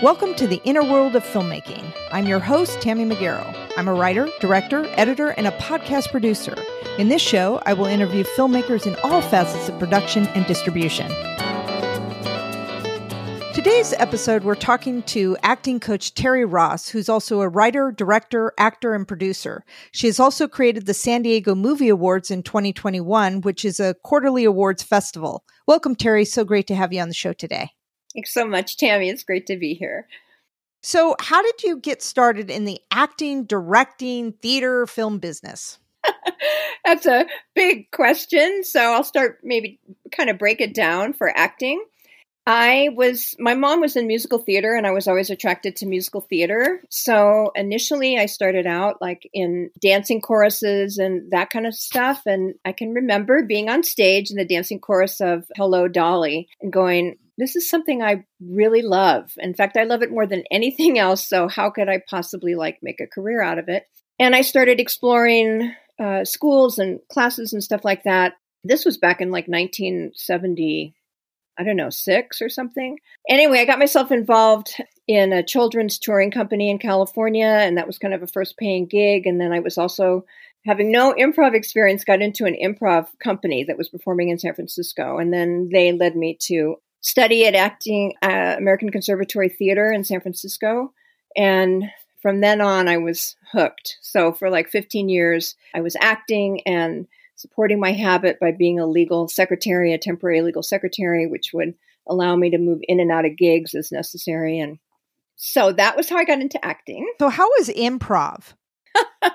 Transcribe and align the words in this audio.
Welcome 0.00 0.36
to 0.36 0.46
the 0.46 0.60
inner 0.62 0.84
world 0.84 1.16
of 1.16 1.24
filmmaking. 1.24 1.92
I'm 2.12 2.28
your 2.28 2.38
host, 2.38 2.80
Tammy 2.80 3.04
Magaro. 3.04 3.52
I'm 3.76 3.88
a 3.88 3.94
writer, 3.94 4.28
director, 4.38 4.86
editor, 4.90 5.30
and 5.30 5.48
a 5.48 5.50
podcast 5.50 6.12
producer. 6.12 6.54
In 6.98 7.08
this 7.08 7.20
show, 7.20 7.60
I 7.66 7.72
will 7.72 7.86
interview 7.86 8.22
filmmakers 8.22 8.86
in 8.86 8.94
all 9.02 9.20
facets 9.20 9.68
of 9.68 9.76
production 9.80 10.28
and 10.28 10.46
distribution. 10.46 11.08
Today's 13.52 13.92
episode, 13.94 14.44
we're 14.44 14.54
talking 14.54 15.02
to 15.02 15.36
acting 15.42 15.80
coach 15.80 16.14
Terry 16.14 16.44
Ross, 16.44 16.88
who's 16.88 17.08
also 17.08 17.40
a 17.40 17.48
writer, 17.48 17.90
director, 17.90 18.52
actor, 18.56 18.94
and 18.94 19.08
producer. 19.08 19.64
She 19.90 20.06
has 20.06 20.20
also 20.20 20.46
created 20.46 20.86
the 20.86 20.94
San 20.94 21.22
Diego 21.22 21.56
Movie 21.56 21.88
Awards 21.88 22.30
in 22.30 22.44
2021, 22.44 23.40
which 23.40 23.64
is 23.64 23.80
a 23.80 23.94
quarterly 24.04 24.44
awards 24.44 24.84
festival. 24.84 25.42
Welcome, 25.66 25.96
Terry. 25.96 26.24
So 26.24 26.44
great 26.44 26.68
to 26.68 26.76
have 26.76 26.92
you 26.92 27.00
on 27.00 27.08
the 27.08 27.14
show 27.14 27.32
today. 27.32 27.70
Thanks 28.14 28.32
so 28.32 28.46
much, 28.46 28.76
Tammy. 28.76 29.08
It's 29.08 29.24
great 29.24 29.46
to 29.46 29.56
be 29.56 29.74
here. 29.74 30.06
So, 30.82 31.16
how 31.20 31.42
did 31.42 31.62
you 31.62 31.78
get 31.78 32.02
started 32.02 32.50
in 32.50 32.64
the 32.64 32.80
acting, 32.90 33.44
directing, 33.44 34.32
theater, 34.32 34.86
film 34.86 35.18
business? 35.18 35.78
That's 36.84 37.06
a 37.06 37.26
big 37.54 37.90
question. 37.90 38.62
So, 38.64 38.80
I'll 38.80 39.04
start 39.04 39.40
maybe 39.42 39.80
kind 40.12 40.30
of 40.30 40.38
break 40.38 40.60
it 40.60 40.74
down 40.74 41.12
for 41.12 41.36
acting. 41.36 41.84
I 42.50 42.88
was, 42.94 43.36
my 43.38 43.52
mom 43.52 43.82
was 43.82 43.94
in 43.94 44.06
musical 44.06 44.38
theater 44.38 44.74
and 44.74 44.86
I 44.86 44.90
was 44.92 45.06
always 45.06 45.28
attracted 45.28 45.76
to 45.76 45.86
musical 45.86 46.22
theater. 46.22 46.80
So 46.88 47.52
initially 47.54 48.16
I 48.16 48.24
started 48.24 48.66
out 48.66 49.02
like 49.02 49.28
in 49.34 49.68
dancing 49.82 50.22
choruses 50.22 50.96
and 50.96 51.30
that 51.30 51.50
kind 51.50 51.66
of 51.66 51.74
stuff. 51.74 52.22
And 52.24 52.54
I 52.64 52.72
can 52.72 52.94
remember 52.94 53.42
being 53.42 53.68
on 53.68 53.82
stage 53.82 54.30
in 54.30 54.38
the 54.38 54.46
dancing 54.46 54.80
chorus 54.80 55.20
of 55.20 55.44
Hello 55.56 55.88
Dolly 55.88 56.48
and 56.62 56.72
going, 56.72 57.18
this 57.38 57.56
is 57.56 57.70
something 57.70 58.02
I 58.02 58.24
really 58.40 58.82
love. 58.82 59.32
In 59.38 59.54
fact, 59.54 59.76
I 59.76 59.84
love 59.84 60.02
it 60.02 60.10
more 60.10 60.26
than 60.26 60.44
anything 60.50 60.98
else. 60.98 61.26
So 61.26 61.48
how 61.48 61.70
could 61.70 61.88
I 61.88 62.02
possibly 62.10 62.54
like 62.54 62.80
make 62.82 63.00
a 63.00 63.06
career 63.06 63.40
out 63.40 63.58
of 63.58 63.68
it? 63.68 63.84
And 64.18 64.34
I 64.34 64.42
started 64.42 64.80
exploring 64.80 65.72
uh, 65.98 66.24
schools 66.24 66.78
and 66.78 67.00
classes 67.10 67.52
and 67.52 67.62
stuff 67.62 67.84
like 67.84 68.02
that. 68.02 68.34
This 68.64 68.84
was 68.84 68.98
back 68.98 69.20
in 69.20 69.30
like 69.30 69.46
1970 69.46 70.94
I 71.58 71.64
don't 71.64 71.76
know, 71.76 71.90
six 71.90 72.40
or 72.40 72.48
something. 72.48 72.98
Anyway, 73.28 73.58
I 73.58 73.64
got 73.64 73.80
myself 73.80 74.12
involved 74.12 74.80
in 75.08 75.32
a 75.32 75.42
children's 75.42 75.98
touring 75.98 76.30
company 76.30 76.70
in 76.70 76.78
California, 76.78 77.46
and 77.46 77.76
that 77.76 77.86
was 77.86 77.98
kind 77.98 78.14
of 78.14 78.22
a 78.22 78.28
first 78.28 78.56
paying 78.56 78.86
gig. 78.86 79.26
And 79.26 79.40
then 79.40 79.52
I 79.52 79.58
was 79.58 79.76
also 79.76 80.24
having 80.64 80.92
no 80.92 81.14
improv 81.14 81.54
experience, 81.54 82.04
got 82.04 82.22
into 82.22 82.44
an 82.44 82.56
improv 82.62 83.08
company 83.22 83.64
that 83.64 83.76
was 83.76 83.88
performing 83.88 84.28
in 84.28 84.38
San 84.38 84.54
Francisco. 84.54 85.18
And 85.18 85.32
then 85.32 85.68
they 85.72 85.90
led 85.90 86.14
me 86.14 86.38
to 86.42 86.76
study 87.00 87.46
at 87.46 87.54
acting 87.54 88.14
uh, 88.22 88.54
American 88.58 88.90
Conservatory 88.90 89.48
Theater 89.48 89.90
in 89.92 90.04
San 90.04 90.20
Francisco. 90.20 90.92
And 91.36 91.84
from 92.20 92.40
then 92.40 92.60
on, 92.60 92.88
I 92.88 92.96
was 92.98 93.36
hooked. 93.52 93.98
So 94.02 94.32
for 94.32 94.50
like 94.50 94.68
15 94.68 95.08
years, 95.08 95.54
I 95.74 95.80
was 95.80 95.96
acting 96.00 96.62
and 96.66 97.06
supporting 97.36 97.78
my 97.78 97.92
habit 97.92 98.40
by 98.40 98.50
being 98.50 98.80
a 98.80 98.86
legal 98.86 99.28
secretary, 99.28 99.92
a 99.92 99.98
temporary 99.98 100.42
legal 100.42 100.62
secretary, 100.62 101.26
which 101.26 101.52
would 101.54 101.74
allow 102.08 102.34
me 102.34 102.50
to 102.50 102.58
move 102.58 102.80
in 102.88 103.00
and 103.00 103.12
out 103.12 103.24
of 103.24 103.36
gigs 103.36 103.74
as 103.74 103.92
necessary. 103.92 104.58
And 104.58 104.78
so 105.36 105.72
that 105.72 105.96
was 105.96 106.08
how 106.08 106.16
I 106.16 106.24
got 106.24 106.40
into 106.40 106.62
acting. 106.64 107.08
So, 107.20 107.28
how 107.28 107.48
was 107.58 107.68
improv? 107.68 108.54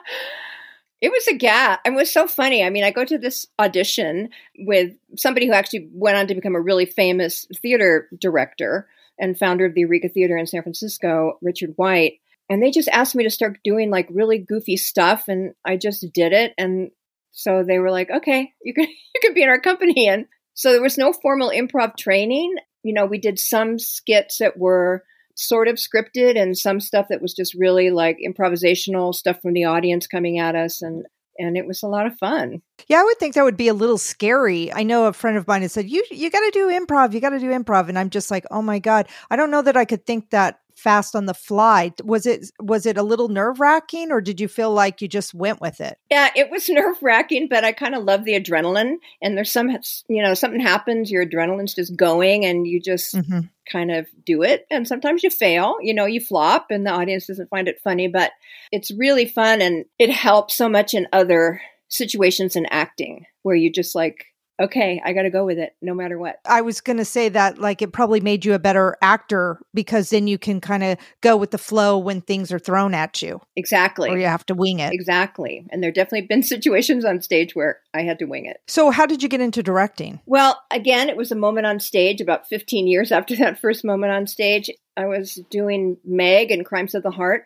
it 1.04 1.12
was 1.12 1.28
a 1.28 1.34
gap. 1.34 1.82
It 1.84 1.94
was 1.94 2.09
so 2.09 2.28
funny. 2.28 2.64
I 2.64 2.70
mean, 2.70 2.86
I 2.86 2.92
go 2.92 3.04
to 3.04 3.18
this 3.18 3.46
audition 3.59 4.30
with 4.58 4.94
somebody 5.18 5.48
who 5.48 5.52
actually 5.52 5.90
went 5.92 6.16
on 6.16 6.28
to 6.28 6.34
become 6.34 6.56
a 6.56 6.62
really 6.62 6.86
famous 6.86 7.45
theater 7.62 8.08
director 8.22 8.88
and 9.20 9.38
founder 9.38 9.66
of 9.66 9.73
the 9.73 9.82
Eureka 9.82 10.08
Theater 10.08 10.38
in 10.38 10.48
San 10.48 10.64
Francisco, 10.64 11.40
Richard 11.42 11.73
White. 11.76 12.22
And 12.50 12.64
they 12.64 12.72
just 12.72 12.88
asked 12.88 13.16
me 13.16 13.26
to 13.26 13.30
start 13.30 13.60
doing 13.66 13.90
like 13.90 14.08
really 14.12 14.38
goofy 14.38 14.78
stuff. 14.78 15.28
And 15.28 15.56
I 15.66 15.76
just 15.76 16.06
did 16.14 16.32
it. 16.32 16.54
And 16.58 16.92
so 17.34 17.66
they 17.67 17.80
were 17.80 17.92
like, 17.92 18.10
okay, 18.10 18.54
you 18.64 18.73
can 18.73 18.88
you 19.16 19.22
can 19.22 19.33
be 19.33 19.44
in 19.44 19.50
our 19.50 19.60
company. 19.60 20.08
And 20.08 20.27
so 20.54 20.72
there 20.72 20.82
was 20.82 20.98
no 20.98 21.11
formal 21.11 21.50
improv 21.50 21.98
training. 21.98 22.56
You 22.82 22.94
know, 22.94 23.06
we 23.06 23.17
did 23.17 23.39
some 23.39 23.77
skits 23.77 24.38
that 24.38 24.58
were 24.58 25.04
sort 25.36 25.67
of 25.67 25.76
scripted 25.76 26.39
and 26.39 26.58
some 26.58 26.80
stuff 26.80 27.08
that 27.10 27.21
was 27.21 27.33
just 27.33 27.54
really 27.55 27.89
like 27.89 28.17
improvisational 28.26 29.14
stuff 29.14 29.39
from 29.42 29.54
the 29.54 29.66
audience 29.66 30.08
coming 30.08 30.39
at 30.39 30.55
us 30.55 30.82
and 30.82 31.05
and 31.39 31.58
it 31.58 31.66
was 31.66 31.82
a 31.82 31.88
lot 31.88 32.05
of 32.05 32.16
fun. 32.17 32.61
Yeah, 32.88 32.99
I 32.99 33.04
would 33.04 33.17
think 33.17 33.33
that 33.33 33.44
would 33.44 33.58
be 33.58 33.67
a 33.67 33.73
little 33.73 33.98
scary. 33.98 34.71
I 34.71 34.83
know 34.83 35.05
a 35.05 35.14
friend 35.14 35.38
of 35.38 35.48
mine 35.48 35.64
has 35.64 35.73
said, 35.73 35.89
"You 35.89 36.04
you 36.11 36.30
got 36.30 36.42
to 36.42 36.52
do 36.52 36.67
improv. 36.67 37.14
You 37.14 37.20
got 37.20 37.30
to 37.30 37.39
do 37.39 37.49
improv," 37.49 37.89
and 37.89 37.98
I'm 37.98 38.10
just 38.10 38.30
like, 38.30 38.45
"Oh 38.52 38.61
my 38.61 38.80
god, 38.80 39.08
I 39.30 39.36
don't 39.36 39.52
know 39.52 39.61
that 39.61 39.77
I 39.77 39.86
could 39.86 40.05
think 40.05 40.30
that 40.30 40.60
fast 40.76 41.16
on 41.16 41.26
the 41.26 41.34
fly. 41.34 41.92
Was 42.04 42.26
it 42.26 42.52
was 42.60 42.86
it 42.86 42.98
a 42.98 43.04
little 43.04 43.30
nerve 43.30 43.60
wracking, 43.60 44.11
or 44.11 44.22
did 44.22 44.39
you 44.39 44.48
feel 44.48 44.72
like 44.72 45.02
you 45.02 45.08
just 45.08 45.34
went 45.34 45.61
with 45.61 45.82
it? 45.82 45.98
Yeah, 46.10 46.30
it 46.36 46.50
was 46.50 46.70
nerve 46.70 47.02
wracking, 47.02 47.48
but 47.50 47.64
I 47.64 47.72
kind 47.72 47.95
of 47.95 48.04
love 48.04 48.26
the 48.26 48.39
adrenaline. 48.39 48.95
And 49.22 49.38
there's 49.38 49.52
some, 49.52 49.70
you 50.08 50.22
know, 50.22 50.33
something 50.33 50.60
happens, 50.60 51.12
your 51.12 51.26
adrenaline's 51.26 51.73
just 51.73 51.95
going, 51.95 52.45
and 52.45 52.67
you 52.67 52.80
just 52.80 53.16
mm-hmm. 53.16 53.42
kind 53.72 53.92
of 53.92 54.08
do 54.26 54.44
it. 54.44 54.66
And 54.70 54.88
sometimes 54.88 55.23
you 55.23 55.30
fail, 55.30 55.78
you 55.82 55.94
know, 55.94 56.06
you 56.06 56.22
flop, 56.22 56.67
and 56.70 56.86
the 56.86 56.92
audience 56.92 57.28
doesn't 57.28 57.50
find 57.50 57.67
it 57.67 57.82
funny, 57.83 58.08
but 58.08 58.32
it's 58.72 58.92
really 58.92 59.26
fun, 59.26 59.62
and 59.62 59.86
it 60.00 60.10
helps 60.10 60.56
so 60.56 60.70
much 60.70 60.94
in 60.94 61.08
other 61.14 61.62
situations 61.89 62.56
in 62.56 62.66
acting 62.67 63.26
where 63.44 63.56
you 63.56 63.72
just 63.72 63.94
like 63.94 64.26
okay, 64.59 65.02
I 65.03 65.14
got 65.14 65.23
to 65.23 65.30
go 65.30 65.45
with 65.45 65.58
it 65.58 65.75
no 65.81 65.93
matter 65.93 66.17
what. 66.17 66.39
I 66.45 66.61
was 66.61 66.81
going 66.81 66.97
to 66.97 67.05
say 67.05 67.30
that 67.30 67.58
like 67.58 67.81
it 67.81 67.91
probably 67.91 68.19
made 68.19 68.45
you 68.45 68.53
a 68.53 68.59
better 68.59 68.95
actor 69.02 69.59
because 69.73 70.09
then 70.09 70.27
you 70.27 70.37
can 70.37 70.61
kind 70.61 70.83
of 70.83 70.97
go 71.21 71.36
with 71.36 71.52
the 71.52 71.58
flow 71.58 71.97
when 71.97 72.21
things 72.21 72.52
are 72.52 72.59
thrown 72.59 72.93
at 72.93 73.21
you. 73.21 73.41
Exactly. 73.55 74.09
Or 74.09 74.17
you 74.17 74.25
have 74.25 74.45
to 74.47 74.53
wing 74.53 74.80
it. 74.80 74.93
Exactly. 74.93 75.65
And 75.69 75.83
there 75.83 75.91
definitely 75.91 76.27
been 76.27 76.43
situations 76.43 77.05
on 77.05 77.21
stage 77.21 77.55
where 77.55 77.80
I 77.93 78.02
had 78.02 78.19
to 78.19 78.25
wing 78.25 78.45
it. 78.45 78.61
So, 78.67 78.91
how 78.91 79.05
did 79.05 79.23
you 79.23 79.30
get 79.30 79.41
into 79.41 79.64
directing? 79.64 80.21
Well, 80.25 80.61
again, 80.71 81.09
it 81.09 81.17
was 81.17 81.31
a 81.31 81.35
moment 81.35 81.65
on 81.65 81.80
stage 81.80 82.21
about 82.21 82.47
15 82.47 82.87
years 82.87 83.11
after 83.11 83.35
that 83.37 83.59
first 83.59 83.83
moment 83.83 84.14
on 84.14 84.27
stage. 84.27 84.70
I 84.95 85.08
was 85.08 85.39
doing 85.49 85.97
Meg 86.05 86.52
and 86.52 86.65
Crimes 86.65 86.93
of 86.93 87.03
the 87.03 87.11
Heart. 87.11 87.45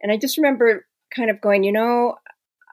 And 0.00 0.10
I 0.10 0.16
just 0.16 0.36
remember 0.36 0.86
kind 1.14 1.30
of 1.30 1.40
going, 1.40 1.64
you 1.64 1.72
know, 1.72 2.16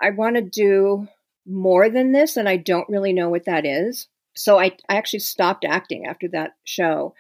I 0.01 0.09
want 0.09 0.35
to 0.35 0.41
do 0.41 1.07
more 1.45 1.89
than 1.89 2.11
this, 2.11 2.37
and 2.37 2.47
I 2.47 2.57
don't 2.57 2.89
really 2.89 3.13
know 3.13 3.29
what 3.29 3.45
that 3.45 3.65
is. 3.65 4.07
So 4.35 4.59
I, 4.59 4.71
I 4.87 4.95
actually 4.95 5.19
stopped 5.19 5.65
acting 5.65 6.05
after 6.05 6.27
that 6.29 6.55
show 6.63 7.13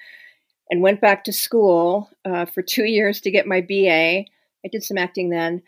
and 0.69 0.81
went 0.81 1.01
back 1.01 1.25
to 1.25 1.33
school 1.33 2.09
uh, 2.25 2.45
for 2.45 2.61
two 2.61 2.85
years 2.85 3.21
to 3.21 3.31
get 3.31 3.47
my 3.47 3.61
BA. 3.61 4.25
I 4.63 4.67
did 4.71 4.83
some 4.83 4.97
acting 4.97 5.29
then. 5.29 5.61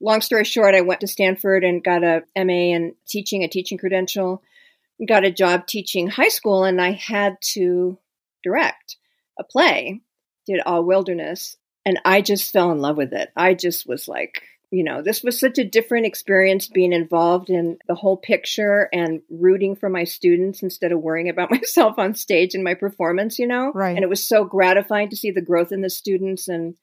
Long 0.00 0.22
story 0.22 0.44
short, 0.44 0.74
I 0.74 0.80
went 0.80 1.00
to 1.00 1.06
Stanford 1.06 1.62
and 1.62 1.84
got 1.84 2.02
a 2.02 2.22
MA 2.36 2.74
in 2.74 2.94
teaching, 3.06 3.44
a 3.44 3.48
teaching 3.48 3.76
credential, 3.76 4.42
got 5.06 5.24
a 5.24 5.30
job 5.30 5.66
teaching 5.66 6.08
high 6.08 6.28
school, 6.28 6.64
and 6.64 6.80
I 6.80 6.92
had 6.92 7.36
to 7.52 7.98
direct 8.42 8.96
a 9.38 9.44
play, 9.44 10.00
did 10.46 10.60
All 10.64 10.84
Wilderness, 10.84 11.58
and 11.84 12.00
I 12.04 12.22
just 12.22 12.52
fell 12.52 12.72
in 12.72 12.80
love 12.80 12.96
with 12.96 13.12
it. 13.12 13.30
I 13.36 13.52
just 13.54 13.86
was 13.86 14.08
like, 14.08 14.42
you 14.70 14.84
know, 14.84 15.02
this 15.02 15.22
was 15.22 15.38
such 15.38 15.58
a 15.58 15.64
different 15.64 16.06
experience 16.06 16.68
being 16.68 16.92
involved 16.92 17.50
in 17.50 17.78
the 17.88 17.94
whole 17.94 18.16
picture 18.16 18.88
and 18.92 19.20
rooting 19.28 19.74
for 19.74 19.88
my 19.88 20.04
students 20.04 20.62
instead 20.62 20.92
of 20.92 21.00
worrying 21.00 21.28
about 21.28 21.50
myself 21.50 21.98
on 21.98 22.14
stage 22.14 22.54
and 22.54 22.62
my 22.62 22.74
performance, 22.74 23.38
you 23.38 23.46
know? 23.46 23.72
Right. 23.74 23.96
And 23.96 24.04
it 24.04 24.08
was 24.08 24.26
so 24.26 24.44
gratifying 24.44 25.10
to 25.10 25.16
see 25.16 25.32
the 25.32 25.42
growth 25.42 25.72
in 25.72 25.80
the 25.80 25.90
students. 25.90 26.46
And 26.46 26.76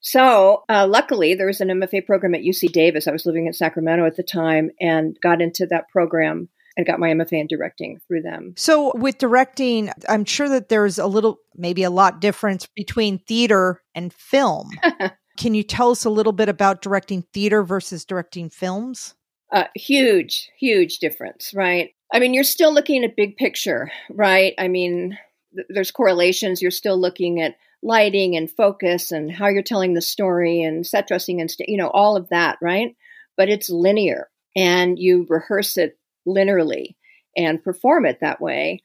so, 0.00 0.64
uh, 0.68 0.86
luckily, 0.88 1.34
there 1.34 1.46
was 1.46 1.60
an 1.60 1.68
MFA 1.68 2.06
program 2.06 2.34
at 2.34 2.40
UC 2.40 2.72
Davis. 2.72 3.06
I 3.06 3.12
was 3.12 3.26
living 3.26 3.46
in 3.46 3.52
Sacramento 3.52 4.06
at 4.06 4.16
the 4.16 4.22
time 4.22 4.70
and 4.80 5.16
got 5.22 5.42
into 5.42 5.66
that 5.66 5.88
program 5.90 6.48
and 6.76 6.86
got 6.86 6.98
my 6.98 7.10
MFA 7.10 7.40
in 7.40 7.46
directing 7.46 8.00
through 8.08 8.22
them. 8.22 8.54
So, 8.56 8.92
with 8.96 9.18
directing, 9.18 9.90
I'm 10.08 10.24
sure 10.24 10.48
that 10.48 10.70
there's 10.70 10.98
a 10.98 11.06
little, 11.06 11.36
maybe 11.54 11.82
a 11.82 11.90
lot 11.90 12.20
difference 12.20 12.66
between 12.74 13.18
theater 13.18 13.82
and 13.94 14.12
film. 14.12 14.70
Can 15.42 15.54
you 15.54 15.64
tell 15.64 15.90
us 15.90 16.04
a 16.04 16.10
little 16.10 16.32
bit 16.32 16.48
about 16.48 16.82
directing 16.82 17.22
theater 17.32 17.64
versus 17.64 18.04
directing 18.04 18.48
films? 18.48 19.16
Uh, 19.52 19.64
huge, 19.74 20.48
huge 20.56 21.00
difference, 21.00 21.52
right? 21.52 21.90
I 22.14 22.20
mean, 22.20 22.32
you're 22.32 22.44
still 22.44 22.72
looking 22.72 23.02
at 23.02 23.16
big 23.16 23.36
picture, 23.36 23.90
right? 24.08 24.54
I 24.56 24.68
mean, 24.68 25.18
th- 25.52 25.66
there's 25.68 25.90
correlations. 25.90 26.62
You're 26.62 26.70
still 26.70 26.96
looking 26.96 27.40
at 27.40 27.56
lighting 27.82 28.36
and 28.36 28.48
focus 28.48 29.10
and 29.10 29.32
how 29.32 29.48
you're 29.48 29.64
telling 29.64 29.94
the 29.94 30.00
story 30.00 30.62
and 30.62 30.86
set 30.86 31.08
dressing 31.08 31.40
and, 31.40 31.50
st- 31.50 31.68
you 31.68 31.76
know, 31.76 31.90
all 31.90 32.16
of 32.16 32.28
that, 32.28 32.58
right? 32.62 32.94
But 33.36 33.48
it's 33.48 33.68
linear 33.68 34.30
and 34.54 34.96
you 34.96 35.26
rehearse 35.28 35.76
it 35.76 35.98
linearly 36.24 36.94
and 37.36 37.64
perform 37.64 38.06
it 38.06 38.20
that 38.20 38.40
way 38.40 38.80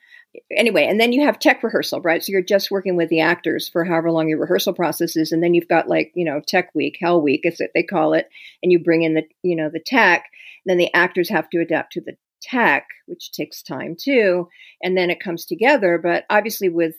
anyway, 0.51 0.85
and 0.85 0.99
then 0.99 1.13
you 1.13 1.23
have 1.25 1.39
tech 1.39 1.63
rehearsal, 1.63 2.01
right? 2.01 2.23
So 2.23 2.31
you're 2.31 2.41
just 2.41 2.71
working 2.71 2.95
with 2.95 3.09
the 3.09 3.21
actors 3.21 3.69
for 3.69 3.83
however 3.83 4.11
long 4.11 4.29
your 4.29 4.39
rehearsal 4.39 4.73
process 4.73 5.15
is, 5.15 5.31
and 5.31 5.43
then 5.43 5.53
you've 5.53 5.67
got 5.67 5.87
like 5.87 6.11
you 6.15 6.25
know 6.25 6.41
tech 6.45 6.73
week, 6.75 6.97
hell 6.99 7.21
week, 7.21 7.41
is 7.43 7.59
what 7.59 7.71
they 7.73 7.83
call 7.83 8.13
it, 8.13 8.29
and 8.61 8.71
you 8.71 8.79
bring 8.79 9.03
in 9.03 9.13
the 9.13 9.23
you 9.43 9.55
know 9.55 9.69
the 9.69 9.79
tech. 9.79 10.25
then 10.65 10.77
the 10.77 10.93
actors 10.93 11.29
have 11.29 11.49
to 11.49 11.61
adapt 11.61 11.93
to 11.93 12.01
the 12.01 12.15
tech, 12.41 12.87
which 13.07 13.31
takes 13.31 13.63
time 13.63 13.95
too, 13.99 14.47
and 14.81 14.97
then 14.97 15.09
it 15.09 15.19
comes 15.19 15.45
together. 15.45 15.99
But 16.01 16.25
obviously, 16.29 16.69
with 16.69 16.95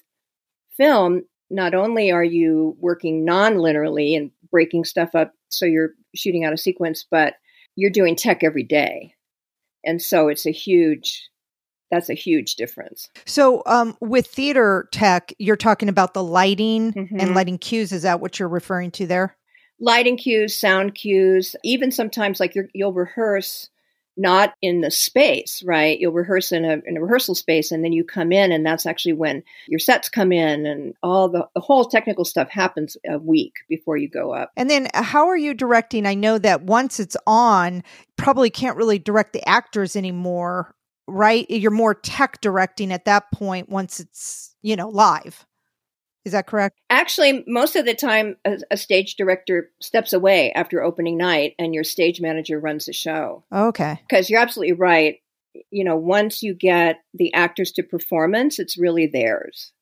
film, 0.76 1.22
not 1.50 1.74
only 1.74 2.10
are 2.10 2.24
you 2.24 2.76
working 2.78 3.24
non-linearly 3.24 4.16
and 4.16 4.30
breaking 4.50 4.84
stuff 4.84 5.14
up 5.14 5.32
so 5.48 5.66
you're 5.66 5.90
shooting 6.14 6.44
out 6.44 6.52
a 6.52 6.58
sequence, 6.58 7.06
but 7.10 7.34
you're 7.76 7.90
doing 7.90 8.16
tech 8.16 8.42
every 8.42 8.64
day. 8.64 9.14
And 9.84 10.02
so 10.02 10.28
it's 10.28 10.46
a 10.46 10.50
huge 10.50 11.28
that's 11.90 12.10
a 12.10 12.14
huge 12.14 12.56
difference. 12.56 13.08
So, 13.26 13.62
um, 13.66 13.96
with 14.00 14.26
theater 14.26 14.88
tech, 14.92 15.32
you're 15.38 15.56
talking 15.56 15.88
about 15.88 16.14
the 16.14 16.22
lighting 16.22 16.92
Mhm. 16.92 17.20
and 17.20 17.34
lighting 17.34 17.58
cues. 17.58 17.92
Is 17.92 18.02
that 18.02 18.20
what 18.20 18.38
you're 18.38 18.48
referring 18.48 18.90
to 18.92 19.06
there? 19.06 19.36
Lighting 19.80 20.16
cues, 20.16 20.56
sound 20.56 20.94
cues, 20.94 21.54
even 21.62 21.90
sometimes 21.92 22.40
like 22.40 22.54
you're, 22.54 22.68
you'll 22.74 22.92
rehearse 22.92 23.70
not 24.20 24.54
in 24.60 24.80
the 24.80 24.90
space, 24.90 25.62
right? 25.64 25.98
You'll 26.00 26.12
rehearse 26.12 26.50
in 26.50 26.64
a, 26.64 26.78
in 26.84 26.96
a 26.96 27.00
rehearsal 27.00 27.36
space 27.36 27.70
and 27.70 27.84
then 27.84 27.92
you 27.92 28.02
come 28.02 28.32
in 28.32 28.50
and 28.50 28.66
that's 28.66 28.84
actually 28.84 29.12
when 29.12 29.44
your 29.68 29.78
sets 29.78 30.08
come 30.08 30.32
in 30.32 30.66
and 30.66 30.94
all 31.04 31.28
the, 31.28 31.46
the 31.54 31.60
whole 31.60 31.84
technical 31.84 32.24
stuff 32.24 32.50
happens 32.50 32.96
a 33.08 33.18
week 33.18 33.52
before 33.68 33.96
you 33.96 34.08
go 34.08 34.34
up. 34.34 34.50
And 34.56 34.68
then, 34.68 34.88
uh, 34.92 35.04
how 35.04 35.28
are 35.28 35.36
you 35.36 35.54
directing? 35.54 36.04
I 36.04 36.14
know 36.14 36.36
that 36.38 36.62
once 36.62 36.98
it's 36.98 37.16
on, 37.28 37.84
probably 38.16 38.50
can't 38.50 38.76
really 38.76 38.98
direct 38.98 39.32
the 39.32 39.48
actors 39.48 39.94
anymore, 39.94 40.74
right? 41.08 41.50
You're 41.50 41.70
more 41.70 41.94
tech 41.94 42.40
directing 42.40 42.92
at 42.92 43.06
that 43.06 43.32
point 43.32 43.68
once 43.68 43.98
it's 43.98 44.54
you 44.62 44.76
know 44.76 44.88
live. 44.88 45.44
Is 46.24 46.32
that 46.32 46.46
correct? 46.46 46.78
Actually, 46.90 47.42
most 47.46 47.74
of 47.74 47.86
the 47.86 47.94
time, 47.94 48.36
a, 48.44 48.58
a 48.70 48.76
stage 48.76 49.16
director 49.16 49.70
steps 49.80 50.12
away 50.12 50.52
after 50.52 50.82
opening 50.82 51.16
night 51.16 51.54
and 51.58 51.72
your 51.72 51.84
stage 51.84 52.20
manager 52.20 52.60
runs 52.60 52.84
the 52.84 52.92
show. 52.92 53.44
Okay. 53.50 53.98
Because 54.06 54.28
you're 54.28 54.40
absolutely 54.40 54.74
right. 54.74 55.20
You 55.70 55.84
know, 55.84 55.96
once 55.96 56.42
you 56.42 56.52
get 56.52 57.00
the 57.14 57.32
actors 57.32 57.72
to 57.72 57.82
performance, 57.82 58.58
it's 58.58 58.76
really 58.76 59.06
theirs. 59.06 59.72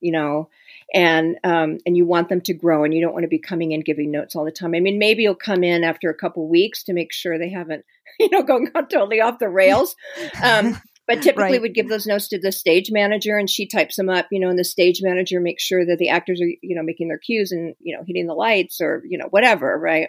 You 0.00 0.12
know, 0.12 0.50
and 0.94 1.38
um, 1.44 1.78
and 1.86 1.96
you 1.96 2.04
want 2.06 2.28
them 2.28 2.40
to 2.42 2.54
grow, 2.54 2.84
and 2.84 2.92
you 2.92 3.00
don't 3.00 3.12
want 3.12 3.24
to 3.24 3.28
be 3.28 3.38
coming 3.38 3.72
in 3.72 3.80
giving 3.80 4.10
notes 4.10 4.34
all 4.34 4.44
the 4.44 4.50
time. 4.50 4.74
I 4.74 4.80
mean, 4.80 4.98
maybe 4.98 5.22
you'll 5.22 5.34
come 5.34 5.62
in 5.62 5.84
after 5.84 6.10
a 6.10 6.14
couple 6.14 6.48
weeks 6.48 6.84
to 6.84 6.94
make 6.94 7.12
sure 7.12 7.38
they 7.38 7.50
haven't, 7.50 7.84
you 8.18 8.28
know, 8.30 8.42
gone 8.42 8.66
totally 8.72 9.20
off 9.20 9.38
the 9.38 9.48
rails. 9.48 9.94
Um, 10.42 10.80
but 11.06 11.22
typically 11.22 11.52
Right. 11.54 11.60
would 11.62 11.74
give 11.74 11.88
those 11.88 12.06
notes 12.06 12.28
to 12.28 12.38
the 12.38 12.52
stage 12.52 12.90
manager 12.92 13.36
and 13.36 13.50
she 13.50 13.66
types 13.66 13.96
them 13.96 14.08
up 14.08 14.26
you 14.30 14.38
know 14.38 14.48
and 14.48 14.58
the 14.58 14.62
stage 14.64 15.00
manager 15.02 15.40
makes 15.40 15.64
sure 15.64 15.84
that 15.84 15.98
the 15.98 16.08
actors 16.08 16.40
are 16.40 16.46
you 16.62 16.76
know 16.76 16.84
making 16.84 17.08
their 17.08 17.18
cues 17.18 17.50
and 17.50 17.74
you 17.80 17.96
know 17.96 18.04
hitting 18.06 18.28
the 18.28 18.34
lights 18.34 18.80
or 18.80 19.02
you 19.08 19.18
know 19.18 19.26
whatever 19.30 19.76
right 19.76 20.08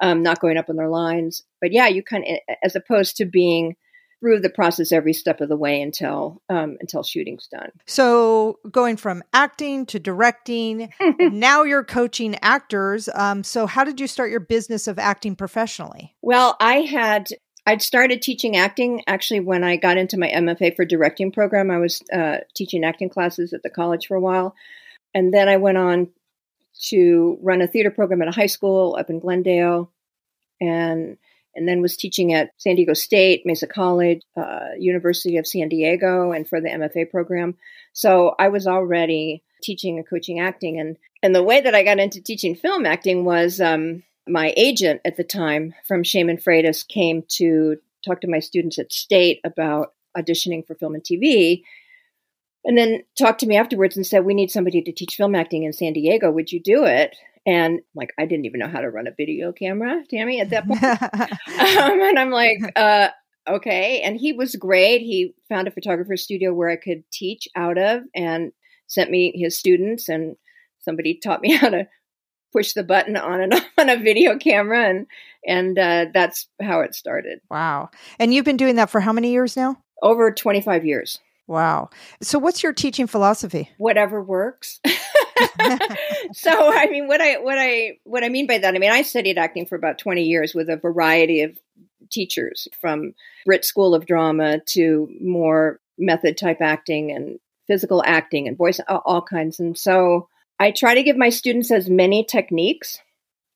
um, 0.00 0.22
not 0.22 0.40
going 0.40 0.56
up 0.56 0.68
on 0.68 0.76
their 0.76 0.88
lines 0.88 1.42
but 1.60 1.72
yeah 1.72 1.88
you 1.88 2.04
kind 2.04 2.24
of 2.24 2.56
as 2.62 2.76
opposed 2.76 3.16
to 3.16 3.24
being 3.24 3.74
through 4.20 4.40
the 4.40 4.50
process 4.50 4.92
every 4.92 5.12
step 5.12 5.40
of 5.40 5.48
the 5.48 5.56
way 5.56 5.80
until 5.80 6.42
um, 6.48 6.76
until 6.80 7.02
shooting's 7.02 7.46
done 7.46 7.70
So 7.86 8.58
going 8.70 8.96
from 8.96 9.22
acting 9.32 9.86
to 9.86 9.98
directing, 9.98 10.92
now 11.18 11.62
you're 11.62 11.84
coaching 11.84 12.36
actors. 12.42 13.08
Um, 13.14 13.44
so 13.44 13.66
how 13.66 13.84
did 13.84 14.00
you 14.00 14.06
start 14.06 14.30
your 14.30 14.40
business 14.40 14.88
of 14.88 14.98
acting 14.98 15.36
professionally? 15.36 16.14
Well, 16.22 16.56
I 16.60 16.80
had 16.80 17.28
I'd 17.66 17.82
started 17.82 18.22
teaching 18.22 18.56
acting 18.56 19.02
actually 19.06 19.40
when 19.40 19.62
I 19.62 19.76
got 19.76 19.98
into 19.98 20.18
my 20.18 20.28
MFA 20.28 20.74
for 20.74 20.86
directing 20.86 21.30
program. 21.30 21.70
I 21.70 21.76
was 21.76 22.02
uh, 22.12 22.38
teaching 22.54 22.82
acting 22.82 23.10
classes 23.10 23.52
at 23.52 23.62
the 23.62 23.68
college 23.68 24.06
for 24.06 24.16
a 24.16 24.20
while, 24.20 24.54
and 25.14 25.34
then 25.34 25.48
I 25.48 25.58
went 25.58 25.76
on 25.76 26.08
to 26.88 27.38
run 27.42 27.60
a 27.60 27.66
theater 27.66 27.90
program 27.90 28.22
at 28.22 28.28
a 28.28 28.32
high 28.32 28.46
school 28.46 28.96
up 28.98 29.10
in 29.10 29.18
Glendale, 29.18 29.92
and 30.60 31.18
and 31.58 31.68
then 31.68 31.82
was 31.82 31.96
teaching 31.96 32.32
at 32.32 32.52
San 32.56 32.76
Diego 32.76 32.94
State, 32.94 33.42
Mesa 33.44 33.66
College, 33.66 34.22
uh, 34.36 34.70
University 34.78 35.36
of 35.36 35.46
San 35.46 35.68
Diego, 35.68 36.32
and 36.32 36.48
for 36.48 36.60
the 36.60 36.68
MFA 36.68 37.10
program. 37.10 37.56
So 37.92 38.34
I 38.38 38.48
was 38.48 38.66
already 38.66 39.42
teaching 39.62 39.98
and 39.98 40.08
coaching 40.08 40.40
acting, 40.40 40.80
and 40.80 40.96
and 41.22 41.34
the 41.34 41.42
way 41.42 41.60
that 41.60 41.74
I 41.74 41.82
got 41.82 41.98
into 41.98 42.22
teaching 42.22 42.54
film 42.54 42.86
acting 42.86 43.24
was. 43.24 43.60
Um, 43.60 44.02
my 44.30 44.52
agent 44.58 45.00
at 45.06 45.16
the 45.16 45.24
time 45.24 45.74
from 45.86 46.02
Shamon 46.02 46.42
Freitas 46.42 46.86
came 46.86 47.24
to 47.28 47.78
talk 48.04 48.20
to 48.20 48.28
my 48.28 48.40
students 48.40 48.78
at 48.78 48.92
State 48.92 49.40
about 49.42 49.94
auditioning 50.16 50.66
for 50.66 50.74
film 50.74 50.94
and 50.94 51.02
TV. 51.02 51.62
And 52.64 52.76
then 52.76 53.02
talked 53.16 53.40
to 53.40 53.46
me 53.46 53.56
afterwards 53.56 53.96
and 53.96 54.06
said, 54.06 54.24
We 54.24 54.34
need 54.34 54.50
somebody 54.50 54.82
to 54.82 54.92
teach 54.92 55.14
film 55.14 55.34
acting 55.34 55.62
in 55.62 55.72
San 55.72 55.92
Diego. 55.92 56.30
Would 56.30 56.52
you 56.52 56.60
do 56.60 56.84
it? 56.84 57.16
And 57.48 57.80
like, 57.94 58.12
I 58.18 58.26
didn't 58.26 58.44
even 58.44 58.60
know 58.60 58.68
how 58.68 58.80
to 58.80 58.90
run 58.90 59.06
a 59.06 59.14
video 59.16 59.52
camera, 59.52 60.02
Tammy, 60.10 60.40
at 60.40 60.50
that 60.50 60.66
point. 60.68 60.82
um, 60.82 62.00
and 62.02 62.18
I'm 62.18 62.30
like, 62.30 62.58
uh, 62.76 63.08
okay. 63.48 64.02
And 64.02 64.18
he 64.18 64.34
was 64.34 64.54
great. 64.54 65.00
He 65.00 65.34
found 65.48 65.66
a 65.66 65.70
photographer 65.70 66.16
studio 66.18 66.52
where 66.52 66.68
I 66.68 66.76
could 66.76 67.10
teach 67.10 67.48
out 67.56 67.78
of 67.78 68.02
and 68.14 68.52
sent 68.86 69.10
me 69.10 69.32
his 69.34 69.58
students. 69.58 70.10
And 70.10 70.36
somebody 70.80 71.18
taught 71.22 71.40
me 71.40 71.52
how 71.56 71.70
to 71.70 71.88
push 72.52 72.72
the 72.74 72.82
button 72.82 73.16
on 73.16 73.40
and 73.40 73.54
off 73.54 73.64
on 73.78 73.88
a 73.88 73.96
video 73.96 74.36
camera 74.38 74.88
and 74.88 75.06
and 75.46 75.78
uh, 75.78 76.06
that's 76.14 76.48
how 76.62 76.80
it 76.80 76.94
started 76.94 77.40
wow. 77.50 77.90
And 78.18 78.32
you've 78.32 78.46
been 78.46 78.56
doing 78.56 78.76
that 78.76 78.88
for 78.88 79.00
how 79.00 79.12
many 79.12 79.30
years 79.32 79.54
now? 79.56 79.76
over 80.02 80.32
25 80.32 80.84
years 80.84 81.20
Wow. 81.46 81.88
So 82.22 82.38
what's 82.38 82.62
your 82.62 82.72
teaching 82.72 83.06
philosophy? 83.06 83.68
whatever 83.76 84.22
works 84.22 84.80
so 86.32 86.72
i 86.72 86.86
mean 86.90 87.08
what 87.08 87.20
i 87.20 87.38
what 87.38 87.58
i 87.58 87.98
what 88.04 88.24
i 88.24 88.28
mean 88.28 88.46
by 88.46 88.58
that 88.58 88.74
i 88.74 88.78
mean 88.78 88.90
i 88.90 89.02
studied 89.02 89.38
acting 89.38 89.66
for 89.66 89.76
about 89.76 89.98
20 89.98 90.22
years 90.22 90.54
with 90.54 90.68
a 90.68 90.76
variety 90.76 91.42
of 91.42 91.58
teachers 92.10 92.68
from 92.80 93.14
brit 93.44 93.64
school 93.64 93.94
of 93.94 94.06
drama 94.06 94.60
to 94.60 95.08
more 95.20 95.80
method 95.98 96.36
type 96.36 96.60
acting 96.60 97.10
and 97.12 97.38
physical 97.66 98.02
acting 98.06 98.48
and 98.48 98.56
voice 98.56 98.80
all, 98.88 99.02
all 99.04 99.22
kinds. 99.22 99.60
And 99.60 99.76
so 99.76 100.28
i 100.58 100.70
try 100.70 100.94
to 100.94 101.02
give 101.02 101.16
my 101.16 101.28
students 101.28 101.70
as 101.70 101.90
many 101.90 102.24
techniques 102.24 103.00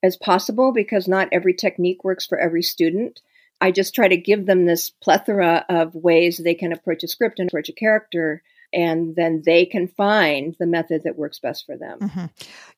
as 0.03 0.17
possible 0.17 0.73
because 0.73 1.07
not 1.07 1.29
every 1.31 1.53
technique 1.53 2.03
works 2.03 2.27
for 2.27 2.37
every 2.37 2.61
student. 2.61 3.21
I 3.61 3.71
just 3.71 3.95
try 3.95 4.09
to 4.09 4.17
give 4.17 4.45
them 4.45 4.65
this 4.65 4.89
plethora 4.89 5.65
of 5.69 5.95
ways 5.95 6.37
they 6.37 6.53
can 6.53 6.73
approach 6.73 7.03
a 7.03 7.07
script 7.07 7.39
and 7.39 7.49
approach 7.49 7.69
a 7.69 7.73
character 7.73 8.43
and 8.73 9.15
then 9.15 9.43
they 9.45 9.65
can 9.65 9.87
find 9.87 10.55
the 10.59 10.65
method 10.65 11.03
that 11.03 11.17
works 11.17 11.39
best 11.39 11.65
for 11.65 11.77
them. 11.77 11.99
Mhm. 11.99 12.29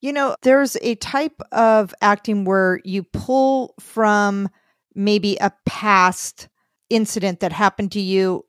You 0.02 0.14
know, 0.14 0.36
there's 0.42 0.78
a 0.82 0.96
type 0.96 1.42
of 1.52 1.94
acting 2.02 2.46
where 2.46 2.82
you 2.84 3.04
pull 3.04 3.74
from 3.80 4.50
maybe 4.94 5.38
a 5.38 5.52
past 5.66 6.48
incident 6.90 7.40
that 7.40 7.52
happened 7.52 7.92
to 7.94 8.02
you. 8.02 8.46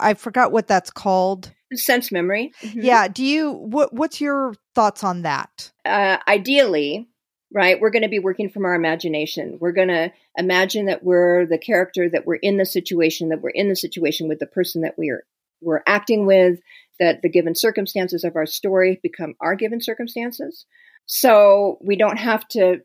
I 0.00 0.14
forgot 0.14 0.50
what 0.52 0.66
that's 0.66 0.90
called. 0.90 1.52
Sense 1.74 2.10
memory. 2.10 2.52
Mhm. 2.62 2.82
Yeah. 2.82 3.08
Do 3.08 3.24
you 3.24 3.52
what 3.52 3.92
what's 3.92 4.20
your 4.20 4.54
thoughts 4.74 5.04
on 5.04 5.22
that? 5.22 5.70
Uh, 5.84 6.16
ideally, 6.26 7.08
right, 7.52 7.80
we're 7.80 7.90
going 7.90 8.02
to 8.02 8.08
be 8.08 8.18
working 8.18 8.48
from 8.50 8.64
our 8.64 8.74
imagination. 8.74 9.58
We're 9.60 9.72
going 9.72 9.88
to 9.88 10.12
imagine 10.36 10.86
that 10.86 11.04
we're 11.04 11.46
the 11.46 11.58
character, 11.58 12.08
that 12.08 12.26
we're 12.26 12.36
in 12.36 12.56
the 12.56 12.66
situation, 12.66 13.28
that 13.28 13.42
we're 13.42 13.50
in 13.50 13.68
the 13.68 13.76
situation 13.76 14.28
with 14.28 14.38
the 14.38 14.46
person 14.46 14.82
that 14.82 14.98
we're 14.98 15.24
we're 15.60 15.82
acting 15.86 16.26
with, 16.26 16.60
that 16.98 17.22
the 17.22 17.28
given 17.28 17.54
circumstances 17.54 18.24
of 18.24 18.34
our 18.36 18.46
story 18.46 18.98
become 19.02 19.34
our 19.40 19.54
given 19.54 19.80
circumstances. 19.80 20.66
So 21.06 21.78
we 21.80 21.96
don't 21.96 22.18
have 22.18 22.46
to 22.48 22.80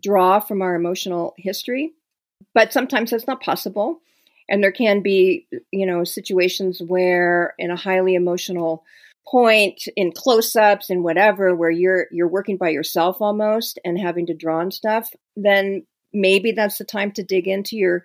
draw 0.00 0.40
from 0.40 0.62
our 0.62 0.74
emotional 0.74 1.34
history, 1.36 1.92
but 2.54 2.72
sometimes 2.72 3.10
that's 3.10 3.26
not 3.26 3.42
possible. 3.42 4.00
And 4.48 4.62
there 4.62 4.72
can 4.72 5.02
be, 5.02 5.46
you 5.72 5.86
know, 5.86 6.04
situations 6.04 6.80
where 6.80 7.54
in 7.58 7.70
a 7.70 7.76
highly 7.76 8.14
emotional 8.14 8.84
point 9.26 9.82
in 9.94 10.12
close-ups 10.12 10.88
and 10.88 11.04
whatever 11.04 11.54
where 11.54 11.70
you're 11.70 12.06
you're 12.10 12.28
working 12.28 12.56
by 12.56 12.70
yourself 12.70 13.20
almost 13.20 13.78
and 13.84 13.98
having 13.98 14.24
to 14.26 14.34
draw 14.34 14.60
on 14.60 14.70
stuff, 14.70 15.10
then 15.36 15.84
maybe 16.14 16.52
that's 16.52 16.78
the 16.78 16.84
time 16.84 17.12
to 17.12 17.22
dig 17.22 17.46
into 17.46 17.76
your 17.76 18.04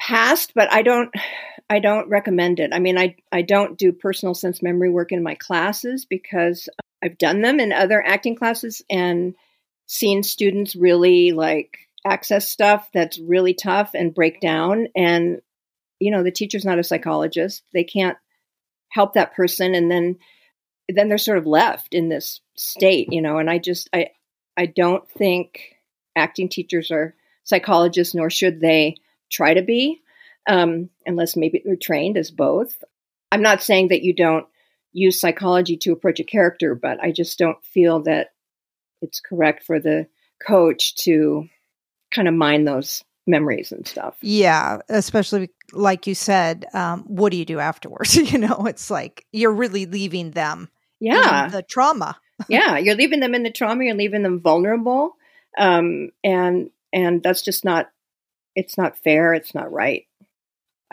past, 0.00 0.52
but 0.54 0.72
I 0.72 0.80
don't 0.80 1.12
I 1.70 1.78
don't 1.78 2.08
recommend 2.08 2.60
it. 2.60 2.70
I 2.72 2.78
mean, 2.78 2.98
I 2.98 3.16
I 3.32 3.42
don't 3.42 3.78
do 3.78 3.92
personal 3.92 4.34
sense 4.34 4.62
memory 4.62 4.90
work 4.90 5.12
in 5.12 5.22
my 5.22 5.34
classes 5.34 6.04
because 6.04 6.68
I've 7.02 7.18
done 7.18 7.40
them 7.40 7.60
in 7.60 7.72
other 7.72 8.04
acting 8.04 8.36
classes 8.36 8.82
and 8.90 9.34
seen 9.86 10.22
students 10.22 10.76
really 10.76 11.32
like 11.32 11.78
access 12.06 12.48
stuff 12.48 12.88
that's 12.92 13.18
really 13.18 13.54
tough 13.54 13.90
and 13.94 14.14
break 14.14 14.40
down 14.40 14.88
and 14.94 15.40
you 16.00 16.10
know, 16.10 16.22
the 16.22 16.30
teacher's 16.30 16.64
not 16.64 16.78
a 16.78 16.84
psychologist. 16.84 17.62
They 17.72 17.84
can't 17.84 18.18
help 18.90 19.14
that 19.14 19.34
person 19.34 19.74
and 19.74 19.90
then 19.90 20.18
then 20.88 21.08
they're 21.08 21.18
sort 21.18 21.38
of 21.38 21.46
left 21.46 21.94
in 21.94 22.10
this 22.10 22.40
state, 22.56 23.10
you 23.10 23.22
know, 23.22 23.38
and 23.38 23.48
I 23.48 23.58
just 23.58 23.88
I 23.92 24.08
I 24.56 24.66
don't 24.66 25.08
think 25.08 25.76
acting 26.14 26.48
teachers 26.48 26.90
are 26.90 27.14
psychologists 27.42 28.14
nor 28.14 28.28
should 28.28 28.60
they 28.60 28.96
try 29.30 29.54
to 29.54 29.62
be 29.62 30.02
um, 30.46 30.90
unless 31.06 31.36
maybe 31.36 31.62
they're 31.64 31.76
trained 31.76 32.16
as 32.16 32.30
both. 32.30 32.82
I'm 33.32 33.42
not 33.42 33.62
saying 33.62 33.88
that 33.88 34.02
you 34.02 34.14
don't 34.14 34.46
use 34.92 35.18
psychology 35.20 35.76
to 35.78 35.92
approach 35.92 36.20
a 36.20 36.24
character, 36.24 36.74
but 36.74 37.00
I 37.02 37.10
just 37.10 37.38
don't 37.38 37.62
feel 37.64 38.02
that 38.04 38.28
it's 39.02 39.20
correct 39.20 39.64
for 39.64 39.80
the 39.80 40.06
coach 40.46 40.94
to 40.96 41.48
kind 42.14 42.28
of 42.28 42.34
mine 42.34 42.64
those 42.64 43.02
memories 43.26 43.72
and 43.72 43.86
stuff. 43.86 44.16
Yeah, 44.20 44.78
especially 44.88 45.50
like 45.72 46.06
you 46.06 46.14
said, 46.14 46.66
um, 46.74 47.04
what 47.08 47.32
do 47.32 47.38
you 47.38 47.44
do 47.44 47.58
afterwards? 47.58 48.14
you 48.32 48.38
know, 48.38 48.66
it's 48.66 48.90
like 48.90 49.26
you're 49.32 49.52
really 49.52 49.86
leaving 49.86 50.30
them 50.32 50.68
in 51.00 51.08
Yeah. 51.12 51.48
the 51.48 51.62
trauma. 51.62 52.16
yeah, 52.48 52.78
you're 52.78 52.96
leaving 52.96 53.20
them 53.20 53.34
in 53.34 53.42
the 53.44 53.50
trauma. 53.50 53.84
You're 53.84 53.94
leaving 53.94 54.22
them 54.22 54.40
vulnerable, 54.40 55.16
um, 55.56 56.10
and 56.22 56.70
and 56.92 57.22
that's 57.22 57.42
just 57.42 57.64
not. 57.64 57.90
It's 58.56 58.76
not 58.78 58.96
fair. 58.98 59.34
It's 59.34 59.54
not 59.54 59.72
right. 59.72 60.06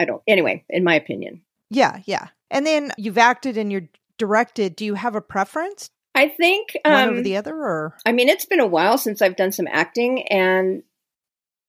I 0.01 0.05
don't. 0.05 0.23
Anyway, 0.27 0.65
in 0.69 0.83
my 0.83 0.95
opinion. 0.95 1.41
Yeah, 1.69 1.99
yeah. 2.05 2.29
And 2.49 2.65
then 2.65 2.91
you've 2.97 3.17
acted 3.17 3.55
and 3.57 3.71
you're 3.71 3.87
directed. 4.17 4.75
Do 4.75 4.83
you 4.83 4.95
have 4.95 5.15
a 5.15 5.21
preference? 5.21 5.89
I 6.13 6.27
think 6.27 6.75
um, 6.83 6.91
one 6.91 7.03
over 7.09 7.17
um, 7.17 7.23
the 7.23 7.37
other, 7.37 7.55
or 7.55 7.95
I 8.05 8.11
mean, 8.11 8.27
it's 8.27 8.45
been 8.45 8.59
a 8.59 8.67
while 8.67 8.97
since 8.97 9.21
I've 9.21 9.37
done 9.37 9.51
some 9.51 9.67
acting, 9.71 10.27
and 10.27 10.83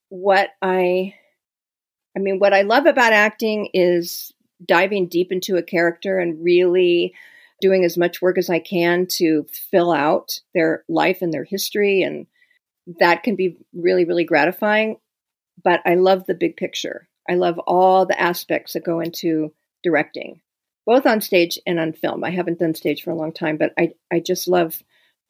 what 0.09 0.49
I, 0.61 1.15
I 2.17 2.19
mean, 2.19 2.39
what 2.41 2.53
I 2.53 2.63
love 2.63 2.87
about 2.87 3.13
acting 3.13 3.69
is 3.73 4.33
diving 4.67 5.09
deep 5.09 5.31
into 5.31 5.57
a 5.57 5.63
character 5.63 6.19
and 6.19 6.43
really 6.43 7.15
doing 7.61 7.85
as 7.85 7.97
much 7.97 8.21
work 8.21 8.37
as 8.37 8.51
I 8.51 8.59
can 8.59 9.07
to 9.19 9.47
fill 9.71 9.93
out 9.93 10.41
their 10.55 10.85
life 10.89 11.19
and 11.23 11.33
their 11.33 11.45
history. 11.45 12.03
And 12.03 12.27
that 12.99 13.23
can 13.23 13.37
be 13.37 13.57
really, 13.73 14.05
really 14.05 14.25
gratifying. 14.25 14.97
But 15.63 15.81
I 15.87 15.95
love 15.95 16.27
the 16.27 16.35
big 16.35 16.57
picture. 16.57 17.09
I 17.33 17.37
love 17.37 17.59
all 17.61 18.05
the 18.05 18.21
aspects 18.21 18.75
that 18.75 18.85
go 18.85 19.01
into 19.01 19.55
directing, 19.83 20.43
both 20.85 21.07
on 21.07 21.23
stage 21.23 21.59
and 21.67 21.81
on 21.81 21.95
film. 21.95 22.25
I 22.25 22.31
haven't 22.31 22.59
done 22.59 22.75
stage 22.75 23.03
for 23.03 23.11
a 23.11 23.17
long 23.17 23.33
time, 23.33 23.57
but 23.57 23.73
I, 23.79 23.93
I 24.13 24.21
just 24.21 24.49
love 24.49 24.83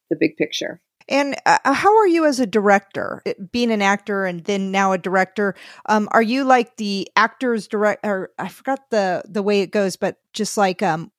the 0.09 0.17
big 0.17 0.35
picture. 0.35 0.81
And 1.07 1.35
uh, 1.45 1.59
uh, 1.63 1.71
how 1.71 1.97
are 1.97 2.07
you 2.07 2.25
as 2.25 2.41
a 2.41 2.45
director, 2.45 3.23
being 3.53 3.71
an 3.71 3.81
actor 3.81 4.25
and 4.25 4.43
then 4.43 4.69
now 4.69 4.91
a 4.91 4.97
director? 4.97 5.55
Um, 5.87 6.09
are 6.11 6.21
you 6.21 6.43
like 6.43 6.75
the 6.75 7.07
actors 7.15 7.69
direct, 7.69 8.05
or 8.05 8.31
I 8.37 8.49
forgot 8.49 8.89
the 8.89 9.23
the 9.25 9.43
way 9.43 9.61
it 9.61 9.71
goes, 9.71 9.95
but 9.95 10.17
just 10.33 10.57
like, 10.57 10.83
um, 10.83 11.09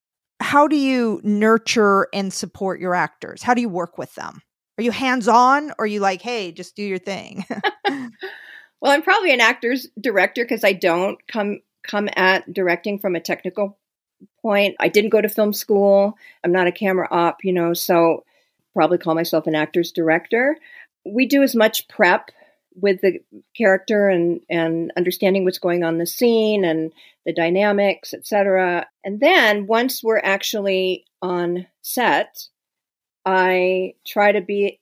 how 0.41 0.69
do 0.69 0.77
you 0.77 1.23
nurture 1.25 2.09
and 2.13 2.31
support 2.31 2.79
your 2.79 2.95
actors? 2.95 3.43
How 3.43 3.55
do 3.55 3.63
you 3.63 3.71
work 3.71 3.97
with 3.97 4.15
them? 4.17 4.43
Are 4.77 4.85
you 4.85 4.91
hands 4.91 5.29
on, 5.29 5.71
or 5.71 5.85
are 5.85 5.87
you 5.87 6.01
like, 6.01 6.21
hey, 6.21 6.53
just 6.53 6.77
do 6.77 6.83
your 6.83 6.99
thing? 6.99 7.47
well, 8.85 8.93
I'm 8.93 9.01
probably 9.01 9.33
an 9.33 9.41
actor's 9.41 9.89
director 9.99 10.45
because 10.45 10.63
I 10.63 10.75
don't 10.75 11.19
come 11.27 11.61
come 11.83 12.11
at 12.17 12.53
directing 12.53 12.99
from 12.99 13.17
a 13.17 13.21
technical 13.21 13.79
point. 14.43 14.77
I 14.79 14.89
didn't 14.89 15.09
go 15.09 15.23
to 15.23 15.29
film 15.31 15.55
school. 15.55 16.19
I'm 16.45 16.53
not 16.53 16.67
a 16.67 16.73
camera 16.73 17.09
op, 17.11 17.45
you 17.45 17.55
know, 17.55 17.73
so 17.73 18.25
probably 18.75 18.99
call 18.99 19.15
myself 19.15 19.47
an 19.47 19.55
actor's 19.55 19.91
director. 19.91 20.59
We 21.03 21.25
do 21.25 21.43
as 21.43 21.55
much 21.55 21.89
prep 21.89 22.31
with 22.75 23.01
the 23.01 23.21
character 23.57 24.11
and 24.11 24.43
and 24.51 24.93
understanding 24.99 25.45
what's 25.45 25.57
going 25.57 25.83
on 25.83 25.97
the 25.97 26.07
scene 26.07 26.63
and 26.63 26.93
the 27.25 27.33
dynamics, 27.33 28.13
etc. 28.13 28.87
And 29.03 29.19
then 29.19 29.67
once 29.67 30.05
we're 30.05 30.21
actually 30.23 31.07
on 31.23 31.67
set, 31.81 32.49
I 33.25 33.95
try 34.07 34.33
to 34.33 34.43
be 34.43 34.79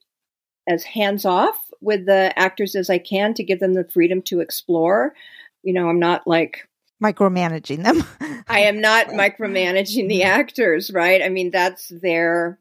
as 0.66 0.82
hands 0.82 1.24
off 1.24 1.56
with 1.82 2.06
the 2.06 2.32
actors 2.38 2.74
as 2.74 2.88
I 2.88 2.98
can 2.98 3.34
to 3.34 3.44
give 3.44 3.60
them 3.60 3.74
the 3.74 3.84
freedom 3.84 4.22
to 4.22 4.40
explore. 4.40 5.14
You 5.62 5.74
know, 5.74 5.88
I'm 5.88 6.00
not 6.00 6.26
like 6.26 6.68
micromanaging 7.02 7.82
them. 7.82 8.04
I 8.48 8.60
am 8.60 8.80
not 8.80 9.06
micromanaging 9.08 10.08
the 10.08 10.22
actors, 10.22 10.90
right? 10.90 11.22
I 11.22 11.28
mean, 11.28 11.50
that's 11.50 11.88
their 11.88 12.58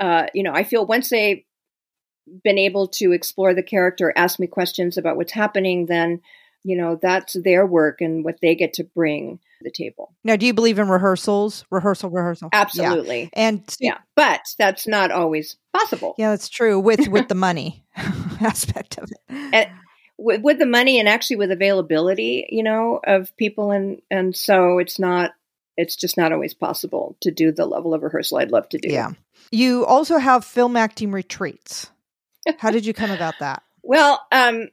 uh, 0.00 0.26
you 0.32 0.42
know, 0.42 0.52
I 0.54 0.64
feel 0.64 0.86
once 0.86 1.10
they've 1.10 1.44
been 2.42 2.58
able 2.58 2.88
to 2.88 3.12
explore 3.12 3.54
the 3.54 3.62
character, 3.62 4.12
ask 4.16 4.40
me 4.40 4.46
questions 4.46 4.96
about 4.96 5.16
what's 5.16 5.32
happening, 5.32 5.86
then, 5.86 6.22
you 6.62 6.76
know, 6.76 6.98
that's 7.00 7.36
their 7.42 7.66
work 7.66 8.00
and 8.00 8.24
what 8.24 8.40
they 8.40 8.54
get 8.54 8.72
to 8.74 8.84
bring 8.84 9.38
to 9.58 9.64
the 9.64 9.70
table. 9.70 10.14
Now, 10.24 10.36
do 10.36 10.46
you 10.46 10.54
believe 10.54 10.78
in 10.78 10.88
rehearsals? 10.88 11.64
Rehearsal, 11.70 12.10
rehearsal. 12.10 12.48
Absolutely. 12.52 13.22
Yeah. 13.22 13.28
And 13.34 13.76
yeah, 13.78 13.98
but 14.16 14.40
that's 14.58 14.86
not 14.86 15.10
always 15.10 15.56
possible. 15.76 16.14
Yeah, 16.16 16.30
that's 16.30 16.48
true 16.48 16.80
with 16.80 17.08
with 17.08 17.28
the 17.28 17.34
money 17.34 17.84
aspect 18.44 18.98
of 18.98 19.10
it. 19.10 19.20
And, 19.28 19.70
with, 20.20 20.42
with 20.42 20.58
the 20.58 20.66
money 20.66 20.98
and 20.98 21.08
actually 21.08 21.36
with 21.36 21.50
availability, 21.50 22.46
you 22.50 22.62
know, 22.62 23.00
of 23.04 23.34
people 23.36 23.70
and 23.70 24.02
and 24.10 24.36
so 24.36 24.78
it's 24.78 24.98
not 24.98 25.32
it's 25.76 25.96
just 25.96 26.16
not 26.16 26.32
always 26.32 26.52
possible 26.52 27.16
to 27.22 27.30
do 27.30 27.52
the 27.52 27.64
level 27.64 27.94
of 27.94 28.02
rehearsal 28.02 28.38
I'd 28.38 28.52
love 28.52 28.68
to 28.70 28.78
do. 28.78 28.90
Yeah. 28.90 29.12
You 29.50 29.86
also 29.86 30.18
have 30.18 30.44
film 30.44 30.76
acting 30.76 31.10
retreats. 31.10 31.90
How 32.58 32.70
did 32.70 32.84
you 32.84 32.92
come 32.92 33.10
about 33.10 33.34
that? 33.40 33.62
well, 33.82 34.20
um, 34.30 34.68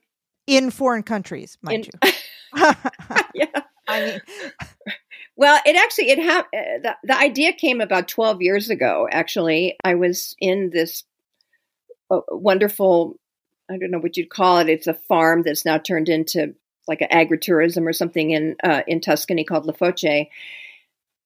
in 0.48 0.70
foreign 0.70 1.04
countries, 1.04 1.58
mind 1.62 1.90
in, 2.04 2.12
you. 2.12 2.74
yeah. 3.34 3.62
I 3.88 4.02
mean, 4.02 4.22
well, 5.38 5.62
it 5.66 5.78
actually 5.78 6.10
it 6.10 6.20
ha- 6.20 6.48
uh, 6.54 6.80
the 6.84 6.96
the 7.04 7.18
idea 7.18 7.54
came 7.54 7.80
about 7.80 8.10
12 8.10 8.42
years 8.42 8.70
ago 8.70 9.08
actually. 9.10 9.78
I 9.84 9.96
was 9.96 10.36
in 10.40 10.72
this 10.72 11.04
uh, 12.12 12.20
wonderful 12.30 13.18
I 13.70 13.78
don't 13.78 13.92
know 13.92 14.00
what 14.00 14.18
you'd 14.18 14.30
call 14.30 14.60
it. 14.60 14.70
It's 14.70 14.88
a 14.88 14.94
farm 14.94 15.44
that's 15.44 15.66
now 15.66 15.78
turned 15.78 16.10
into 16.10 16.56
like 16.88 17.02
an 17.02 17.10
agritourism 17.12 17.86
or 17.86 17.94
something 17.94 18.32
in 18.32 18.56
uh, 18.64 18.82
in 18.88 19.02
Tuscany 19.02 19.44
called 19.44 19.66
La 19.66 19.74
Foce. 19.74 20.28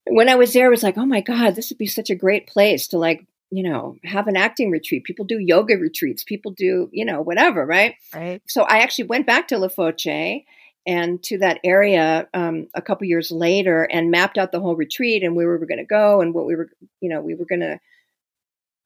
When 0.07 0.29
I 0.29 0.36
was 0.36 0.53
there, 0.53 0.65
I 0.65 0.69
was 0.69 0.83
like, 0.83 0.98
oh 0.98 1.05
my 1.05 1.21
god, 1.21 1.55
this 1.55 1.69
would 1.69 1.77
be 1.77 1.88
such 1.88 2.10
a 2.10 2.15
great 2.15 2.48
place 2.48 2.88
to 2.89 2.98
like 2.98 3.27
you 3.51 3.63
know, 3.63 3.98
have 4.05 4.27
an 4.27 4.38
acting 4.38 4.71
retreat. 4.71 5.03
People 5.03 5.25
do 5.25 5.38
yoga 5.38 5.75
retreats. 5.75 6.24
People 6.24 6.51
do, 6.51 6.89
you 6.93 7.03
know, 7.03 7.21
whatever, 7.21 7.65
right? 7.65 7.95
Right. 8.15 8.41
So 8.48 8.63
I 8.63 8.79
actually 8.79 9.07
went 9.07 9.27
back 9.27 9.50
to 9.50 9.57
La 9.57 9.67
Foce 9.67 10.45
and 10.88 11.21
to 11.24 11.38
that 11.39 11.60
area 11.63 12.27
um, 12.33 12.67
a 12.74 12.81
couple 12.81 13.05
years 13.07 13.29
later 13.29 13.83
and 13.83 14.10
mapped 14.10 14.38
out 14.38 14.53
the 14.53 14.62
whole 14.62 14.77
retreat 14.77 15.21
and 15.21 15.36
where 15.36 15.51
we 15.51 15.57
were 15.57 15.65
going 15.65 15.79
to 15.79 15.86
go 15.86 16.21
and 16.21 16.33
what 16.33 16.45
we 16.45 16.55
were, 16.55 16.69
you 17.01 17.10
know, 17.10 17.19
we 17.19 17.36
were 17.36 17.45
going 17.45 17.60
to 17.60 17.79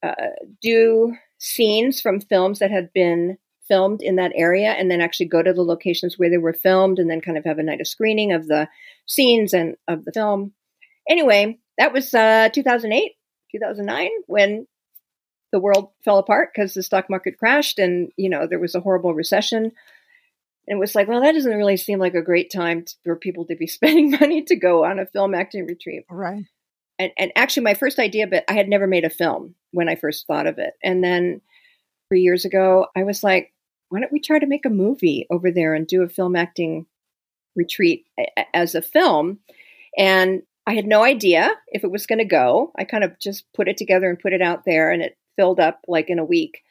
uh, 0.02 0.32
do 0.62 1.16
scenes 1.38 2.02
from 2.02 2.20
films 2.20 2.60
that 2.60 2.72
had 2.72 2.92
been 2.92 3.38
filmed 3.68 4.02
in 4.02 4.18
that 4.18 4.32
area 4.36 4.72
and 4.72 4.90
then 4.90 5.02
actually 5.02 5.28
go 5.28 5.42
to 5.42 5.54
the 5.54 5.64
locations 5.64 6.18
where 6.18 6.30
they 6.30 6.38
were 6.38 6.54
filmed 6.54 7.00
and 7.00 7.10
then 7.10 7.22
kind 7.22 7.38
of 7.38 7.46
have 7.46 7.60
a 7.60 7.64
night 7.64 7.82
of 7.82 7.88
screening 7.88 8.32
of 8.32 8.48
the 8.48 8.68
scenes 9.06 9.54
and 9.54 9.76
of 9.88 10.06
the 10.06 10.12
film. 10.12 10.54
Anyway, 11.10 11.60
that 11.78 11.94
was 11.94 12.14
uh, 12.14 12.50
2008 12.54 13.14
2009 13.52 14.10
when 14.28 14.68
the 15.52 15.60
world 15.60 15.92
fell 16.04 16.18
apart 16.18 16.50
because 16.54 16.74
the 16.74 16.84
stock 16.84 17.10
market 17.10 17.38
crashed 17.38 17.80
and 17.80 18.12
you 18.18 18.30
know 18.30 18.48
there 18.48 18.60
was 18.60 18.76
a 18.76 18.82
horrible 18.82 19.14
recession. 19.14 19.72
And 20.68 20.78
it 20.78 20.80
was 20.80 20.96
like 20.96 21.08
well 21.08 21.22
that 21.22 21.34
doesn't 21.34 21.56
really 21.56 21.78
seem 21.78 22.00
like 22.00 22.16
a 22.16 22.22
great 22.22 22.52
time 22.52 22.84
to, 22.84 22.94
for 23.04 23.16
people 23.16 23.46
to 23.46 23.56
be 23.56 23.68
spending 23.68 24.12
money 24.12 24.44
to 24.44 24.56
go 24.56 24.84
on 24.84 25.00
a 25.00 25.06
film 25.06 25.34
acting 25.34 25.66
retreat. 25.66 26.06
Right. 26.10 26.46
And, 26.98 27.12
and 27.18 27.32
actually 27.36 27.64
my 27.64 27.74
first 27.74 28.00
idea 28.00 28.28
but 28.28 28.44
i 28.50 28.54
had 28.54 28.68
never 28.68 28.88
made 28.88 29.06
a 29.06 29.10
film 29.10 29.56
when 29.72 29.90
i 29.90 29.96
first 29.96 30.28
thought 30.28 30.48
of 30.48 30.58
it. 30.58 30.74
And 30.84 31.04
then 31.04 31.42
three 32.10 32.22
years 32.22 32.46
ago 32.46 32.88
i 32.96 33.04
was 33.04 33.24
like 33.24 33.54
why 33.90 34.00
don't 34.00 34.12
we 34.12 34.20
try 34.20 34.40
to 34.40 34.48
make 34.48 34.66
a 34.66 34.70
movie 34.70 35.28
over 35.30 35.52
there 35.52 35.74
and 35.74 35.88
do 35.88 36.02
a 36.02 36.10
film 36.10 36.36
acting 36.36 36.86
retreat 37.56 38.06
as 38.54 38.76
a 38.76 38.82
film 38.82 39.40
and 39.98 40.42
I 40.68 40.74
had 40.74 40.88
no 40.88 41.04
idea 41.04 41.52
if 41.68 41.84
it 41.84 41.92
was 41.92 42.08
going 42.08 42.20
to 42.20 42.26
go. 42.26 42.72
I 42.78 42.86
kind 42.86 43.04
of 43.04 43.20
just 43.20 43.46
put 43.54 43.68
it 43.68 43.78
together 43.78 44.10
and 44.10 44.20
put 44.20 44.34
it 44.34 44.42
out 44.42 44.66
there, 44.66 44.92
and 44.92 45.02
it 45.02 45.18
filled 45.36 45.60
up 45.60 45.82
like 45.88 46.10
in 46.10 46.20
a 46.20 46.26
week. 46.26 46.64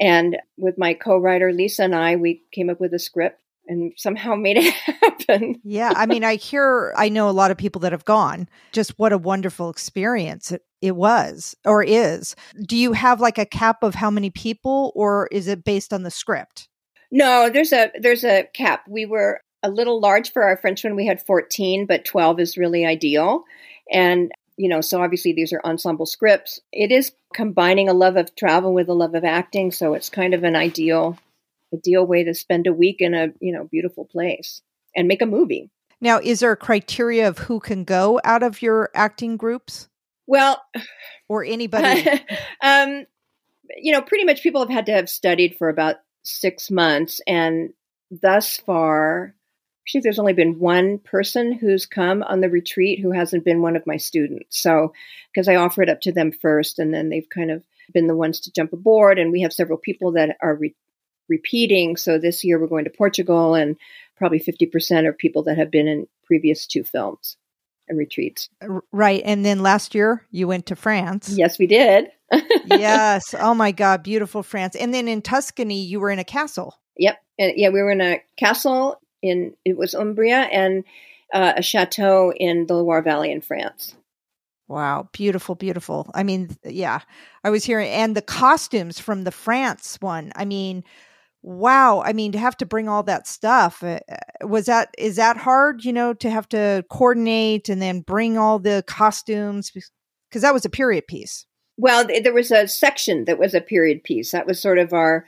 And 0.00 0.38
with 0.56 0.78
my 0.78 0.94
co 0.94 1.18
writer, 1.18 1.52
Lisa, 1.52 1.84
and 1.84 1.94
I, 1.94 2.16
we 2.16 2.42
came 2.52 2.70
up 2.70 2.80
with 2.80 2.94
a 2.94 2.98
script 2.98 3.40
and 3.66 3.92
somehow 3.96 4.34
made 4.34 4.56
it 4.56 4.72
happen. 5.02 5.60
yeah. 5.64 5.92
I 5.94 6.06
mean, 6.06 6.24
I 6.24 6.36
hear, 6.36 6.94
I 6.96 7.08
know 7.08 7.28
a 7.28 7.32
lot 7.32 7.50
of 7.50 7.56
people 7.56 7.80
that 7.80 7.92
have 7.92 8.04
gone. 8.04 8.48
Just 8.72 8.98
what 8.98 9.12
a 9.12 9.18
wonderful 9.18 9.68
experience 9.68 10.52
it, 10.52 10.64
it 10.82 10.96
was 10.96 11.56
or 11.64 11.82
is. 11.82 12.34
Do 12.66 12.76
you 12.76 12.92
have 12.92 13.20
like 13.20 13.38
a 13.38 13.46
cap 13.46 13.82
of 13.82 13.94
how 13.94 14.10
many 14.10 14.30
people, 14.30 14.92
or 14.94 15.28
is 15.30 15.48
it 15.48 15.64
based 15.64 15.92
on 15.92 16.02
the 16.02 16.10
script? 16.10 16.68
No, 17.10 17.50
there's 17.50 17.72
a 17.72 17.90
there's 18.00 18.24
a 18.24 18.44
cap. 18.54 18.84
We 18.88 19.06
were 19.06 19.40
a 19.62 19.70
little 19.70 20.00
large 20.00 20.32
for 20.32 20.42
our 20.42 20.56
French 20.56 20.84
one. 20.84 20.96
We 20.96 21.06
had 21.06 21.24
14, 21.24 21.86
but 21.86 22.04
12 22.04 22.40
is 22.40 22.56
really 22.56 22.86
ideal. 22.86 23.44
And, 23.92 24.32
you 24.56 24.68
know, 24.68 24.80
so 24.80 25.02
obviously 25.02 25.32
these 25.32 25.52
are 25.52 25.60
ensemble 25.64 26.06
scripts. 26.06 26.60
It 26.72 26.90
is 26.90 27.12
combining 27.34 27.88
a 27.88 27.94
love 27.94 28.16
of 28.16 28.34
travel 28.36 28.72
with 28.72 28.88
a 28.88 28.94
love 28.94 29.14
of 29.14 29.24
acting. 29.24 29.70
So 29.72 29.94
it's 29.94 30.08
kind 30.08 30.34
of 30.34 30.44
an 30.44 30.56
ideal, 30.56 31.18
ideal 31.74 32.06
way 32.06 32.24
to 32.24 32.34
spend 32.34 32.66
a 32.66 32.72
week 32.72 33.00
in 33.00 33.14
a, 33.14 33.28
you 33.40 33.52
know, 33.52 33.64
beautiful 33.64 34.04
place 34.04 34.62
and 34.96 35.08
make 35.08 35.22
a 35.22 35.26
movie. 35.26 35.70
Now, 36.00 36.18
is 36.22 36.40
there 36.40 36.52
a 36.52 36.56
criteria 36.56 37.28
of 37.28 37.38
who 37.38 37.60
can 37.60 37.84
go 37.84 38.20
out 38.24 38.42
of 38.42 38.62
your 38.62 38.88
acting 38.94 39.36
groups? 39.36 39.89
Well, 40.26 40.62
or 41.28 41.44
anybody? 41.44 42.08
um, 42.62 43.06
you 43.76 43.92
know, 43.92 44.02
pretty 44.02 44.24
much 44.24 44.42
people 44.42 44.60
have 44.60 44.70
had 44.70 44.86
to 44.86 44.92
have 44.92 45.08
studied 45.08 45.56
for 45.56 45.68
about 45.68 45.96
six 46.22 46.70
months. 46.70 47.20
And 47.26 47.72
thus 48.10 48.56
far, 48.56 49.34
actually 49.84 50.02
there's 50.02 50.18
only 50.18 50.32
been 50.32 50.58
one 50.58 50.98
person 50.98 51.52
who's 51.52 51.86
come 51.86 52.22
on 52.22 52.40
the 52.40 52.48
retreat 52.48 53.00
who 53.00 53.12
hasn't 53.12 53.44
been 53.44 53.62
one 53.62 53.76
of 53.76 53.86
my 53.86 53.96
students. 53.96 54.60
So, 54.60 54.92
because 55.32 55.48
I 55.48 55.56
offer 55.56 55.82
it 55.82 55.88
up 55.88 56.00
to 56.02 56.12
them 56.12 56.32
first, 56.32 56.78
and 56.78 56.92
then 56.92 57.08
they've 57.08 57.28
kind 57.28 57.50
of 57.50 57.64
been 57.92 58.06
the 58.06 58.16
ones 58.16 58.40
to 58.40 58.52
jump 58.52 58.72
aboard. 58.72 59.18
And 59.18 59.32
we 59.32 59.40
have 59.42 59.52
several 59.52 59.78
people 59.78 60.12
that 60.12 60.36
are 60.40 60.54
re- 60.54 60.76
repeating. 61.28 61.96
So 61.96 62.18
this 62.18 62.44
year 62.44 62.60
we're 62.60 62.66
going 62.66 62.84
to 62.84 62.90
Portugal, 62.90 63.54
and 63.54 63.76
probably 64.16 64.40
50% 64.40 65.06
are 65.06 65.12
people 65.12 65.42
that 65.44 65.58
have 65.58 65.70
been 65.70 65.88
in 65.88 66.06
previous 66.24 66.66
two 66.66 66.84
films. 66.84 67.36
And 67.90 67.98
retreats. 67.98 68.48
Right. 68.92 69.20
And 69.24 69.44
then 69.44 69.62
last 69.62 69.94
year 69.94 70.24
you 70.30 70.48
went 70.48 70.64
to 70.66 70.76
France. 70.76 71.28
Yes, 71.36 71.58
we 71.58 71.66
did. 71.66 72.10
yes. 72.66 73.34
Oh 73.38 73.52
my 73.52 73.72
God. 73.72 74.02
Beautiful 74.02 74.42
France. 74.42 74.74
And 74.76 74.94
then 74.94 75.08
in 75.08 75.20
Tuscany, 75.20 75.82
you 75.82 76.00
were 76.00 76.10
in 76.10 76.18
a 76.18 76.24
castle. 76.24 76.78
Yep. 76.96 77.18
And 77.38 77.52
yeah, 77.56 77.68
we 77.68 77.82
were 77.82 77.90
in 77.90 78.00
a 78.00 78.22
castle 78.38 79.00
in, 79.20 79.54
it 79.64 79.76
was 79.76 79.94
Umbria 79.94 80.42
and 80.52 80.84
uh, 81.34 81.54
a 81.56 81.62
chateau 81.62 82.32
in 82.32 82.66
the 82.66 82.74
Loire 82.74 83.02
Valley 83.02 83.30
in 83.30 83.40
France. 83.40 83.94
Wow, 84.68 85.08
beautiful, 85.10 85.56
beautiful. 85.56 86.08
I 86.14 86.22
mean, 86.22 86.56
yeah, 86.64 87.00
I 87.42 87.50
was 87.50 87.64
hearing, 87.64 87.88
and 87.88 88.16
the 88.16 88.22
costumes 88.22 89.00
from 89.00 89.24
the 89.24 89.32
France 89.32 89.98
one. 90.00 90.30
I 90.36 90.44
mean, 90.44 90.84
wow. 91.42 92.02
I 92.02 92.12
mean, 92.12 92.32
to 92.32 92.38
have 92.38 92.56
to 92.58 92.66
bring 92.66 92.88
all 92.88 93.02
that 93.04 93.26
stuff 93.26 93.82
uh, 93.82 94.00
uh, 94.10 94.46
was 94.46 94.66
that 94.66 94.94
is 94.98 95.16
that 95.16 95.36
hard? 95.36 95.84
You 95.84 95.92
know, 95.92 96.14
to 96.14 96.30
have 96.30 96.48
to 96.50 96.84
coordinate 96.90 97.68
and 97.68 97.80
then 97.80 98.00
bring 98.00 98.38
all 98.38 98.58
the 98.58 98.84
costumes 98.86 99.70
because 99.70 100.42
that 100.42 100.54
was 100.54 100.64
a 100.64 100.70
period 100.70 101.06
piece. 101.06 101.46
Well, 101.76 102.06
there 102.06 102.34
was 102.34 102.50
a 102.50 102.68
section 102.68 103.24
that 103.24 103.38
was 103.38 103.54
a 103.54 103.60
period 103.60 104.04
piece. 104.04 104.32
That 104.32 104.46
was 104.46 104.60
sort 104.60 104.78
of 104.78 104.92
our 104.92 105.24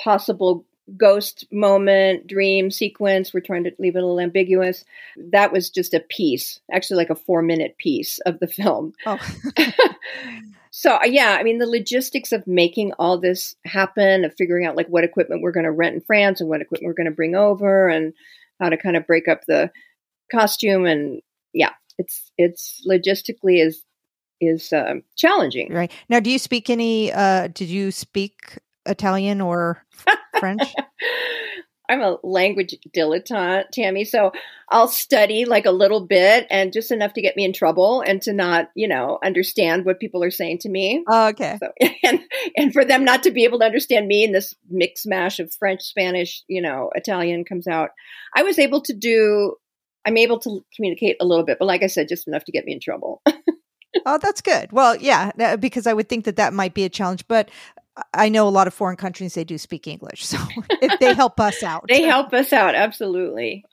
possible 0.00 0.64
ghost 0.96 1.46
moment, 1.50 2.26
dream 2.26 2.70
sequence. 2.70 3.34
We're 3.34 3.40
trying 3.40 3.64
to 3.64 3.72
leave 3.78 3.96
it 3.96 3.98
a 3.98 4.02
little 4.02 4.20
ambiguous. 4.20 4.84
That 5.16 5.52
was 5.52 5.68
just 5.68 5.94
a 5.94 6.00
piece, 6.00 6.60
actually, 6.72 6.96
like 6.96 7.10
a 7.10 7.16
four 7.16 7.42
minute 7.42 7.76
piece 7.78 8.18
of 8.20 8.38
the 8.38 8.46
film. 8.46 8.92
Oh. 9.04 9.18
so, 10.78 10.96
uh, 10.96 11.06
yeah, 11.06 11.38
I 11.40 11.42
mean, 11.42 11.56
the 11.56 11.66
logistics 11.66 12.32
of 12.32 12.46
making 12.46 12.92
all 12.98 13.18
this 13.18 13.56
happen, 13.64 14.26
of 14.26 14.34
figuring 14.36 14.66
out 14.66 14.76
like 14.76 14.88
what 14.88 15.04
equipment 15.04 15.40
we're 15.40 15.50
going 15.50 15.64
to 15.64 15.72
rent 15.72 15.94
in 15.94 16.02
France 16.02 16.38
and 16.38 16.50
what 16.50 16.60
equipment 16.60 16.90
we're 16.90 17.02
going 17.02 17.10
to 17.10 17.16
bring 17.16 17.34
over 17.34 17.88
and 17.88 18.12
how 18.60 18.68
to 18.68 18.76
kind 18.76 18.94
of 18.94 19.06
break 19.06 19.26
up 19.26 19.40
the 19.48 19.70
costume. 20.30 20.84
And 20.84 21.22
yeah, 21.54 21.70
it's, 21.96 22.30
it's 22.36 22.86
logistically 22.86 23.66
is, 23.66 23.86
is 24.38 24.70
uh, 24.70 24.96
challenging. 25.16 25.72
Right. 25.72 25.90
Now, 26.10 26.20
do 26.20 26.28
you 26.28 26.38
speak 26.38 26.68
any, 26.68 27.10
uh, 27.10 27.46
did 27.46 27.70
you 27.70 27.90
speak 27.90 28.58
Italian 28.84 29.40
or 29.40 29.82
French? 30.38 30.60
I'm 31.88 32.00
a 32.00 32.18
language 32.22 32.74
dilettante, 32.94 33.70
Tammy. 33.72 34.04
So 34.04 34.32
I'll 34.70 34.88
study 34.88 35.44
like 35.44 35.66
a 35.66 35.70
little 35.70 36.00
bit 36.00 36.46
and 36.50 36.72
just 36.72 36.90
enough 36.90 37.12
to 37.14 37.22
get 37.22 37.36
me 37.36 37.44
in 37.44 37.52
trouble 37.52 38.00
and 38.00 38.20
to 38.22 38.32
not, 38.32 38.70
you 38.74 38.88
know, 38.88 39.18
understand 39.24 39.84
what 39.84 40.00
people 40.00 40.22
are 40.24 40.30
saying 40.30 40.58
to 40.60 40.68
me. 40.68 41.04
Oh, 41.08 41.28
okay. 41.28 41.58
So, 41.62 41.72
and 42.02 42.20
and 42.56 42.72
for 42.72 42.84
them 42.84 43.04
not 43.04 43.22
to 43.24 43.30
be 43.30 43.44
able 43.44 43.60
to 43.60 43.64
understand 43.64 44.06
me 44.06 44.24
and 44.24 44.34
this 44.34 44.54
mix 44.68 45.06
mash 45.06 45.38
of 45.38 45.52
French, 45.54 45.82
Spanish, 45.82 46.42
you 46.48 46.62
know, 46.62 46.90
Italian 46.94 47.44
comes 47.44 47.66
out. 47.66 47.90
I 48.34 48.42
was 48.42 48.58
able 48.58 48.80
to 48.82 48.94
do. 48.94 49.56
I'm 50.04 50.16
able 50.16 50.38
to 50.40 50.64
communicate 50.74 51.16
a 51.20 51.24
little 51.24 51.44
bit, 51.44 51.58
but 51.58 51.66
like 51.66 51.82
I 51.82 51.88
said, 51.88 52.08
just 52.08 52.28
enough 52.28 52.44
to 52.44 52.52
get 52.52 52.64
me 52.64 52.72
in 52.72 52.80
trouble. 52.80 53.22
oh, 54.06 54.18
that's 54.18 54.40
good. 54.40 54.70
Well, 54.70 54.96
yeah, 54.96 55.56
because 55.56 55.86
I 55.86 55.94
would 55.94 56.08
think 56.08 56.24
that 56.26 56.36
that 56.36 56.52
might 56.52 56.74
be 56.74 56.84
a 56.84 56.88
challenge. 56.88 57.26
But 57.26 57.50
I 58.12 58.28
know 58.28 58.46
a 58.46 58.50
lot 58.50 58.66
of 58.66 58.74
foreign 58.74 58.96
countries 58.96 59.34
they 59.34 59.44
do 59.44 59.58
speak 59.58 59.86
English, 59.86 60.24
so 60.26 60.38
if 60.82 60.98
they 61.00 61.14
help 61.14 61.40
us 61.40 61.62
out, 61.62 61.84
they 61.88 62.02
help 62.02 62.32
us 62.32 62.52
out 62.52 62.74
absolutely. 62.74 63.64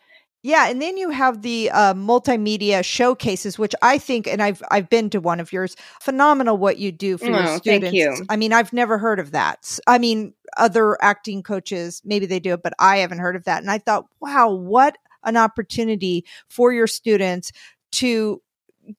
Yeah, 0.46 0.68
and 0.70 0.82
then 0.82 0.98
you 0.98 1.10
have 1.10 1.42
the 1.42 1.72
uh, 1.72 1.94
multimedia 1.94 2.84
showcases, 2.84 3.58
which 3.58 3.74
I 3.82 3.98
think, 3.98 4.28
and 4.28 4.44
I've 4.44 4.62
I've 4.70 4.90
been 4.90 5.10
to 5.12 5.22
one 5.22 5.40
of 5.40 5.54
yours. 5.54 5.78
Phenomenal 6.02 6.58
what 6.58 6.78
you 6.78 6.92
do 6.92 7.18
for 7.18 7.28
oh, 7.28 7.30
your 7.30 7.58
students. 7.58 7.86
Thank 7.86 7.94
you. 7.94 8.26
I 8.28 8.36
mean, 8.36 8.52
I've 8.52 8.74
never 8.74 8.98
heard 8.98 9.22
of 9.22 9.32
that. 9.32 9.80
I 9.88 10.00
mean, 10.00 10.34
other 10.58 11.02
acting 11.02 11.44
coaches 11.44 12.02
maybe 12.04 12.26
they 12.26 12.42
do 12.42 12.54
it, 12.54 12.62
but 12.62 12.74
I 12.78 12.98
haven't 12.98 13.20
heard 13.20 13.38
of 13.38 13.46
that. 13.46 13.62
And 13.62 13.72
I 13.72 13.78
thought, 13.78 14.06
wow, 14.20 14.52
what 14.52 14.98
an 15.24 15.38
opportunity 15.38 16.26
for 16.50 16.74
your 16.74 16.88
students 16.88 17.54
to 17.94 18.42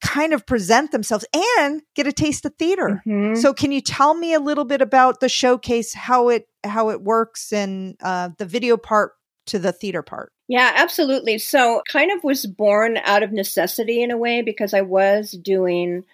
kind 0.00 0.32
of 0.32 0.46
present 0.46 0.92
themselves 0.92 1.24
and 1.58 1.82
get 1.94 2.06
a 2.06 2.12
taste 2.12 2.44
of 2.44 2.54
theater. 2.56 3.02
Mm-hmm. 3.06 3.34
So 3.36 3.52
can 3.52 3.72
you 3.72 3.80
tell 3.80 4.14
me 4.14 4.34
a 4.34 4.40
little 4.40 4.64
bit 4.64 4.80
about 4.80 5.20
the 5.20 5.28
showcase, 5.28 5.94
how 5.94 6.28
it 6.28 6.46
how 6.64 6.90
it 6.90 7.02
works 7.02 7.52
and 7.52 7.96
uh, 8.02 8.30
the 8.38 8.46
video 8.46 8.76
part 8.76 9.12
to 9.46 9.58
the 9.58 9.72
theater 9.72 10.02
part? 10.02 10.32
Yeah, 10.48 10.72
absolutely. 10.74 11.38
So 11.38 11.82
kind 11.88 12.10
of 12.12 12.22
was 12.22 12.46
born 12.46 12.98
out 12.98 13.22
of 13.22 13.32
necessity 13.32 14.02
in 14.02 14.10
a 14.10 14.18
way 14.18 14.42
because 14.42 14.74
I 14.74 14.82
was 14.82 15.30
doing 15.30 16.04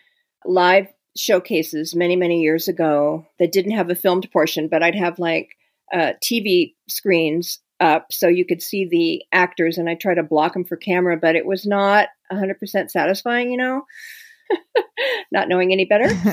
live 0.44 0.86
showcases 1.16 1.94
many, 1.94 2.16
many 2.16 2.40
years 2.40 2.68
ago 2.68 3.26
that 3.38 3.52
didn't 3.52 3.72
have 3.72 3.90
a 3.90 3.96
filmed 3.96 4.30
portion, 4.32 4.68
but 4.68 4.82
I'd 4.82 4.94
have 4.94 5.18
like 5.18 5.56
uh, 5.92 6.12
TV 6.22 6.74
screens 6.88 7.58
up 7.80 8.12
so 8.12 8.28
you 8.28 8.44
could 8.44 8.62
see 8.62 8.84
the 8.84 9.22
actors 9.32 9.78
and 9.78 9.88
I 9.88 9.94
try 9.94 10.14
to 10.14 10.22
block 10.22 10.52
them 10.52 10.64
for 10.64 10.76
camera, 10.76 11.16
but 11.16 11.36
it 11.36 11.46
was 11.46 11.66
not 11.66 12.08
100% 12.32 12.90
satisfying, 12.90 13.50
you 13.50 13.56
know, 13.56 13.84
not 15.32 15.48
knowing 15.48 15.72
any 15.72 15.84
better. 15.84 16.08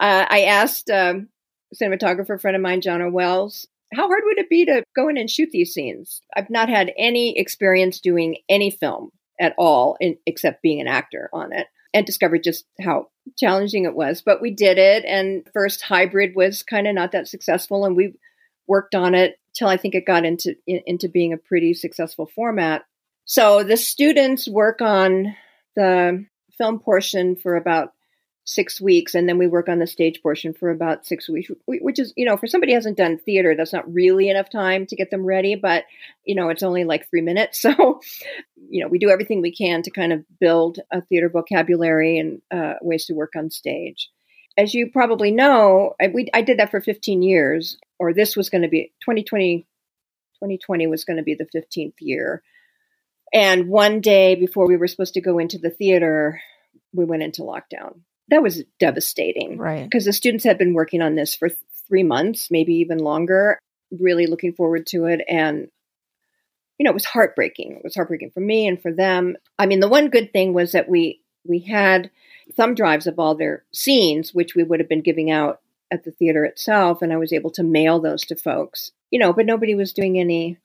uh, 0.00 0.26
I 0.28 0.44
asked 0.48 0.90
um, 0.90 1.28
cinematographer 1.74 2.40
friend 2.40 2.56
of 2.56 2.62
mine, 2.62 2.80
John 2.80 3.12
Wells, 3.12 3.66
how 3.94 4.08
hard 4.08 4.22
would 4.24 4.38
it 4.38 4.50
be 4.50 4.64
to 4.66 4.82
go 4.94 5.08
in 5.08 5.16
and 5.16 5.30
shoot 5.30 5.50
these 5.52 5.72
scenes? 5.72 6.20
I've 6.34 6.50
not 6.50 6.68
had 6.68 6.92
any 6.98 7.38
experience 7.38 8.00
doing 8.00 8.38
any 8.48 8.70
film 8.70 9.10
at 9.40 9.54
all, 9.58 9.96
in, 10.00 10.16
except 10.26 10.62
being 10.62 10.80
an 10.80 10.88
actor 10.88 11.30
on 11.32 11.52
it, 11.52 11.66
and 11.94 12.04
discovered 12.04 12.42
just 12.42 12.64
how 12.80 13.08
challenging 13.36 13.84
it 13.84 13.94
was. 13.94 14.22
But 14.24 14.42
we 14.42 14.50
did 14.50 14.78
it, 14.78 15.04
and 15.04 15.46
first 15.52 15.82
hybrid 15.82 16.34
was 16.34 16.62
kind 16.62 16.86
of 16.86 16.94
not 16.94 17.12
that 17.12 17.28
successful, 17.28 17.84
and 17.84 17.96
we 17.96 18.14
worked 18.66 18.94
on 18.94 19.14
it 19.14 19.38
till 19.56 19.68
I 19.68 19.76
think 19.76 19.94
it 19.94 20.06
got 20.06 20.24
into 20.24 20.54
into 20.66 21.08
being 21.08 21.32
a 21.32 21.38
pretty 21.38 21.74
successful 21.74 22.26
format. 22.26 22.84
So 23.24 23.64
the 23.64 23.76
students 23.76 24.46
work 24.46 24.80
on 24.80 25.34
the 25.74 26.26
film 26.56 26.78
portion 26.78 27.36
for 27.36 27.56
about 27.56 27.92
six 28.46 28.80
weeks, 28.80 29.14
and 29.14 29.28
then 29.28 29.38
we 29.38 29.48
work 29.48 29.68
on 29.68 29.80
the 29.80 29.86
stage 29.86 30.22
portion 30.22 30.54
for 30.54 30.70
about 30.70 31.04
six 31.04 31.28
weeks, 31.28 31.50
which 31.66 31.98
is, 31.98 32.12
you 32.16 32.24
know, 32.24 32.36
for 32.36 32.46
somebody 32.46 32.72
who 32.72 32.76
hasn't 32.76 32.96
done 32.96 33.18
theater, 33.18 33.56
that's 33.56 33.72
not 33.72 33.92
really 33.92 34.30
enough 34.30 34.48
time 34.48 34.86
to 34.86 34.94
get 34.94 35.10
them 35.10 35.26
ready, 35.26 35.56
but, 35.56 35.84
you 36.24 36.34
know, 36.34 36.48
it's 36.48 36.62
only 36.62 36.84
like 36.84 37.08
three 37.10 37.20
minutes. 37.20 37.64
So, 37.66 38.00
you 38.70 38.80
know, 38.80 38.88
we 38.88 38.98
do 38.98 39.10
everything 39.10 39.42
we 39.42 39.52
can 39.52 39.82
to 39.82 39.90
kind 39.90 40.12
of 40.12 40.24
build 40.38 40.78
a 40.92 41.00
theater 41.00 41.28
vocabulary 41.28 42.18
and 42.18 42.40
uh, 42.52 42.74
ways 42.80 43.06
to 43.06 43.12
work 43.12 43.32
on 43.36 43.50
stage. 43.50 44.08
As 44.56 44.72
you 44.72 44.88
probably 44.90 45.32
know, 45.32 45.94
I, 46.00 46.08
we, 46.08 46.28
I 46.32 46.42
did 46.42 46.60
that 46.60 46.70
for 46.70 46.80
15 46.80 47.22
years, 47.22 47.76
or 47.98 48.12
this 48.12 48.36
was 48.36 48.50
going 48.50 48.62
to 48.62 48.68
be 48.68 48.92
2020, 49.02 49.66
2020 50.36 50.86
was 50.86 51.04
going 51.04 51.16
to 51.16 51.22
be 51.22 51.34
the 51.34 51.48
15th 51.54 51.94
year. 52.00 52.42
And 53.32 53.68
one 53.68 54.00
day 54.00 54.34
before 54.34 54.66
we 54.66 54.76
were 54.76 54.86
supposed 54.86 55.14
to 55.14 55.20
go 55.20 55.38
into 55.38 55.58
the 55.58 55.70
theater, 55.70 56.40
we 56.92 57.04
went 57.04 57.22
into 57.22 57.42
lockdown. 57.42 58.00
That 58.28 58.42
was 58.42 58.62
devastating. 58.78 59.58
Right. 59.58 59.84
Because 59.84 60.04
the 60.04 60.12
students 60.12 60.44
had 60.44 60.58
been 60.58 60.74
working 60.74 61.02
on 61.02 61.14
this 61.14 61.34
for 61.34 61.50
three 61.88 62.02
months, 62.02 62.50
maybe 62.50 62.74
even 62.74 62.98
longer, 62.98 63.58
really 63.90 64.26
looking 64.26 64.52
forward 64.52 64.86
to 64.88 65.06
it. 65.06 65.20
And, 65.28 65.68
you 66.78 66.84
know, 66.84 66.90
it 66.90 66.94
was 66.94 67.04
heartbreaking. 67.04 67.76
It 67.76 67.84
was 67.84 67.94
heartbreaking 67.94 68.32
for 68.32 68.40
me 68.40 68.66
and 68.66 68.80
for 68.80 68.92
them. 68.92 69.36
I 69.58 69.66
mean, 69.66 69.80
the 69.80 69.88
one 69.88 70.10
good 70.10 70.32
thing 70.32 70.52
was 70.52 70.72
that 70.72 70.88
we, 70.88 71.20
we 71.44 71.60
had 71.60 72.10
thumb 72.56 72.74
drives 72.74 73.06
of 73.06 73.18
all 73.18 73.34
their 73.34 73.64
scenes, 73.72 74.34
which 74.34 74.54
we 74.54 74.64
would 74.64 74.80
have 74.80 74.88
been 74.88 75.02
giving 75.02 75.30
out 75.30 75.60
at 75.90 76.04
the 76.04 76.10
theater 76.10 76.44
itself, 76.44 77.02
and 77.02 77.12
I 77.12 77.16
was 77.16 77.32
able 77.32 77.50
to 77.52 77.62
mail 77.62 78.00
those 78.00 78.22
to 78.26 78.36
folks. 78.36 78.92
You 79.10 79.18
know, 79.18 79.32
but 79.32 79.46
nobody 79.46 79.74
was 79.74 79.92
doing 79.92 80.18
any 80.18 80.58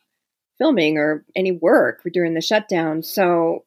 filming 0.58 0.98
or 0.98 1.26
any 1.36 1.52
work 1.52 2.02
during 2.14 2.34
the 2.34 2.42
shutdown. 2.42 3.04
So 3.04 3.66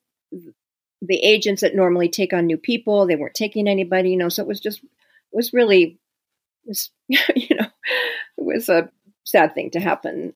the 1.03 1.19
agents 1.19 1.63
that 1.63 1.75
normally 1.75 2.09
take 2.09 2.33
on 2.33 2.47
new 2.47 2.57
people, 2.57 3.07
they 3.07 3.17
weren't 3.17 3.35
taking 3.35 3.69
anybody, 3.69 4.11
you 4.11 4.17
know, 4.17 4.29
so 4.29 4.43
it 4.43 4.49
was 4.49 4.61
just 4.61 4.83
it 4.83 4.89
was 5.33 5.53
really 5.53 5.99
was 6.67 6.91
you 7.09 7.57
know, 7.57 7.67
it 8.39 8.45
was 8.45 8.69
a 8.69 8.91
sad 9.25 9.55
thing 9.55 9.71
to 9.73 9.81
happen. 9.81 10.35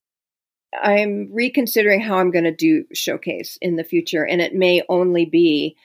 I'm 0.79 1.29
reconsidering 1.33 2.01
how 2.01 2.17
I'm 2.17 2.31
going 2.31 2.43
to 2.43 2.55
do 2.55 2.85
showcase 2.93 3.57
in 3.61 3.75
the 3.75 3.83
future 3.83 4.25
and 4.25 4.41
it 4.41 4.53
may 4.53 4.83
only 4.87 5.25
be 5.25 5.75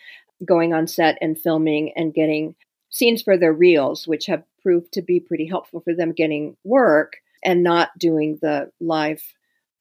going 0.45 0.75
on 0.75 0.87
set 0.87 1.17
and 1.23 1.39
filming 1.39 1.93
and 1.97 2.13
getting 2.13 2.55
scenes 2.95 3.23
for 3.23 3.37
their 3.37 3.53
reels, 3.53 4.07
which 4.07 4.27
have 4.27 4.45
proved 4.63 4.93
to 4.93 5.03
be 5.03 5.19
pretty 5.19 5.47
helpful 5.47 5.81
for 5.81 5.93
them 5.93 6.13
getting 6.13 6.57
work 6.63 7.15
and 7.45 7.65
not 7.65 7.91
doing 7.99 8.39
the 8.41 8.71
live 8.81 9.21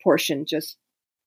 portion 0.04 0.48
just 0.48 0.78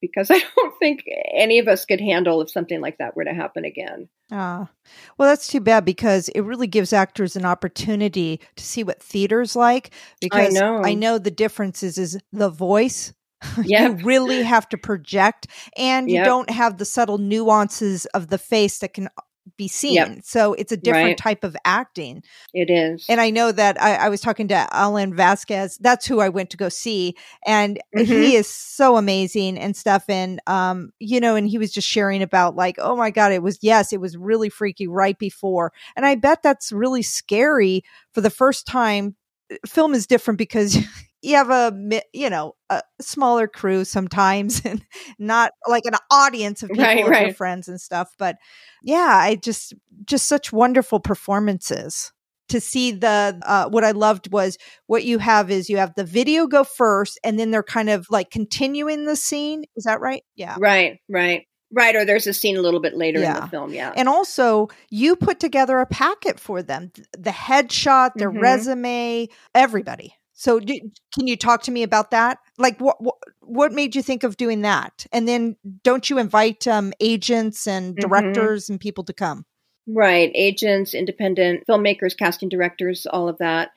because 0.00 0.28
I 0.32 0.38
don't 0.56 0.78
think 0.80 1.04
any 1.32 1.60
of 1.60 1.68
us 1.68 1.84
could 1.84 2.00
handle 2.00 2.40
if 2.42 2.50
something 2.50 2.80
like 2.80 2.98
that 2.98 3.16
were 3.16 3.24
to 3.24 3.32
happen 3.32 3.64
again. 3.64 4.08
Ah, 4.32 4.68
well, 5.16 5.28
that's 5.28 5.46
too 5.46 5.60
bad 5.60 5.84
because 5.84 6.28
it 6.30 6.40
really 6.40 6.66
gives 6.66 6.92
actors 6.92 7.36
an 7.36 7.44
opportunity 7.44 8.40
to 8.56 8.64
see 8.64 8.82
what 8.82 9.00
theater's 9.00 9.54
like. 9.54 9.90
Because 10.20 10.56
I 10.56 10.58
know, 10.58 10.82
I 10.84 10.94
know 10.94 11.18
the 11.18 11.30
differences 11.30 11.98
is 11.98 12.18
the 12.32 12.50
voice. 12.50 13.12
Yep. 13.62 13.98
you 14.00 14.04
really 14.04 14.42
have 14.42 14.66
to 14.70 14.78
project, 14.78 15.46
and 15.76 16.08
you 16.08 16.16
yep. 16.16 16.24
don't 16.24 16.50
have 16.50 16.78
the 16.78 16.86
subtle 16.86 17.18
nuances 17.18 18.06
of 18.06 18.28
the 18.28 18.38
face 18.38 18.78
that 18.78 18.94
can 18.94 19.08
be 19.56 19.68
seen. 19.68 19.94
Yep. 19.94 20.18
So 20.24 20.54
it's 20.54 20.72
a 20.72 20.76
different 20.76 21.06
right. 21.06 21.18
type 21.18 21.44
of 21.44 21.56
acting. 21.64 22.22
It 22.52 22.70
is. 22.70 23.06
And 23.08 23.20
I 23.20 23.30
know 23.30 23.52
that 23.52 23.80
I, 23.80 23.94
I, 23.94 24.08
was 24.08 24.20
talking 24.20 24.48
to 24.48 24.66
Alan 24.74 25.14
Vasquez. 25.14 25.78
That's 25.78 26.06
who 26.06 26.20
I 26.20 26.28
went 26.28 26.50
to 26.50 26.56
go 26.56 26.68
see. 26.68 27.14
And 27.46 27.80
mm-hmm. 27.96 28.10
he 28.10 28.34
is 28.34 28.48
so 28.48 28.96
amazing 28.96 29.58
and 29.58 29.76
stuff. 29.76 30.04
And, 30.08 30.40
um, 30.46 30.90
you 30.98 31.20
know, 31.20 31.36
and 31.36 31.48
he 31.48 31.58
was 31.58 31.72
just 31.72 31.88
sharing 31.88 32.22
about 32.22 32.56
like, 32.56 32.76
oh 32.78 32.96
my 32.96 33.10
God, 33.10 33.32
it 33.32 33.42
was, 33.42 33.58
yes, 33.62 33.92
it 33.92 34.00
was 34.00 34.16
really 34.16 34.48
freaky 34.48 34.88
right 34.88 35.18
before. 35.18 35.72
And 35.94 36.04
I 36.04 36.16
bet 36.16 36.42
that's 36.42 36.72
really 36.72 37.02
scary 37.02 37.84
for 38.12 38.20
the 38.20 38.30
first 38.30 38.66
time. 38.66 39.16
Film 39.64 39.94
is 39.94 40.06
different 40.06 40.38
because 40.38 40.76
you 41.26 41.34
have 41.34 41.50
a 41.50 42.00
you 42.12 42.30
know 42.30 42.54
a 42.70 42.80
smaller 43.00 43.48
crew 43.48 43.84
sometimes 43.84 44.62
and 44.64 44.84
not 45.18 45.52
like 45.66 45.84
an 45.84 45.96
audience 46.10 46.62
of 46.62 46.70
people 46.70 46.84
right, 46.84 47.06
right. 47.06 47.26
your 47.26 47.34
friends 47.34 47.68
and 47.68 47.80
stuff 47.80 48.14
but 48.18 48.36
yeah 48.82 49.18
i 49.20 49.34
just 49.34 49.74
just 50.04 50.26
such 50.26 50.52
wonderful 50.52 51.00
performances 51.00 52.12
to 52.48 52.60
see 52.60 52.92
the 52.92 53.38
uh, 53.44 53.68
what 53.68 53.84
i 53.84 53.90
loved 53.90 54.32
was 54.32 54.56
what 54.86 55.04
you 55.04 55.18
have 55.18 55.50
is 55.50 55.68
you 55.68 55.76
have 55.76 55.94
the 55.96 56.04
video 56.04 56.46
go 56.46 56.62
first 56.62 57.18
and 57.24 57.38
then 57.38 57.50
they're 57.50 57.62
kind 57.62 57.90
of 57.90 58.06
like 58.08 58.30
continuing 58.30 59.04
the 59.04 59.16
scene 59.16 59.64
is 59.74 59.84
that 59.84 60.00
right 60.00 60.22
yeah 60.36 60.56
right 60.58 61.00
right 61.08 61.46
Right, 61.72 61.96
or 61.96 62.04
there's 62.04 62.28
a 62.28 62.32
scene 62.32 62.56
a 62.56 62.62
little 62.62 62.78
bit 62.78 62.96
later 62.96 63.18
yeah. 63.18 63.34
in 63.34 63.40
the 63.40 63.48
film, 63.48 63.74
yeah. 63.74 63.92
And 63.96 64.08
also, 64.08 64.68
you 64.88 65.16
put 65.16 65.40
together 65.40 65.80
a 65.80 65.86
packet 65.86 66.38
for 66.38 66.62
them 66.62 66.92
the 67.12 67.30
headshot, 67.30 68.12
their 68.14 68.30
mm-hmm. 68.30 68.38
resume, 68.38 69.28
everybody. 69.52 70.14
So, 70.38 70.60
do, 70.60 70.78
can 71.14 71.26
you 71.26 71.34
talk 71.34 71.62
to 71.62 71.70
me 71.70 71.82
about 71.82 72.10
that? 72.10 72.38
Like, 72.58 72.78
what, 72.78 73.02
what, 73.02 73.16
what 73.40 73.72
made 73.72 73.96
you 73.96 74.02
think 74.02 74.22
of 74.22 74.36
doing 74.36 74.60
that? 74.60 75.06
And 75.10 75.26
then, 75.26 75.56
don't 75.82 76.10
you 76.10 76.18
invite 76.18 76.68
um, 76.68 76.92
agents 77.00 77.66
and 77.66 77.94
mm-hmm. 77.94 78.06
directors 78.06 78.64
mm-hmm. 78.64 78.74
and 78.74 78.80
people 78.80 79.02
to 79.04 79.14
come? 79.14 79.46
Right, 79.88 80.30
agents, 80.34 80.92
independent 80.92 81.66
filmmakers, 81.66 82.16
casting 82.16 82.50
directors, 82.50 83.06
all 83.06 83.30
of 83.30 83.38
that. 83.38 83.70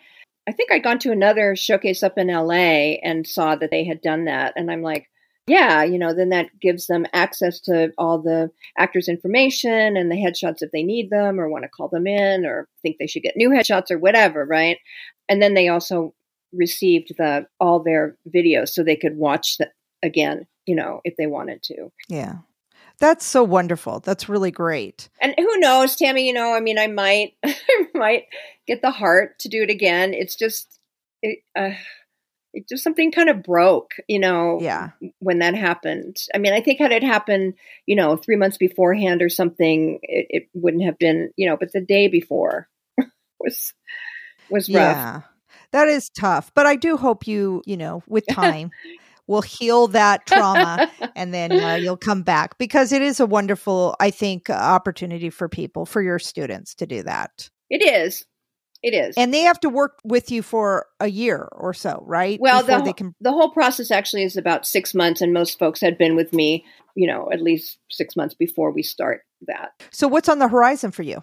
I 0.50 0.52
think 0.52 0.72
I'd 0.72 0.84
gone 0.84 1.00
to 1.00 1.12
another 1.12 1.56
showcase 1.56 2.04
up 2.04 2.18
in 2.18 2.28
LA 2.28 2.98
and 3.04 3.26
saw 3.26 3.56
that 3.56 3.72
they 3.72 3.86
had 3.86 4.02
done 4.02 4.26
that, 4.26 4.52
and 4.58 4.70
I'm 4.70 4.82
like, 4.82 5.08
yeah, 5.48 5.84
you 5.84 5.98
know, 5.98 6.14
then 6.14 6.30
that 6.30 6.48
gives 6.62 6.88
them 6.88 7.06
access 7.14 7.62
to 7.62 7.92
all 7.98 8.22
the 8.22 8.52
actors' 8.78 9.08
information 9.08 9.96
and 9.96 10.12
the 10.12 10.16
headshots 10.16 10.62
if 10.62 10.72
they 10.72 10.84
need 10.84 11.10
them 11.10 11.40
or 11.40 11.50
want 11.50 11.64
to 11.64 11.70
call 11.70 11.88
them 11.88 12.06
in 12.06 12.46
or 12.46 12.68
think 12.82 12.98
they 13.00 13.08
should 13.08 13.24
get 13.24 13.38
new 13.38 13.50
headshots 13.50 13.90
or 13.90 13.98
whatever, 13.98 14.46
right? 14.46 14.78
And 15.28 15.42
then 15.42 15.56
they 15.56 15.68
also 15.68 16.14
received 16.54 17.14
the 17.18 17.48
all 17.60 17.82
their 17.82 18.18
videos 18.28 18.70
so 18.70 18.84
they 18.84 18.96
could 18.96 19.16
watch 19.18 19.58
that 19.58 19.74
again, 20.04 20.48
you 20.66 20.76
know, 20.76 21.02
if 21.04 21.16
they 21.18 21.28
wanted 21.28 21.62
to. 21.64 21.92
Yeah. 22.08 22.40
That's 23.00 23.26
so 23.26 23.44
wonderful. 23.44 24.02
That's 24.02 24.28
really 24.28 24.52
great. 24.52 25.10
And 25.22 25.34
who 25.38 25.60
knows, 25.60 25.96
Tammy, 25.96 26.28
you 26.28 26.34
know, 26.34 26.54
I 26.54 26.60
mean, 26.60 26.78
I 26.78 26.88
might 26.88 27.34
I 27.46 27.86
might 27.94 28.24
get 28.68 28.82
the 28.82 28.92
heart 28.92 29.40
to 29.40 29.50
do 29.50 29.64
it 29.64 29.70
again. 29.70 30.14
It's 30.14 30.36
just 30.36 30.80
it, 31.22 31.40
uh, 31.56 31.72
it 32.54 32.68
just 32.68 32.84
something 32.84 33.12
kind 33.12 33.30
of 33.30 33.44
broke, 33.44 33.92
you 34.08 34.20
know, 34.20 34.60
yeah. 34.60 34.90
when 35.20 35.40
that 35.40 35.54
happened. 35.54 36.18
I 36.34 36.40
mean, 36.40 36.54
I 36.54 36.62
think 36.62 36.80
had 36.80 36.92
it 36.92 37.04
happened, 37.04 37.54
you 37.86 37.96
know, 37.96 38.18
3 38.18 38.36
months 38.38 38.58
beforehand 38.58 39.22
or 39.22 39.30
something, 39.30 40.00
it, 40.02 40.28
it 40.30 40.50
wouldn't 40.54 40.84
have 40.84 40.98
been, 40.98 41.32
you 41.38 41.48
know, 41.48 41.58
but 41.58 41.72
the 41.72 41.82
day 41.82 42.08
before 42.08 42.68
was 43.40 43.74
was 44.50 44.68
rough. 44.68 44.96
Yeah. 44.98 45.22
That 45.72 45.88
is 45.88 46.10
tough, 46.10 46.52
but 46.56 46.66
I 46.66 46.76
do 46.76 46.98
hope 46.98 47.28
you, 47.28 47.62
you 47.66 47.78
know, 47.78 48.04
with 48.08 48.26
time 48.32 48.72
will 49.28 49.42
heal 49.44 49.88
that 49.88 50.26
trauma 50.26 50.92
and 51.16 51.32
then 51.32 51.52
uh, 51.52 51.76
you'll 51.76 51.96
come 51.96 52.24
back 52.24 52.58
because 52.58 52.92
it 52.92 53.04
is 53.04 53.20
a 53.20 53.28
wonderful, 53.28 53.96
I 54.00 54.10
think, 54.10 54.50
opportunity 54.50 55.30
for 55.30 55.48
people, 55.48 55.86
for 55.86 56.02
your 56.02 56.18
students 56.18 56.74
to 56.76 56.88
do 56.88 57.04
that. 57.04 57.50
It 57.70 57.84
is. 57.84 58.26
It 58.82 58.94
is. 58.94 59.16
And 59.18 59.34
they 59.34 59.42
have 59.42 59.60
to 59.60 59.70
work 59.70 60.00
with 60.04 60.32
you 60.32 60.42
for 60.42 60.88
a 61.00 61.08
year 61.08 61.48
or 61.52 61.74
so, 61.74 62.02
right? 62.08 62.40
Well, 62.40 62.64
the, 62.64 62.82
they 62.82 62.94
can... 62.94 63.14
the 63.22 63.32
whole 63.32 63.52
process 63.52 63.92
actually 63.92 64.24
is 64.24 64.38
about 64.38 64.66
six 64.66 64.96
months, 64.96 65.22
and 65.22 65.34
most 65.34 65.60
folks 65.60 65.82
had 65.82 65.98
been 65.98 66.16
with 66.16 66.32
me, 66.34 66.66
you 66.96 67.06
know, 67.06 67.30
at 67.32 67.42
least 67.42 67.78
six 67.90 68.16
months 68.16 68.34
before 68.34 68.72
we 68.72 68.82
start 68.82 69.22
that. 69.48 69.72
So, 69.92 70.08
what's 70.08 70.30
on 70.30 70.40
the 70.40 70.48
horizon 70.48 70.92
for 70.92 71.04
you? 71.04 71.22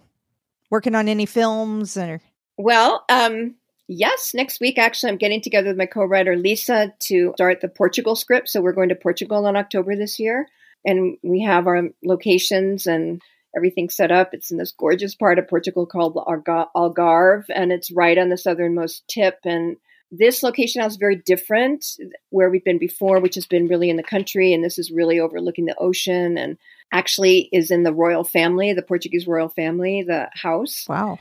Working 0.70 0.94
on 0.94 1.08
any 1.08 1.24
films 1.24 1.96
or? 1.96 2.20
Well, 2.58 3.04
um, 3.08 3.54
Yes, 3.88 4.34
next 4.34 4.60
week, 4.60 4.78
actually, 4.78 5.12
I'm 5.12 5.18
getting 5.18 5.40
together 5.40 5.68
with 5.68 5.76
my 5.76 5.86
co 5.86 6.04
writer 6.04 6.36
Lisa 6.36 6.92
to 7.00 7.32
start 7.36 7.60
the 7.60 7.68
Portugal 7.68 8.16
script. 8.16 8.48
So 8.48 8.60
we're 8.60 8.72
going 8.72 8.88
to 8.88 8.96
Portugal 8.96 9.46
in 9.46 9.56
October 9.56 9.94
this 9.94 10.18
year. 10.18 10.48
And 10.84 11.18
we 11.22 11.42
have 11.42 11.66
our 11.66 11.82
locations 12.04 12.86
and 12.86 13.22
everything 13.56 13.88
set 13.88 14.10
up. 14.10 14.30
It's 14.32 14.50
in 14.50 14.58
this 14.58 14.72
gorgeous 14.72 15.14
part 15.14 15.38
of 15.38 15.48
Portugal 15.48 15.86
called 15.86 16.14
Algarve, 16.14 17.44
and 17.54 17.72
it's 17.72 17.90
right 17.90 18.18
on 18.18 18.28
the 18.28 18.36
southernmost 18.36 19.06
tip. 19.08 19.38
And 19.44 19.76
this 20.10 20.42
location 20.42 20.82
house 20.82 20.92
is 20.92 20.98
very 20.98 21.16
different 21.16 21.96
where 22.30 22.50
we've 22.50 22.64
been 22.64 22.78
before, 22.78 23.20
which 23.20 23.34
has 23.34 23.46
been 23.46 23.66
really 23.66 23.90
in 23.90 23.96
the 23.96 24.02
country. 24.02 24.52
And 24.52 24.62
this 24.62 24.78
is 24.78 24.90
really 24.90 25.18
overlooking 25.18 25.64
the 25.64 25.78
ocean 25.78 26.38
and 26.38 26.58
actually 26.92 27.48
is 27.52 27.70
in 27.70 27.82
the 27.82 27.94
royal 27.94 28.22
family, 28.22 28.72
the 28.72 28.82
Portuguese 28.82 29.26
royal 29.26 29.48
family, 29.48 30.04
the 30.06 30.28
house. 30.34 30.84
Wow. 30.88 31.18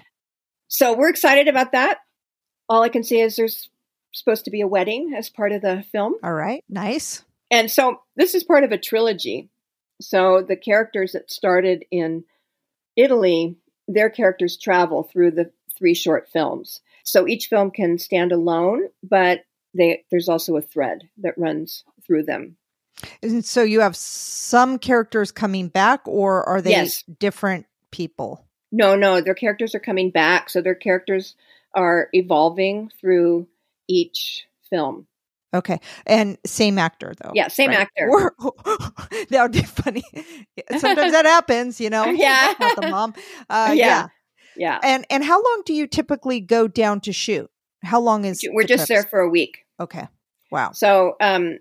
So 0.68 0.96
we're 0.96 1.10
excited 1.10 1.48
about 1.48 1.72
that 1.72 2.00
all 2.70 2.84
I 2.84 2.90
can 2.90 3.04
say 3.04 3.20
is 3.20 3.36
there's 3.36 3.70
supposed 4.12 4.46
to 4.46 4.52
be 4.52 4.62
a 4.62 4.68
wedding 4.68 5.14
as 5.16 5.30
part 5.30 5.52
of 5.52 5.62
the 5.62 5.84
film. 5.92 6.16
All 6.24 6.34
right, 6.34 6.64
nice. 6.70 7.24
And 7.52 7.70
so 7.70 8.02
this 8.16 8.34
is 8.34 8.44
part 8.44 8.64
of 8.64 8.72
a 8.72 8.78
trilogy. 8.78 9.50
So 10.02 10.42
the 10.42 10.56
characters 10.56 11.14
that 11.14 11.32
started 11.32 11.86
in 11.92 12.24
Italy, 12.96 13.56
their 13.88 14.10
characters 14.10 14.58
travel 14.58 15.04
through 15.04 15.32
the 15.32 15.52
three 15.78 15.94
short 15.94 16.30
films. 16.30 16.82
So 17.04 17.28
each 17.28 17.48
film 17.48 17.72
can 17.72 17.98
stand 17.98 18.32
alone, 18.32 18.90
but 19.04 19.42
they, 19.74 20.04
there's 20.10 20.30
also 20.30 20.56
a 20.58 20.62
thread 20.62 21.10
that 21.20 21.38
runs 21.38 21.84
through 22.06 22.24
them. 22.24 22.58
And 23.22 23.44
so 23.44 23.62
you 23.62 23.82
have 23.82 23.96
some 23.96 24.80
characters 24.80 25.32
coming 25.32 25.68
back, 25.68 26.02
or 26.06 26.48
are 26.48 26.62
they 26.62 26.72
yes. 26.72 27.04
different 27.20 27.66
people? 27.92 28.46
No, 28.72 28.96
no, 28.96 29.22
their 29.22 29.36
characters 29.36 29.76
are 29.76 29.80
coming 29.80 30.12
back. 30.12 30.50
So 30.50 30.62
their 30.62 30.76
characters 30.76 31.36
are 31.76 32.10
evolving 32.14 32.92
through 33.00 33.48
each 33.88 34.46
film. 34.70 35.08
Okay. 35.56 35.80
And 36.06 36.38
same 36.46 36.78
actor 36.78 37.14
though. 37.22 37.32
Yeah, 37.34 37.48
same 37.48 37.70
right? 37.70 37.80
actor. 37.80 38.10
Or, 38.10 38.34
that 39.30 39.42
would 39.42 39.52
be 39.54 39.64
funny. 39.64 40.04
Sometimes 40.78 41.14
that 41.14 41.26
happens, 41.26 41.80
you 41.80 41.90
know. 41.90 42.06
Yeah. 42.16 42.54
Not 42.60 42.76
the 42.82 42.90
mom. 42.90 43.14
Uh, 43.50 43.72
yeah. 43.74 43.76
yeah. 43.76 44.08
Yeah. 44.58 44.80
And 44.84 45.06
and 45.10 45.24
how 45.24 45.36
long 45.42 45.64
do 45.66 45.74
you 45.74 45.86
typically 45.88 46.40
go 46.40 46.68
down 46.68 47.02
to 47.02 47.14
shoot? 47.14 47.50
How 47.84 48.00
long 48.00 48.26
is 48.26 48.48
We're 48.50 48.68
just 48.68 48.88
there 48.88 49.04
for 49.04 49.20
a 49.20 49.30
week. 49.30 49.66
Okay. 49.80 50.08
Wow. 50.52 50.72
So, 50.74 51.16
um 51.22 51.60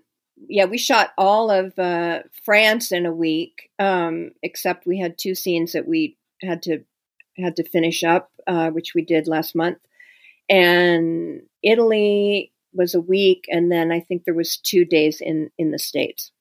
yeah, 0.49 0.65
we 0.65 0.77
shot 0.77 1.11
all 1.17 1.49
of 1.49 1.77
uh 1.77 2.19
France 2.43 2.91
in 2.91 3.05
a 3.05 3.11
week. 3.13 3.69
Um 3.79 4.31
except 4.43 4.87
we 4.87 4.99
had 4.99 5.17
two 5.17 5.35
scenes 5.35 5.73
that 5.73 5.87
we 5.87 6.17
had 6.41 6.61
to 6.63 6.83
had 7.37 7.57
to 7.57 7.63
finish 7.63 8.03
up 8.03 8.31
uh 8.47 8.69
which 8.69 8.93
we 8.95 9.03
did 9.03 9.27
last 9.27 9.55
month 9.55 9.77
and 10.49 11.41
Italy 11.63 12.51
was 12.73 12.93
a 12.93 13.01
week, 13.01 13.45
and 13.49 13.71
then 13.71 13.91
I 13.91 13.99
think 14.01 14.23
there 14.23 14.33
was 14.33 14.57
two 14.57 14.85
days 14.85 15.21
in 15.21 15.49
in 15.57 15.71
the 15.71 15.79
states. 15.79 16.31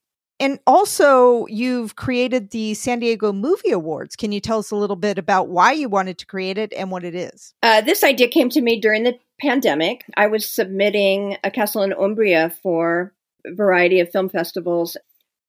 And 0.41 0.59
also, 0.67 1.47
you've 1.47 1.95
created 1.95 2.51
the 2.51 2.75
San 2.75 2.99
Diego 2.99 3.33
Movie 3.33 3.71
Awards. 3.71 4.17
Can 4.17 4.33
you 4.33 4.41
tell 4.41 4.59
us 4.59 4.73
a 4.73 4.77
little 4.77 4.97
bit 4.97 5.17
about 5.17 5.49
why 5.49 5.73
you 5.73 5.89
wanted 5.89 6.19
to 6.19 6.27
create 6.27 6.59
it 6.59 6.73
and 6.77 6.91
what 6.91 7.05
it 7.05 7.15
is? 7.15 7.55
Uh, 7.63 7.81
this 7.81 8.03
idea 8.03 8.29
came 8.29 8.51
to 8.51 8.61
me 8.61 8.81
during 8.81 9.05
the 9.05 9.17
pandemic. 9.41 10.05
I 10.17 10.27
was 10.27 10.51
submitting 10.51 11.37
a 11.45 11.53
Castle 11.53 11.83
in 11.83 11.93
Umbria 11.93 12.51
for 12.63 13.15
a 13.47 13.55
variety 13.55 14.01
of 14.01 14.11
film 14.11 14.29
festivals. 14.29 14.97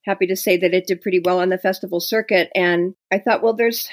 Happy 0.06 0.28
to 0.28 0.36
say 0.36 0.56
that 0.58 0.74
it 0.76 0.86
did 0.86 1.02
pretty 1.02 1.20
well 1.20 1.40
on 1.40 1.50
the 1.50 1.58
festival 1.58 2.00
circuit, 2.00 2.52
and 2.54 2.94
I 3.12 3.18
thought, 3.18 3.42
well, 3.42 3.56
there's 3.56 3.90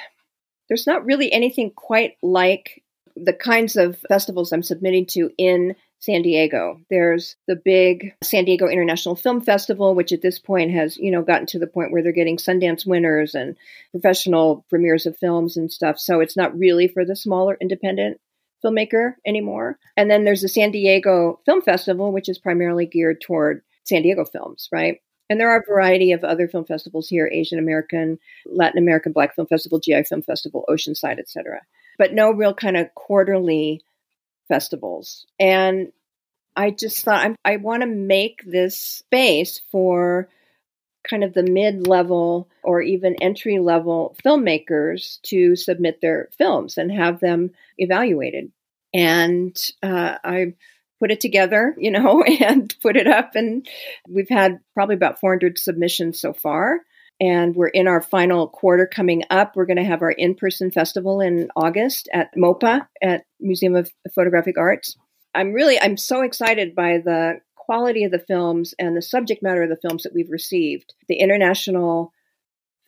there's 0.69 0.87
not 0.87 1.07
really 1.07 1.33
anything 1.33 1.71
quite 1.75 2.17
like 2.23 2.82
the 3.17 3.33
kinds 3.33 3.77
of 3.77 3.99
festivals 4.09 4.53
I'm 4.53 4.63
submitting 4.63 5.07
to 5.07 5.31
in 5.39 5.75
San 6.03 6.23
Diego. 6.23 6.81
There's 6.91 7.37
the 7.47 7.55
big 7.55 8.13
San 8.25 8.45
Diego 8.45 8.67
International 8.67 9.15
Film 9.15 9.41
Festival, 9.41 9.95
which 9.95 10.13
at 10.13 10.21
this 10.21 10.39
point 10.39 10.73
has, 10.73 10.97
you 10.97 11.13
know, 11.13 11.23
gotten 11.23 11.47
to 11.47 11.61
the 11.61 11.67
point 11.69 11.93
where 11.93 12.03
they're 12.03 12.11
getting 12.11 12.37
Sundance 12.37 12.85
winners 12.85 13.37
and 13.37 13.57
professional 13.93 14.67
premieres 14.69 15.07
of 15.07 15.17
films 15.17 15.57
and 15.57 15.73
stuff. 15.73 15.99
So 16.01 16.21
it's 16.21 16.37
not 16.37 16.59
really 16.59 16.89
for 16.89 17.05
the 17.05 17.15
smaller 17.15 17.57
independent 17.61 18.21
filmmaker 18.65 19.15
anymore. 19.25 19.79
And 19.97 20.11
then 20.11 20.25
there's 20.25 20.43
the 20.43 20.49
San 20.49 20.73
Diego 20.73 21.41
Film 21.47 21.63
Festival, 21.63 22.13
which 22.13 22.29
is 22.29 22.39
primarily 22.39 22.87
geared 22.87 23.21
toward 23.21 23.63
San 23.85 24.03
Diego 24.03 24.25
films, 24.25 24.69
right? 24.73 24.99
And 25.31 25.41
there 25.41 25.51
are 25.51 25.61
a 25.61 25.73
variety 25.73 26.13
of 26.13 26.25
other 26.25 26.49
film 26.49 26.65
festivals 26.65 27.09
here 27.09 27.31
Asian 27.33 27.61
American, 27.61 28.19
Latin 28.45 28.79
American 28.79 29.13
Black 29.13 29.37
Film 29.37 29.47
Festival, 29.47 29.79
GI 29.79 30.03
Film 30.03 30.23
Festival, 30.23 30.65
Oceanside, 30.69 31.21
etc 31.21 31.61
but 31.99 32.13
no 32.13 32.31
real 32.31 32.55
kind 32.55 32.77
of 32.77 32.95
quarterly 32.95 33.83
festivals. 34.49 35.27
And 35.39 35.93
I 36.55 36.71
just 36.71 37.05
thought 37.05 37.25
I'm, 37.25 37.37
i 37.45 37.57
want 37.57 37.83
to 37.83 37.87
make 37.87 38.43
this 38.45 38.79
space 38.79 39.61
for 39.71 40.29
kind 41.09 41.25
of 41.25 41.35
the 41.35 41.43
mid 41.43 41.87
level 41.87 42.49
or 42.63 42.81
even 42.81 43.17
entry 43.21 43.59
level 43.59 44.17
filmmakers 44.25 45.21
to 45.23 45.57
submit 45.57 46.01
their 46.01 46.29
films 46.37 46.79
and 46.79 46.93
have 46.93 47.21
them 47.21 47.51
evaluated. 47.79 48.53
And 48.95 49.57
uh, 49.83 50.19
I 50.23 50.55
put 51.01 51.11
it 51.11 51.21
together, 51.21 51.75
you 51.79 51.91
know, 51.91 52.23
and 52.41 52.75
put 52.81 52.97
it 52.97 53.07
up. 53.07 53.35
And 53.35 53.67
we've 54.09 54.29
had 54.29 54.61
probably 54.75 54.95
about 54.95 55.21
400 55.21 55.59
submissions 55.59 56.21
so 56.21 56.33
far. 56.33 56.81
And 57.23 57.55
we're 57.55 57.69
in 57.69 57.87
our 57.87 58.03
final 58.03 58.49
quarter 58.49 58.85
coming 58.85 59.23
up. 59.31 59.55
We're 59.55 59.67
going 59.67 59.77
to 59.77 59.85
have 59.85 60.03
our 60.03 60.11
in 60.11 60.35
person 60.35 60.73
festival 60.73 61.21
in 61.21 61.51
August 61.55 62.09
at 62.13 62.35
MOPA 62.37 62.89
at 63.01 63.23
Museum 63.39 63.77
of 63.77 63.93
Photographic 64.13 64.59
Arts. 64.59 64.97
I'm 65.33 65.53
really, 65.53 65.81
I'm 65.81 65.97
so 65.97 66.23
excited 66.23 66.75
by 66.75 66.99
the 66.99 67.35
quality 67.55 68.03
of 68.03 68.11
the 68.11 68.19
films 68.19 68.75
and 68.77 68.97
the 68.97 69.03
subject 69.03 69.41
matter 69.41 69.63
of 69.63 69.71
the 69.71 69.79
films 69.89 70.03
that 70.03 70.13
we've 70.13 70.31
received. 70.31 70.95
The 71.09 71.21
international 71.21 72.13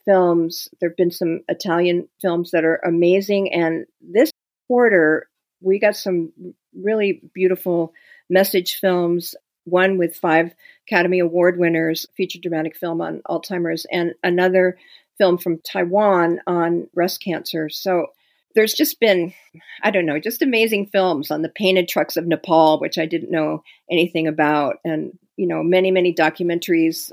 films, 0.05 0.69
there 0.81 0.91
have 0.91 0.97
been 0.97 1.13
some 1.13 1.43
Italian 1.49 2.09
films 2.21 2.51
that 2.51 2.65
are 2.65 2.81
amazing. 2.85 3.53
And 3.53 3.87
this 4.01 4.33
quarter, 4.67 5.29
we 5.61 5.79
got 5.79 5.95
some 5.95 6.33
really 6.77 7.23
beautiful 7.33 7.93
message 8.29 8.75
films. 8.81 9.37
One 9.65 9.99
with 9.99 10.17
five 10.17 10.55
Academy 10.87 11.19
Award 11.19 11.59
winners, 11.59 12.07
feature 12.17 12.39
dramatic 12.39 12.77
film 12.77 13.01
on 13.01 13.23
Alzheimer's, 13.29 13.87
and 13.91 14.15
another 14.23 14.79
film 15.19 15.39
from 15.39 15.59
Taiwan 15.59 16.41
on 16.47 16.89
breast 16.95 17.23
cancer. 17.23 17.69
So 17.69 18.09
there's 18.55 18.75
just 18.75 19.01
been, 19.01 19.35
I 19.83 19.91
don't 19.91 20.07
know, 20.07 20.19
just 20.19 20.43
amazing 20.43 20.87
films 20.87 21.31
on 21.31 21.43
the 21.43 21.49
painted 21.49 21.89
trucks 21.89 22.17
of 22.17 22.27
Nepal, 22.27 22.79
which 22.79 22.99
I 22.99 23.07
didn't 23.07 23.31
know 23.31 23.63
anything 23.91 24.27
about, 24.27 24.79
and 24.85 25.19
you 25.37 25.47
know, 25.47 25.63
many 25.63 25.91
many 25.91 26.15
documentaries. 26.15 27.11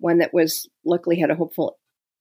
One 0.00 0.18
that 0.18 0.32
was 0.32 0.68
luckily 0.84 1.18
had 1.18 1.30
a 1.30 1.34
hopeful 1.34 1.76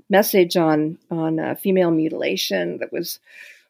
message 0.09 0.57
on 0.57 0.97
on 1.11 1.39
uh, 1.39 1.55
female 1.55 1.91
mutilation 1.91 2.79
that 2.79 2.91
was 2.91 3.19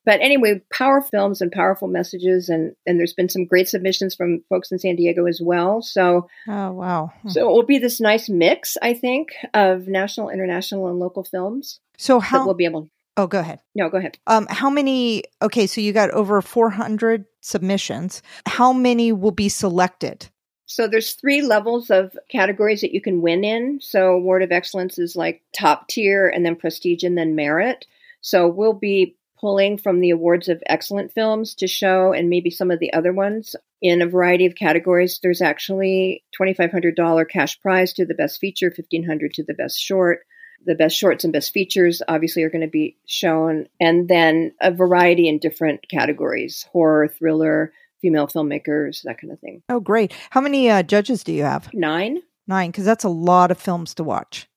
but 0.08 0.22
anyway, 0.22 0.62
power 0.72 1.02
films 1.02 1.42
and 1.42 1.52
powerful 1.52 1.90
messages, 1.90 2.48
and 2.48 2.74
and 2.86 2.98
there's 2.98 3.12
been 3.12 3.28
some 3.28 3.44
great 3.44 3.68
submissions 3.68 4.16
from 4.16 4.42
folks 4.48 4.72
in 4.72 4.80
San 4.80 4.96
Diego 4.96 5.26
as 5.26 5.42
well. 5.44 5.82
So, 5.82 6.30
oh 6.48 6.72
wow! 6.72 7.12
So 7.28 7.42
it 7.42 7.52
will 7.52 7.66
be 7.66 7.78
this 7.78 8.00
nice 8.00 8.30
mix, 8.30 8.78
I 8.82 8.94
think, 8.94 9.32
of 9.54 9.90
national, 9.90 10.30
international, 10.30 10.88
and 10.88 10.98
local 10.98 11.26
films. 11.26 11.82
So 11.98 12.22
how 12.22 12.46
we'll 12.46 12.54
be 12.54 12.64
able. 12.64 12.90
Oh, 13.18 13.28
go 13.28 13.40
ahead. 13.40 13.60
No, 13.76 13.90
go 13.90 13.98
ahead. 13.98 14.18
Um, 14.28 14.48
how 14.50 14.70
many? 14.70 15.24
Okay, 15.42 15.68
so 15.68 15.82
you 15.82 15.92
got 15.92 16.10
over 16.12 16.42
400 16.42 17.26
submissions. 17.42 18.22
How 18.46 18.72
many 18.72 19.12
will 19.12 19.32
be 19.32 19.50
selected? 19.50 20.30
So 20.68 20.88
there's 20.88 21.14
three 21.14 21.42
levels 21.42 21.90
of 21.90 22.18
categories 22.32 22.80
that 22.80 22.94
you 22.94 23.02
can 23.02 23.22
win 23.22 23.44
in. 23.44 23.80
So 23.82 24.14
award 24.14 24.42
of 24.42 24.54
excellence 24.54 24.98
is 24.98 25.18
like 25.18 25.42
top 25.54 25.90
tier, 25.90 26.30
and 26.30 26.46
then 26.46 26.56
prestige, 26.56 27.04
and 27.04 27.18
then 27.18 27.36
merit. 27.36 27.86
So 28.22 28.48
we'll 28.48 28.74
be 28.74 29.17
pulling 29.40 29.78
from 29.78 30.00
the 30.00 30.10
awards 30.10 30.48
of 30.48 30.64
excellent 30.68 31.14
films 31.14 31.56
to 31.56 31.68
show, 31.68 32.14
and 32.14 32.30
maybe 32.30 32.50
some 32.50 32.72
of 32.72 32.80
the 32.80 32.94
other 32.94 33.14
ones 33.14 33.56
in 33.82 34.02
a 34.02 34.08
variety 34.08 34.46
of 34.46 34.56
categories. 34.56 35.20
There's 35.22 35.42
actually 35.42 36.24
$2,500 36.40 37.30
cash 37.30 37.60
prize 37.60 37.94
to 37.94 38.06
the 38.06 38.16
best 38.16 38.40
feature, 38.40 38.68
1500 38.68 39.34
to 39.36 39.44
the 39.44 39.54
best 39.54 39.80
short. 39.80 40.20
The 40.66 40.76
best 40.76 40.98
shorts 40.98 41.24
and 41.24 41.32
best 41.32 41.54
features 41.54 42.02
obviously 42.08 42.44
are 42.44 42.50
going 42.50 42.62
to 42.62 42.68
be 42.68 42.98
shown 43.06 43.68
and 43.80 44.08
then 44.08 44.54
a 44.60 44.72
variety 44.72 45.28
in 45.28 45.38
different 45.38 45.88
categories 45.88 46.66
horror 46.74 47.08
thriller 47.08 47.72
female 48.02 48.28
filmmakers 48.28 49.04
that 49.04 49.22
kind 49.22 49.32
of 49.32 49.40
thing. 49.40 49.62
Oh 49.70 49.80
great. 49.80 50.14
How 50.32 50.42
many 50.42 50.70
uh, 50.70 50.82
judges 50.82 51.24
do 51.24 51.32
you 51.32 51.44
have? 51.44 51.72
Nine. 51.74 52.22
Nine 52.48 52.72
because 52.72 52.86
that's 52.86 53.04
a 53.04 53.10
lot 53.10 53.52
of 53.52 53.60
films 53.60 53.94
to 53.96 54.04
watch 54.04 54.50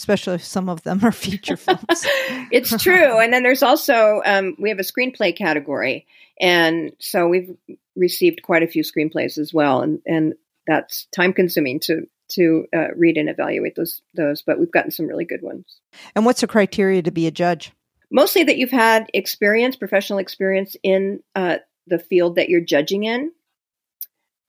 especially 0.00 0.34
if 0.34 0.44
some 0.44 0.68
of 0.68 0.82
them 0.82 1.04
are 1.04 1.12
feature 1.12 1.56
films 1.56 2.06
it's 2.50 2.76
true 2.82 3.18
and 3.20 3.32
then 3.32 3.42
there's 3.42 3.62
also 3.62 4.22
um, 4.24 4.56
we 4.58 4.68
have 4.68 4.78
a 4.78 4.82
screenplay 4.82 5.36
category 5.36 6.06
and 6.40 6.92
so 6.98 7.28
we've 7.28 7.54
received 7.96 8.42
quite 8.42 8.62
a 8.62 8.68
few 8.68 8.82
screenplays 8.82 9.38
as 9.38 9.52
well 9.52 9.82
and 9.82 10.00
and 10.06 10.34
that's 10.66 11.06
time 11.14 11.32
consuming 11.32 11.80
to 11.80 12.06
to 12.30 12.66
uh, 12.74 12.88
read 12.96 13.16
and 13.16 13.28
evaluate 13.28 13.74
those 13.74 14.02
those, 14.14 14.42
but 14.42 14.58
we've 14.58 14.70
gotten 14.70 14.90
some 14.90 15.06
really 15.06 15.24
good 15.24 15.42
ones. 15.42 15.80
And 16.14 16.24
what's 16.24 16.40
the 16.40 16.46
criteria 16.46 17.02
to 17.02 17.10
be 17.10 17.26
a 17.26 17.30
judge? 17.30 17.72
Mostly 18.10 18.44
that 18.44 18.56
you've 18.56 18.70
had 18.70 19.08
experience, 19.14 19.76
professional 19.76 20.18
experience 20.18 20.76
in 20.82 21.22
uh, 21.34 21.58
the 21.86 21.98
field 21.98 22.36
that 22.36 22.48
you're 22.48 22.60
judging 22.60 23.04
in. 23.04 23.32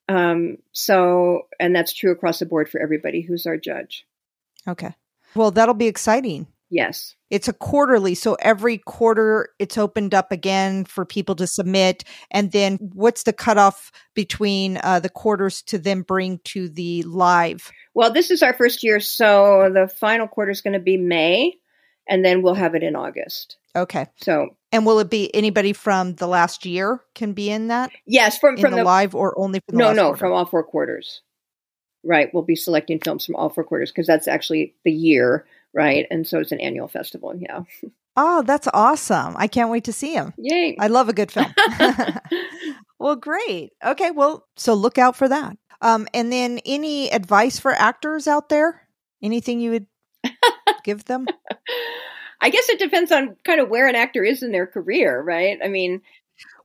Um, 0.09 0.57
so, 0.71 1.47
and 1.59 1.75
that's 1.75 1.93
true 1.93 2.11
across 2.11 2.39
the 2.39 2.45
board 2.45 2.69
for 2.69 2.81
everybody 2.81 3.21
who's 3.21 3.45
our 3.45 3.57
judge. 3.57 4.05
Okay. 4.67 4.93
Well, 5.35 5.51
that'll 5.51 5.73
be 5.73 5.87
exciting. 5.87 6.47
Yes. 6.71 7.15
It's 7.29 7.49
a 7.49 7.53
quarterly. 7.53 8.15
So 8.15 8.35
every 8.35 8.77
quarter 8.77 9.49
it's 9.59 9.77
opened 9.77 10.13
up 10.13 10.31
again 10.31 10.85
for 10.85 11.05
people 11.05 11.35
to 11.35 11.45
submit. 11.45 12.05
And 12.31 12.51
then 12.53 12.77
what's 12.93 13.23
the 13.23 13.33
cutoff 13.33 13.91
between 14.15 14.79
uh, 14.81 15.01
the 15.01 15.09
quarters 15.09 15.61
to 15.63 15.77
then 15.77 16.01
bring 16.01 16.39
to 16.45 16.69
the 16.69 17.03
live? 17.03 17.69
Well, 17.93 18.13
this 18.13 18.31
is 18.31 18.41
our 18.41 18.53
first 18.53 18.83
year. 18.83 19.01
So 19.01 19.69
the 19.73 19.87
final 19.87 20.27
quarter 20.27 20.51
is 20.51 20.61
going 20.61 20.73
to 20.73 20.79
be 20.79 20.95
May, 20.95 21.57
and 22.07 22.23
then 22.23 22.41
we'll 22.41 22.53
have 22.53 22.73
it 22.73 22.83
in 22.83 22.95
August. 22.95 23.57
Okay. 23.75 24.07
So, 24.21 24.49
and 24.71 24.85
will 24.85 24.99
it 24.99 25.09
be 25.09 25.33
anybody 25.35 25.73
from 25.73 26.15
the 26.15 26.27
last 26.27 26.65
year 26.65 27.01
can 27.15 27.33
be 27.33 27.49
in 27.49 27.67
that? 27.67 27.91
Yes, 28.05 28.37
from 28.37 28.57
from 28.57 28.71
the, 28.71 28.77
the, 28.77 28.83
live 28.83 29.13
or 29.13 29.37
only 29.37 29.61
from 29.67 29.77
no, 29.77 29.93
no, 29.93 30.03
quarter? 30.03 30.17
from 30.17 30.33
all 30.33 30.45
four 30.45 30.63
quarters. 30.63 31.21
Right, 32.03 32.33
we'll 32.33 32.43
be 32.43 32.55
selecting 32.55 32.99
films 32.99 33.25
from 33.25 33.35
all 33.35 33.49
four 33.49 33.63
quarters 33.63 33.91
because 33.91 34.07
that's 34.07 34.27
actually 34.27 34.73
the 34.83 34.91
year 34.91 35.45
right? 35.73 36.05
And 36.09 36.27
so 36.27 36.39
it's 36.39 36.51
an 36.51 36.59
annual 36.59 36.87
festival. 36.87 37.33
Yeah. 37.35 37.61
Oh, 38.17 38.43
that's 38.43 38.67
awesome. 38.73 39.35
I 39.37 39.47
can't 39.47 39.69
wait 39.69 39.85
to 39.85 39.93
see 39.93 40.13
him. 40.13 40.33
Yay. 40.37 40.75
I 40.79 40.87
love 40.87 41.09
a 41.09 41.13
good 41.13 41.31
film. 41.31 41.53
well, 42.99 43.15
great. 43.15 43.71
Okay. 43.83 44.11
Well, 44.11 44.47
so 44.57 44.73
look 44.73 44.97
out 44.97 45.15
for 45.15 45.27
that. 45.29 45.57
Um, 45.81 46.07
and 46.13 46.31
then 46.31 46.59
any 46.65 47.11
advice 47.11 47.59
for 47.59 47.71
actors 47.71 48.27
out 48.27 48.49
there? 48.49 48.87
Anything 49.23 49.59
you 49.59 49.71
would 49.71 49.87
give 50.83 51.05
them? 51.05 51.27
I 52.41 52.49
guess 52.49 52.69
it 52.69 52.79
depends 52.79 53.11
on 53.11 53.35
kind 53.45 53.61
of 53.61 53.69
where 53.69 53.87
an 53.87 53.95
actor 53.95 54.23
is 54.23 54.43
in 54.43 54.51
their 54.51 54.67
career, 54.67 55.21
right? 55.21 55.59
I 55.63 55.67
mean, 55.67 56.01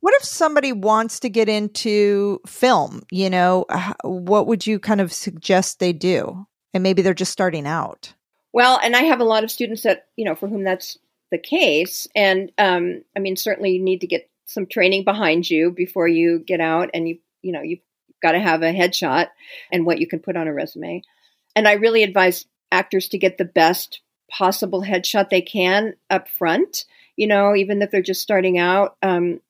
what 0.01 0.15
if 0.15 0.25
somebody 0.25 0.73
wants 0.73 1.21
to 1.21 1.29
get 1.29 1.49
into 1.49 2.41
film? 2.47 3.03
You 3.11 3.31
know, 3.31 3.67
what 4.03 4.47
would 4.47 4.67
you 4.67 4.79
kind 4.79 5.01
of 5.01 5.13
suggest 5.13 5.79
they 5.79 5.93
do? 5.93 6.47
And 6.75 6.83
maybe 6.83 7.03
they're 7.03 7.15
just 7.15 7.33
starting 7.33 7.67
out. 7.67 8.15
Well, 8.53 8.79
and 8.83 8.95
I 8.95 9.03
have 9.03 9.21
a 9.21 9.25
lot 9.25 9.45
of 9.45 9.51
students 9.51 9.83
that, 9.83 10.07
you 10.17 10.25
know, 10.25 10.35
for 10.35 10.49
whom 10.49 10.65
that's 10.65 10.99
the 11.31 11.39
case. 11.39 12.07
And 12.15 12.53
um, 12.59 13.03
I 13.17 13.21
mean, 13.21 13.37
certainly 13.37 13.73
you 13.73 13.83
need 13.83 14.01
to 14.03 14.07
get 14.07 14.31
some 14.47 14.67
training 14.67 15.05
behind 15.05 15.51
you 15.51 15.71
before 15.71 16.09
you 16.09 16.39
get 16.39 16.61
out 16.61 16.91
and 16.95 17.09
you, 17.09 17.19
you 17.43 17.53
know, 17.53 17.63
you've 17.63 17.81
got 18.23 18.33
to 18.33 18.39
have 18.39 18.63
a 18.63 18.73
headshot 18.73 19.29
and 19.73 19.85
what 19.85 19.99
you 19.99 20.07
can 20.07 20.21
put 20.21 20.37
on 20.37 20.49
a 20.49 20.55
resume. 20.55 21.03
And 21.55 21.67
I 21.67 21.73
really 21.73 22.03
advise 22.03 22.47
actors 22.71 23.09
to 23.09 23.19
get 23.19 23.39
the 23.39 23.45
best 23.45 24.01
possible 24.31 24.83
headshot 24.83 25.31
they 25.31 25.43
can 25.43 25.95
up 26.11 26.29
front, 26.29 26.85
you 27.17 27.27
know, 27.27 27.55
even 27.55 27.83
if 27.83 27.91
they're 27.91 28.03
just 28.03 28.23
starting 28.23 28.59
out. 28.59 28.97
Um, 29.03 29.41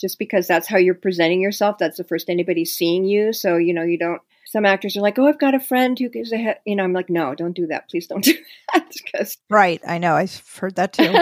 just 0.00 0.18
because 0.18 0.46
that's 0.46 0.68
how 0.68 0.78
you're 0.78 0.94
presenting 0.94 1.40
yourself. 1.40 1.78
That's 1.78 1.96
the 1.96 2.04
first 2.04 2.30
anybody's 2.30 2.76
seeing 2.76 3.04
you. 3.04 3.32
So, 3.32 3.56
you 3.56 3.74
know, 3.74 3.82
you 3.82 3.98
don't 3.98 4.22
some 4.48 4.64
actors 4.64 4.96
are 4.96 5.02
like, 5.02 5.18
"Oh, 5.18 5.26
I've 5.26 5.38
got 5.38 5.54
a 5.54 5.60
friend 5.60 5.98
who 5.98 6.08
gives 6.08 6.32
a 6.32 6.38
head," 6.38 6.58
you 6.64 6.74
know. 6.74 6.82
I'm 6.82 6.94
like, 6.94 7.10
"No, 7.10 7.34
don't 7.34 7.54
do 7.54 7.66
that. 7.66 7.88
Please 7.90 8.06
don't 8.06 8.24
do 8.24 8.34
that." 8.72 8.90
Because 9.04 9.36
right, 9.50 9.80
I 9.86 9.98
know 9.98 10.14
I've 10.14 10.42
heard 10.58 10.76
that 10.76 10.94
too. 10.94 11.14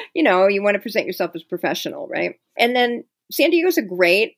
you 0.14 0.22
know, 0.24 0.48
you 0.48 0.62
want 0.62 0.74
to 0.74 0.80
present 0.80 1.06
yourself 1.06 1.30
as 1.34 1.44
professional, 1.44 2.08
right? 2.08 2.34
And 2.58 2.74
then 2.74 3.04
San 3.30 3.50
Diego's 3.50 3.78
a 3.78 3.82
great 3.82 4.34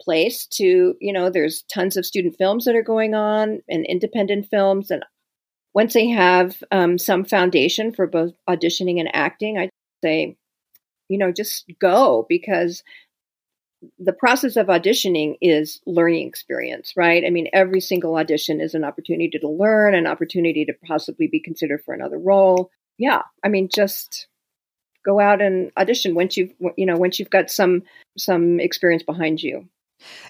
place 0.00 0.46
to, 0.46 0.94
you 1.00 1.12
know, 1.12 1.28
there's 1.28 1.62
tons 1.62 1.96
of 1.96 2.06
student 2.06 2.36
films 2.38 2.66
that 2.66 2.76
are 2.76 2.82
going 2.82 3.14
on 3.14 3.62
and 3.68 3.84
independent 3.86 4.46
films, 4.48 4.90
and 4.92 5.04
once 5.74 5.92
they 5.92 6.08
have 6.08 6.62
um, 6.70 6.98
some 6.98 7.24
foundation 7.24 7.92
for 7.92 8.06
both 8.06 8.32
auditioning 8.48 9.00
and 9.00 9.10
acting, 9.12 9.58
I'd 9.58 9.70
say, 10.04 10.36
you 11.08 11.18
know, 11.18 11.32
just 11.32 11.70
go 11.80 12.26
because 12.28 12.84
the 13.98 14.12
process 14.12 14.56
of 14.56 14.68
auditioning 14.68 15.36
is 15.40 15.80
learning 15.86 16.26
experience, 16.26 16.94
right? 16.96 17.24
I 17.26 17.30
mean, 17.30 17.48
every 17.52 17.80
single 17.80 18.16
audition 18.16 18.60
is 18.60 18.74
an 18.74 18.84
opportunity 18.84 19.38
to 19.38 19.48
learn, 19.48 19.94
an 19.94 20.06
opportunity 20.06 20.64
to 20.64 20.72
possibly 20.86 21.28
be 21.28 21.40
considered 21.40 21.82
for 21.84 21.94
another 21.94 22.18
role. 22.18 22.70
Yeah, 22.98 23.22
I 23.44 23.48
mean, 23.48 23.68
just 23.72 24.28
go 25.04 25.20
out 25.20 25.40
and 25.40 25.70
audition 25.76 26.14
once 26.14 26.36
you've 26.36 26.52
you 26.76 26.84
know 26.86 26.96
once 26.96 27.18
you've 27.18 27.30
got 27.30 27.50
some 27.50 27.82
some 28.18 28.58
experience 28.60 29.02
behind 29.02 29.42
you. 29.42 29.68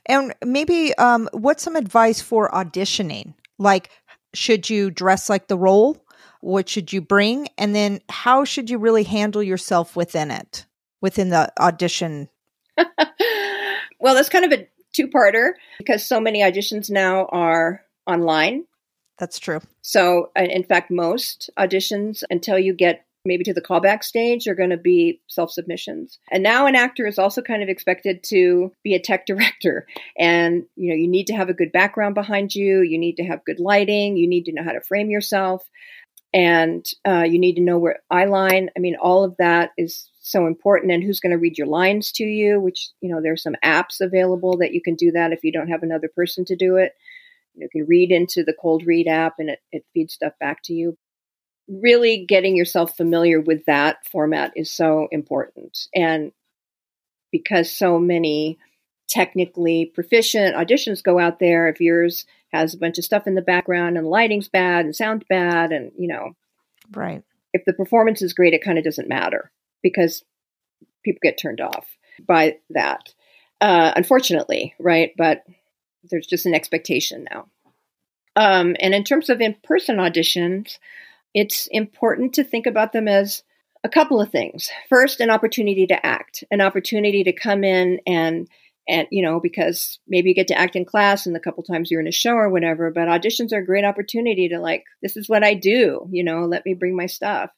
And 0.06 0.34
maybe 0.44 0.94
um, 0.94 1.28
what's 1.32 1.62
some 1.62 1.76
advice 1.76 2.20
for 2.20 2.50
auditioning? 2.50 3.34
Like, 3.58 3.90
should 4.34 4.68
you 4.70 4.90
dress 4.90 5.28
like 5.28 5.48
the 5.48 5.58
role? 5.58 5.96
What 6.40 6.68
should 6.68 6.92
you 6.92 7.00
bring? 7.00 7.48
And 7.58 7.74
then, 7.74 8.00
how 8.08 8.44
should 8.44 8.70
you 8.70 8.78
really 8.78 9.04
handle 9.04 9.42
yourself 9.42 9.96
within 9.96 10.30
it, 10.30 10.66
within 11.00 11.30
the 11.30 11.52
audition 11.60 12.28
well, 13.98 14.14
that's 14.14 14.28
kind 14.28 14.44
of 14.44 14.58
a 14.58 14.66
two 14.92 15.08
parter 15.08 15.52
because 15.78 16.06
so 16.06 16.20
many 16.20 16.40
auditions 16.40 16.90
now 16.90 17.26
are 17.26 17.82
online. 18.06 18.64
That's 19.18 19.38
true. 19.38 19.60
So, 19.82 20.30
uh, 20.38 20.42
in 20.42 20.64
fact, 20.64 20.90
most 20.90 21.50
auditions 21.58 22.22
until 22.30 22.58
you 22.58 22.74
get 22.74 23.06
maybe 23.26 23.44
to 23.44 23.52
the 23.52 23.62
callback 23.62 24.04
stage 24.04 24.46
are 24.46 24.54
going 24.54 24.70
to 24.70 24.76
be 24.76 25.20
self 25.26 25.50
submissions. 25.50 26.18
And 26.30 26.42
now 26.42 26.66
an 26.66 26.76
actor 26.76 27.06
is 27.06 27.18
also 27.18 27.42
kind 27.42 27.62
of 27.62 27.68
expected 27.68 28.22
to 28.24 28.72
be 28.82 28.94
a 28.94 29.00
tech 29.00 29.26
director. 29.26 29.86
And, 30.18 30.64
you 30.76 30.90
know, 30.90 30.96
you 30.96 31.08
need 31.08 31.26
to 31.28 31.34
have 31.34 31.48
a 31.48 31.54
good 31.54 31.72
background 31.72 32.14
behind 32.14 32.54
you. 32.54 32.80
You 32.82 32.98
need 32.98 33.16
to 33.16 33.24
have 33.24 33.44
good 33.44 33.60
lighting. 33.60 34.16
You 34.16 34.28
need 34.28 34.44
to 34.44 34.52
know 34.52 34.62
how 34.62 34.72
to 34.72 34.80
frame 34.80 35.10
yourself. 35.10 35.68
And 36.32 36.84
uh, 37.06 37.24
you 37.26 37.38
need 37.38 37.54
to 37.54 37.62
know 37.62 37.78
where 37.78 38.00
eye 38.10 38.26
line. 38.26 38.70
I 38.76 38.80
mean, 38.80 38.96
all 39.00 39.24
of 39.24 39.36
that 39.38 39.70
is 39.78 40.08
so 40.26 40.46
important. 40.46 40.92
And 40.92 41.02
who's 41.02 41.20
going 41.20 41.32
to 41.32 41.38
read 41.38 41.58
your 41.58 41.66
lines 41.66 42.12
to 42.12 42.24
you, 42.24 42.60
which, 42.60 42.90
you 43.00 43.08
know, 43.08 43.20
there's 43.22 43.42
some 43.42 43.56
apps 43.64 44.00
available 44.00 44.58
that 44.58 44.72
you 44.72 44.82
can 44.82 44.94
do 44.94 45.12
that 45.12 45.32
if 45.32 45.44
you 45.44 45.52
don't 45.52 45.68
have 45.68 45.82
another 45.82 46.08
person 46.14 46.44
to 46.46 46.56
do 46.56 46.76
it. 46.76 46.92
You 47.54 47.68
can 47.70 47.86
read 47.86 48.10
into 48.10 48.44
the 48.44 48.54
cold 48.60 48.84
read 48.84 49.08
app 49.08 49.34
and 49.38 49.50
it, 49.50 49.60
it 49.72 49.84
feeds 49.94 50.14
stuff 50.14 50.32
back 50.38 50.62
to 50.64 50.74
you 50.74 50.96
really 51.68 52.24
getting 52.26 52.56
yourself 52.56 52.96
familiar 52.96 53.40
with 53.40 53.64
that 53.66 54.06
format 54.06 54.52
is 54.56 54.70
so 54.70 55.08
important. 55.10 55.88
And 55.94 56.32
because 57.32 57.70
so 57.70 57.98
many 57.98 58.58
technically 59.08 59.86
proficient 59.86 60.56
auditions 60.56 61.02
go 61.02 61.18
out 61.18 61.38
there, 61.38 61.68
if 61.68 61.80
yours 61.80 62.24
has 62.52 62.74
a 62.74 62.78
bunch 62.78 62.98
of 62.98 63.04
stuff 63.04 63.26
in 63.26 63.34
the 63.34 63.42
background 63.42 63.96
and 63.96 64.06
lighting's 64.06 64.48
bad 64.48 64.84
and 64.84 64.94
sound 64.94 65.24
bad, 65.28 65.72
and 65.72 65.92
you 65.98 66.08
know, 66.08 66.36
right. 66.94 67.22
If 67.52 67.64
the 67.64 67.72
performance 67.72 68.20
is 68.20 68.34
great, 68.34 68.52
it 68.52 68.62
kind 68.62 68.76
of 68.76 68.84
doesn't 68.84 69.08
matter 69.08 69.50
because 69.82 70.24
people 71.04 71.20
get 71.22 71.38
turned 71.38 71.60
off 71.60 71.86
by 72.26 72.56
that. 72.70 73.12
Uh, 73.60 73.92
unfortunately, 73.96 74.74
right? 74.78 75.12
But 75.16 75.44
there's 76.10 76.26
just 76.26 76.46
an 76.46 76.54
expectation 76.54 77.26
now. 77.30 77.46
Um, 78.36 78.76
and 78.80 78.94
in 78.94 79.04
terms 79.04 79.30
of 79.30 79.40
in 79.40 79.56
person 79.64 79.96
auditions, 79.96 80.78
it's 81.34 81.66
important 81.68 82.34
to 82.34 82.44
think 82.44 82.66
about 82.66 82.92
them 82.92 83.08
as 83.08 83.42
a 83.82 83.88
couple 83.88 84.20
of 84.20 84.30
things. 84.30 84.68
First, 84.88 85.20
an 85.20 85.30
opportunity 85.30 85.86
to 85.86 86.06
act, 86.06 86.44
an 86.50 86.60
opportunity 86.60 87.24
to 87.24 87.32
come 87.32 87.64
in 87.64 88.00
and 88.06 88.48
and 88.88 89.08
you 89.10 89.22
know 89.22 89.40
because 89.40 89.98
maybe 90.06 90.28
you 90.28 90.34
get 90.34 90.48
to 90.48 90.58
act 90.58 90.76
in 90.76 90.84
class 90.84 91.26
and 91.26 91.34
the 91.34 91.40
couple 91.40 91.62
times 91.62 91.90
you're 91.90 92.00
in 92.00 92.06
a 92.06 92.12
show 92.12 92.34
or 92.34 92.48
whatever 92.48 92.90
but 92.90 93.08
auditions 93.08 93.52
are 93.52 93.58
a 93.58 93.66
great 93.66 93.84
opportunity 93.84 94.48
to 94.48 94.58
like 94.60 94.84
this 95.02 95.16
is 95.16 95.28
what 95.28 95.42
i 95.42 95.54
do 95.54 96.06
you 96.10 96.22
know 96.22 96.44
let 96.44 96.64
me 96.64 96.74
bring 96.74 96.96
my 96.96 97.06
stuff 97.06 97.50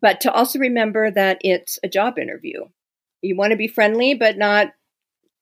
but 0.00 0.20
to 0.20 0.32
also 0.32 0.58
remember 0.58 1.10
that 1.10 1.38
it's 1.42 1.78
a 1.82 1.88
job 1.88 2.18
interview 2.18 2.64
you 3.22 3.36
want 3.36 3.50
to 3.50 3.56
be 3.56 3.68
friendly 3.68 4.14
but 4.14 4.38
not 4.38 4.72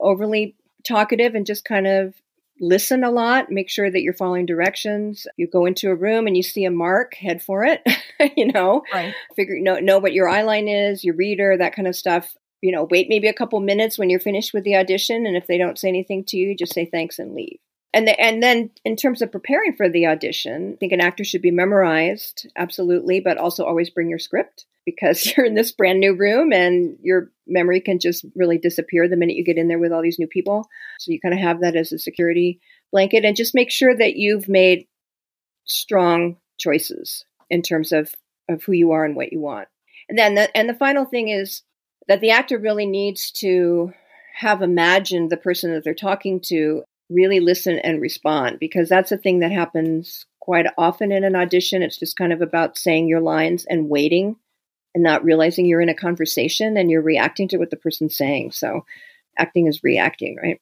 overly 0.00 0.56
talkative 0.84 1.34
and 1.34 1.46
just 1.46 1.64
kind 1.64 1.86
of 1.86 2.14
listen 2.60 3.04
a 3.04 3.10
lot, 3.10 3.50
make 3.50 3.68
sure 3.68 3.90
that 3.90 4.02
you're 4.02 4.14
following 4.14 4.46
directions. 4.46 5.26
You 5.36 5.46
go 5.46 5.66
into 5.66 5.90
a 5.90 5.94
room 5.94 6.26
and 6.26 6.36
you 6.36 6.42
see 6.42 6.64
a 6.64 6.70
mark, 6.70 7.14
head 7.14 7.42
for 7.42 7.64
it, 7.64 7.82
you 8.36 8.50
know. 8.52 8.82
Right. 8.92 9.14
Figure 9.34 9.58
know 9.60 9.78
know 9.78 9.98
what 9.98 10.12
your 10.12 10.28
eyeline 10.28 10.92
is, 10.92 11.04
your 11.04 11.14
reader, 11.14 11.56
that 11.56 11.74
kind 11.74 11.88
of 11.88 11.96
stuff. 11.96 12.34
You 12.62 12.72
know, 12.72 12.84
wait 12.90 13.08
maybe 13.08 13.28
a 13.28 13.34
couple 13.34 13.60
minutes 13.60 13.98
when 13.98 14.08
you're 14.10 14.20
finished 14.20 14.54
with 14.54 14.64
the 14.64 14.76
audition 14.76 15.26
and 15.26 15.36
if 15.36 15.46
they 15.46 15.58
don't 15.58 15.78
say 15.78 15.88
anything 15.88 16.24
to 16.28 16.36
you, 16.36 16.56
just 16.56 16.72
say 16.72 16.86
thanks 16.86 17.18
and 17.18 17.34
leave. 17.34 17.58
And 17.96 18.06
the, 18.06 18.20
and 18.20 18.42
then 18.42 18.70
in 18.84 18.94
terms 18.94 19.22
of 19.22 19.32
preparing 19.32 19.74
for 19.74 19.88
the 19.88 20.06
audition, 20.06 20.74
I 20.74 20.76
think 20.76 20.92
an 20.92 21.00
actor 21.00 21.24
should 21.24 21.40
be 21.40 21.50
memorized, 21.50 22.46
absolutely, 22.54 23.20
but 23.20 23.38
also 23.38 23.64
always 23.64 23.88
bring 23.88 24.10
your 24.10 24.18
script 24.18 24.66
because 24.84 25.24
you're 25.36 25.46
in 25.46 25.54
this 25.54 25.72
brand 25.72 25.98
new 25.98 26.14
room 26.14 26.52
and 26.52 26.98
your 27.00 27.30
memory 27.46 27.80
can 27.80 27.98
just 27.98 28.26
really 28.34 28.58
disappear 28.58 29.08
the 29.08 29.16
minute 29.16 29.36
you 29.36 29.44
get 29.44 29.56
in 29.56 29.68
there 29.68 29.78
with 29.78 29.92
all 29.92 30.02
these 30.02 30.18
new 30.18 30.26
people. 30.26 30.68
So 30.98 31.10
you 31.10 31.18
kind 31.22 31.32
of 31.32 31.40
have 31.40 31.62
that 31.62 31.74
as 31.74 31.90
a 31.90 31.98
security 31.98 32.60
blanket 32.92 33.24
and 33.24 33.34
just 33.34 33.54
make 33.54 33.70
sure 33.70 33.96
that 33.96 34.16
you've 34.16 34.46
made 34.46 34.86
strong 35.64 36.36
choices 36.58 37.24
in 37.48 37.62
terms 37.62 37.92
of, 37.92 38.14
of 38.46 38.62
who 38.62 38.72
you 38.72 38.90
are 38.90 39.06
and 39.06 39.16
what 39.16 39.32
you 39.32 39.40
want. 39.40 39.68
And 40.10 40.18
then 40.18 40.34
the, 40.34 40.54
and 40.54 40.68
the 40.68 40.74
final 40.74 41.06
thing 41.06 41.30
is 41.30 41.62
that 42.08 42.20
the 42.20 42.32
actor 42.32 42.58
really 42.58 42.84
needs 42.84 43.30
to 43.38 43.94
have 44.34 44.60
imagined 44.60 45.30
the 45.30 45.38
person 45.38 45.72
that 45.72 45.82
they're 45.82 45.94
talking 45.94 46.40
to 46.48 46.84
really 47.08 47.40
listen 47.40 47.78
and 47.78 48.00
respond 48.00 48.58
because 48.58 48.88
that's 48.88 49.12
a 49.12 49.18
thing 49.18 49.40
that 49.40 49.52
happens 49.52 50.26
quite 50.40 50.66
often 50.76 51.12
in 51.12 51.24
an 51.24 51.36
audition. 51.36 51.82
It's 51.82 51.98
just 51.98 52.16
kind 52.16 52.32
of 52.32 52.42
about 52.42 52.78
saying 52.78 53.08
your 53.08 53.20
lines 53.20 53.66
and 53.68 53.88
waiting 53.88 54.36
and 54.94 55.04
not 55.04 55.24
realizing 55.24 55.66
you're 55.66 55.80
in 55.80 55.88
a 55.88 55.94
conversation 55.94 56.76
and 56.76 56.90
you're 56.90 57.02
reacting 57.02 57.48
to 57.48 57.58
what 57.58 57.70
the 57.70 57.76
person's 57.76 58.16
saying. 58.16 58.52
So 58.52 58.84
acting 59.36 59.66
is 59.66 59.84
reacting, 59.84 60.36
right? 60.42 60.60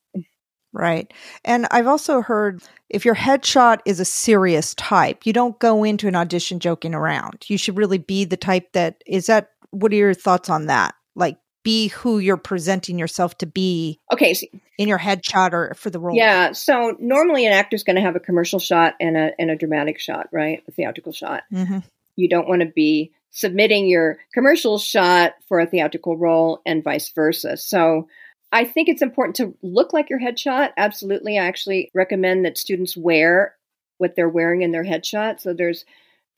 Right. 0.72 1.12
And 1.44 1.68
I've 1.70 1.86
also 1.86 2.20
heard 2.20 2.62
if 2.90 3.04
your 3.04 3.14
headshot 3.14 3.78
is 3.86 4.00
a 4.00 4.04
serious 4.04 4.74
type, 4.74 5.24
you 5.24 5.32
don't 5.32 5.56
go 5.60 5.84
into 5.84 6.08
an 6.08 6.16
audition 6.16 6.58
joking 6.58 6.94
around. 6.94 7.44
You 7.46 7.56
should 7.56 7.76
really 7.76 7.98
be 7.98 8.24
the 8.24 8.36
type 8.36 8.72
that 8.72 9.02
is 9.06 9.26
that 9.26 9.50
what 9.70 9.92
are 9.92 9.96
your 9.96 10.14
thoughts 10.14 10.50
on 10.50 10.66
that? 10.66 10.96
Like 11.14 11.38
be 11.64 11.88
who 11.88 12.18
you're 12.18 12.36
presenting 12.36 12.98
yourself 12.98 13.36
to 13.38 13.46
be. 13.46 13.98
Okay, 14.12 14.34
so, 14.34 14.46
in 14.78 14.88
your 14.88 14.98
headshot 14.98 15.52
or 15.52 15.74
for 15.74 15.90
the 15.90 15.98
role. 15.98 16.16
Yeah, 16.16 16.52
so 16.52 16.96
normally 17.00 17.46
an 17.46 17.52
actor's 17.52 17.82
going 17.82 17.96
to 17.96 18.02
have 18.02 18.14
a 18.14 18.20
commercial 18.20 18.60
shot 18.60 18.94
and 19.00 19.16
a 19.16 19.32
and 19.38 19.50
a 19.50 19.56
dramatic 19.56 19.98
shot, 19.98 20.28
right? 20.30 20.62
A 20.68 20.70
theatrical 20.70 21.12
shot. 21.12 21.42
Mm-hmm. 21.52 21.78
You 22.16 22.28
don't 22.28 22.48
want 22.48 22.60
to 22.60 22.66
be 22.66 23.12
submitting 23.30 23.88
your 23.88 24.18
commercial 24.32 24.78
shot 24.78 25.32
for 25.48 25.58
a 25.58 25.66
theatrical 25.66 26.16
role 26.16 26.60
and 26.64 26.84
vice 26.84 27.08
versa. 27.08 27.56
So 27.56 28.06
I 28.52 28.64
think 28.64 28.88
it's 28.88 29.02
important 29.02 29.34
to 29.36 29.54
look 29.62 29.92
like 29.92 30.08
your 30.08 30.20
headshot. 30.20 30.70
Absolutely. 30.76 31.36
I 31.38 31.46
actually 31.46 31.90
recommend 31.92 32.44
that 32.44 32.56
students 32.56 32.96
wear 32.96 33.56
what 33.98 34.14
they're 34.14 34.28
wearing 34.28 34.62
in 34.62 34.70
their 34.70 34.84
headshot. 34.84 35.40
So 35.40 35.52
there's 35.52 35.84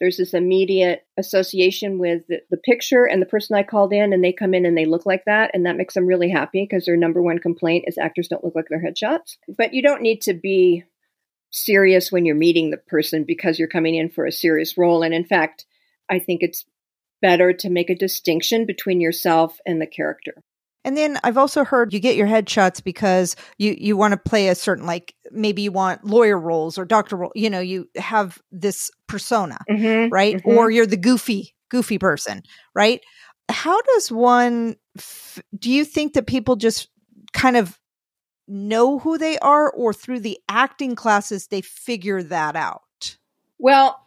there's 0.00 0.18
this 0.18 0.34
immediate 0.34 1.06
association 1.16 1.98
with 1.98 2.22
the, 2.28 2.40
the, 2.50 2.58
picture 2.58 3.04
and 3.04 3.22
the 3.22 3.26
person 3.26 3.56
I 3.56 3.62
called 3.62 3.92
in, 3.92 4.12
and 4.12 4.22
they 4.22 4.32
come 4.32 4.54
in 4.54 4.66
and 4.66 4.76
they 4.76 4.84
look 4.84 5.06
like 5.06 5.24
that, 5.24 5.50
and 5.54 5.64
that 5.64 5.76
makes 5.76 5.94
them 5.94 6.06
really 6.06 6.30
happy 6.30 6.66
because 6.68 6.84
their 6.84 6.96
number 6.96 7.22
one 7.22 7.38
complaint 7.38 7.84
is 7.86 7.96
actors 7.96 8.28
don't 8.28 8.44
look 8.44 8.54
like 8.54 8.68
their 8.68 8.82
headshots. 8.82 9.36
But 9.56 9.72
you 9.72 9.82
don't 9.82 10.02
need 10.02 10.20
to 10.22 10.34
be 10.34 10.84
serious 11.50 12.12
when 12.12 12.26
you're 12.26 12.34
meeting 12.34 12.70
the 12.70 12.76
person 12.76 13.24
because 13.24 13.58
you're 13.58 13.68
coming 13.68 13.94
in 13.94 14.10
for 14.10 14.26
a 14.26 14.32
serious 14.32 14.76
role. 14.76 15.02
And 15.02 15.14
in 15.14 15.24
fact, 15.24 15.64
I 16.10 16.18
think 16.18 16.42
it's 16.42 16.64
better 17.22 17.52
to 17.52 17.70
make 17.70 17.88
a 17.88 17.94
distinction 17.94 18.66
between 18.66 19.00
yourself 19.00 19.58
and 19.64 19.80
the 19.80 19.86
character. 19.86 20.34
And 20.86 20.96
then 20.96 21.18
I've 21.24 21.36
also 21.36 21.64
heard 21.64 21.92
you 21.92 21.98
get 21.98 22.14
your 22.14 22.28
headshots 22.28 22.82
because 22.82 23.34
you 23.58 23.74
you 23.76 23.96
want 23.96 24.12
to 24.12 24.16
play 24.16 24.48
a 24.48 24.54
certain 24.54 24.86
like 24.86 25.14
maybe 25.32 25.62
you 25.62 25.72
want 25.72 26.04
lawyer 26.04 26.38
roles 26.38 26.78
or 26.78 26.84
doctor 26.84 27.16
role. 27.16 27.32
You 27.34 27.50
know, 27.50 27.58
you 27.58 27.90
have 27.96 28.38
this 28.52 28.88
persona, 29.08 29.58
mm-hmm, 29.68 30.12
right? 30.12 30.36
Mm-hmm. 30.36 30.48
Or 30.48 30.70
you're 30.70 30.86
the 30.86 30.96
goofy 30.96 31.56
goofy 31.70 31.98
person, 31.98 32.44
right? 32.72 33.00
How 33.48 33.82
does 33.82 34.12
one? 34.12 34.76
F- 34.96 35.42
do 35.58 35.72
you 35.72 35.84
think 35.84 36.14
that 36.14 36.28
people 36.28 36.54
just 36.54 36.88
kind 37.32 37.56
of 37.56 37.80
know 38.46 39.00
who 39.00 39.18
they 39.18 39.40
are, 39.40 39.68
or 39.72 39.92
through 39.92 40.20
the 40.20 40.38
acting 40.48 40.94
classes 40.94 41.48
they 41.48 41.62
figure 41.62 42.22
that 42.22 42.54
out? 42.54 43.16
Well, 43.58 44.06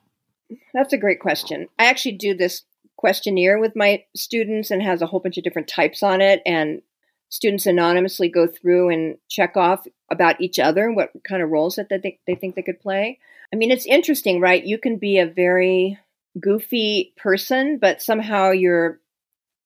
that's 0.74 0.94
a 0.94 0.98
great 0.98 1.20
question. 1.20 1.68
I 1.78 1.88
actually 1.88 2.14
do 2.14 2.36
this 2.36 2.64
questionnaire 3.00 3.58
with 3.60 3.78
my 3.78 4.04
students 4.14 4.72
and 4.72 4.84
has 4.84 5.02
a 5.02 5.06
whole 5.06 5.22
bunch 5.22 5.38
of 5.38 5.44
different 5.46 5.70
types 5.70 6.04
on 6.04 6.20
it. 6.20 6.42
And 6.46 6.82
students 7.30 7.66
anonymously 7.66 8.28
go 8.28 8.46
through 8.46 8.90
and 8.90 9.18
check 9.30 9.56
off 9.56 9.88
about 10.12 10.42
each 10.42 10.60
other, 10.60 10.86
and 10.86 10.98
what 10.98 11.12
kind 11.24 11.42
of 11.42 11.50
roles 11.50 11.78
that 11.78 11.88
they, 11.90 12.20
they 12.28 12.36
think 12.36 12.56
they 12.56 12.62
could 12.62 12.82
play. 12.82 13.20
I 13.54 13.56
mean, 13.56 13.72
it's 13.72 13.86
interesting, 13.86 14.42
right? 14.42 14.62
You 14.62 14.78
can 14.78 14.98
be 14.98 15.18
a 15.18 15.26
very 15.26 15.98
goofy 16.38 17.14
person, 17.16 17.78
but 17.80 18.02
somehow 18.02 18.52
your 18.52 19.00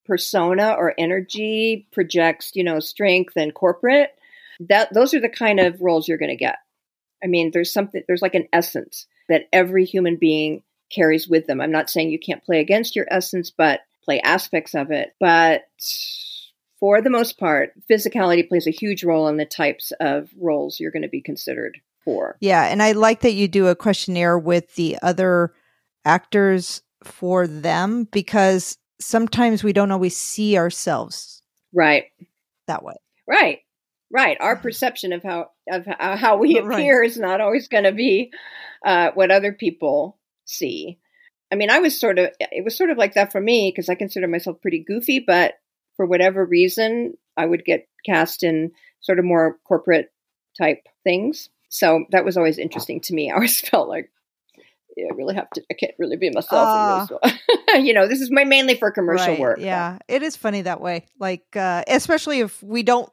persona 0.05 0.75
or 0.77 0.93
energy 0.99 1.87
projects, 1.91 2.51
you 2.53 2.63
know, 2.63 2.79
strength 2.79 3.33
and 3.35 3.51
corporate. 3.51 4.11
That 4.59 4.93
those 4.93 5.15
are 5.15 5.21
the 5.21 5.27
kind 5.27 5.59
of 5.59 5.81
roles 5.81 6.07
you're 6.07 6.19
going 6.19 6.29
to 6.29 6.35
get. 6.35 6.57
I 7.23 7.27
mean, 7.27 7.49
there's 7.51 7.73
something 7.73 8.03
there's 8.07 8.21
like 8.21 8.35
an 8.35 8.47
essence 8.53 9.07
that 9.27 9.47
every 9.51 9.85
human 9.85 10.17
being 10.17 10.61
carries 10.93 11.27
with 11.27 11.47
them. 11.47 11.61
I'm 11.61 11.71
not 11.71 11.89
saying 11.89 12.09
you 12.09 12.19
can't 12.19 12.43
play 12.43 12.59
against 12.59 12.95
your 12.95 13.07
essence, 13.09 13.49
but 13.49 13.81
play 14.03 14.19
aspects 14.21 14.75
of 14.75 14.91
it. 14.91 15.13
But 15.19 15.63
for 16.79 17.01
the 17.01 17.09
most 17.09 17.39
part, 17.39 17.73
physicality 17.89 18.47
plays 18.47 18.67
a 18.67 18.71
huge 18.71 19.03
role 19.03 19.27
in 19.27 19.37
the 19.37 19.45
types 19.45 19.91
of 19.99 20.29
roles 20.39 20.79
you're 20.79 20.91
going 20.91 21.03
to 21.03 21.09
be 21.09 21.21
considered 21.21 21.79
for. 22.03 22.37
Yeah. 22.41 22.65
And 22.65 22.83
I 22.83 22.91
like 22.91 23.21
that 23.21 23.33
you 23.33 23.47
do 23.47 23.67
a 23.67 23.75
questionnaire 23.75 24.37
with 24.37 24.75
the 24.75 24.97
other 25.01 25.53
actors 26.05 26.81
for 27.03 27.47
them 27.47 28.05
because 28.11 28.77
sometimes 28.99 29.63
we 29.63 29.73
don't 29.73 29.91
always 29.91 30.15
see 30.15 30.57
ourselves 30.57 31.41
right 31.73 32.05
that 32.67 32.83
way. 32.83 32.95
Right. 33.27 33.59
Right. 34.11 34.37
Our 34.39 34.55
perception 34.61 35.13
of 35.13 35.23
how 35.23 35.49
of 35.71 35.85
how 35.85 36.37
we 36.37 36.57
appear 36.57 37.01
right. 37.01 37.09
is 37.09 37.17
not 37.17 37.41
always 37.41 37.67
going 37.67 37.85
to 37.85 37.91
be 37.91 38.31
uh, 38.85 39.11
what 39.13 39.31
other 39.31 39.53
people 39.53 40.17
see. 40.53 40.99
I 41.51 41.55
mean, 41.55 41.69
I 41.69 41.79
was 41.79 41.99
sort 41.99 42.19
of, 42.19 42.29
it 42.39 42.63
was 42.63 42.77
sort 42.77 42.89
of 42.89 42.97
like 42.97 43.13
that 43.13 43.31
for 43.31 43.39
me 43.39 43.71
because 43.71 43.89
I 43.89 43.95
consider 43.95 44.27
myself 44.27 44.61
pretty 44.61 44.79
goofy, 44.79 45.19
but 45.19 45.53
for 45.95 46.05
whatever 46.05 46.45
reason, 46.45 47.15
I 47.37 47.45
would 47.45 47.63
get 47.65 47.87
cast 48.05 48.43
in 48.43 48.71
sort 49.01 49.19
of 49.19 49.25
more 49.25 49.57
corporate 49.63 50.11
type 50.57 50.87
things. 51.03 51.49
So 51.69 52.05
that 52.11 52.25
was 52.25 52.37
always 52.37 52.57
interesting 52.57 53.01
to 53.01 53.13
me. 53.13 53.31
I 53.31 53.35
always 53.35 53.59
felt 53.61 53.89
like 53.89 54.09
yeah, 54.95 55.07
I 55.11 55.15
really 55.15 55.35
have 55.35 55.49
to. 55.51 55.63
I 55.71 55.73
can't 55.73 55.93
really 55.97 56.17
be 56.17 56.29
myself. 56.29 56.67
Uh, 56.67 57.17
in 57.23 57.31
this 57.31 57.83
you 57.85 57.93
know, 57.93 58.07
this 58.07 58.21
is 58.21 58.29
my 58.29 58.43
mainly 58.43 58.75
for 58.75 58.91
commercial 58.91 59.29
right, 59.29 59.39
work. 59.39 59.59
Yeah, 59.59 59.97
but. 59.97 60.15
it 60.15 60.23
is 60.23 60.35
funny 60.35 60.61
that 60.61 60.81
way. 60.81 61.07
Like, 61.19 61.55
uh, 61.55 61.83
especially 61.87 62.41
if 62.41 62.61
we 62.61 62.83
don't 62.83 63.11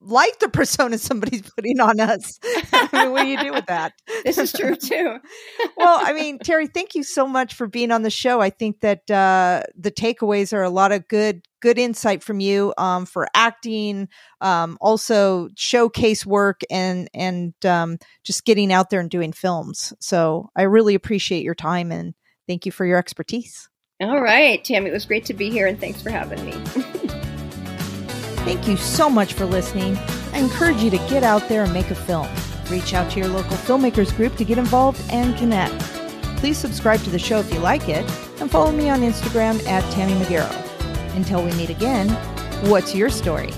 like 0.00 0.38
the 0.38 0.48
persona 0.48 0.98
somebody's 0.98 1.42
putting 1.56 1.80
on 1.80 2.00
us. 2.00 2.38
I 2.44 2.88
mean, 2.92 3.12
what 3.12 3.22
do 3.22 3.28
you 3.28 3.38
do 3.38 3.52
with 3.52 3.66
that? 3.66 3.92
This 4.24 4.36
is 4.36 4.52
true 4.52 4.74
too. 4.74 5.16
well, 5.76 5.98
I 6.02 6.12
mean, 6.12 6.38
Terry, 6.40 6.66
thank 6.66 6.94
you 6.94 7.02
so 7.02 7.26
much 7.26 7.54
for 7.54 7.66
being 7.66 7.90
on 7.90 8.02
the 8.02 8.10
show. 8.10 8.40
I 8.40 8.50
think 8.50 8.80
that 8.80 9.10
uh, 9.10 9.62
the 9.78 9.90
takeaways 9.90 10.52
are 10.52 10.62
a 10.62 10.70
lot 10.70 10.92
of 10.92 11.08
good, 11.08 11.46
good 11.60 11.78
insight 11.78 12.22
from 12.22 12.40
you 12.40 12.74
um, 12.76 13.06
for 13.06 13.28
acting, 13.32 14.08
um, 14.40 14.76
also 14.80 15.48
showcase 15.56 16.26
work, 16.26 16.60
and 16.68 17.08
and 17.14 17.54
um, 17.64 17.98
just 18.22 18.44
getting 18.44 18.72
out 18.72 18.90
there 18.90 19.00
and 19.00 19.08
doing 19.08 19.32
films. 19.32 19.94
So 19.98 20.50
I 20.56 20.62
really 20.62 20.94
appreciate 20.94 21.44
your 21.44 21.54
time 21.54 21.90
and 21.90 22.12
thank 22.46 22.66
you 22.66 22.72
for 22.72 22.84
your 22.84 22.98
expertise. 22.98 23.68
All 24.00 24.20
right, 24.20 24.62
Tammy, 24.62 24.90
it 24.90 24.92
was 24.92 25.06
great 25.06 25.24
to 25.26 25.34
be 25.34 25.48
here, 25.48 25.66
and 25.66 25.80
thanks 25.80 26.02
for 26.02 26.10
having 26.10 26.44
me. 26.44 26.52
Thank 28.48 28.66
you 28.66 28.78
so 28.78 29.10
much 29.10 29.34
for 29.34 29.44
listening. 29.44 29.98
I 30.32 30.38
encourage 30.38 30.78
you 30.78 30.88
to 30.88 30.96
get 31.10 31.22
out 31.22 31.50
there 31.50 31.64
and 31.64 31.72
make 31.74 31.90
a 31.90 31.94
film. 31.94 32.26
Reach 32.70 32.94
out 32.94 33.10
to 33.10 33.18
your 33.18 33.28
local 33.28 33.58
filmmakers 33.58 34.16
group 34.16 34.36
to 34.36 34.44
get 34.46 34.56
involved 34.56 35.02
and 35.10 35.36
connect. 35.36 35.78
Please 36.38 36.56
subscribe 36.56 37.00
to 37.00 37.10
the 37.10 37.18
show 37.18 37.40
if 37.40 37.52
you 37.52 37.60
like 37.60 37.90
it, 37.90 38.10
and 38.40 38.50
follow 38.50 38.72
me 38.72 38.88
on 38.88 39.00
Instagram 39.00 39.62
at 39.66 39.84
Tammy 39.92 40.14
Magaro. 40.14 40.50
Until 41.14 41.44
we 41.44 41.52
meet 41.56 41.68
again, 41.68 42.08
what's 42.70 42.94
your 42.94 43.10
story? 43.10 43.50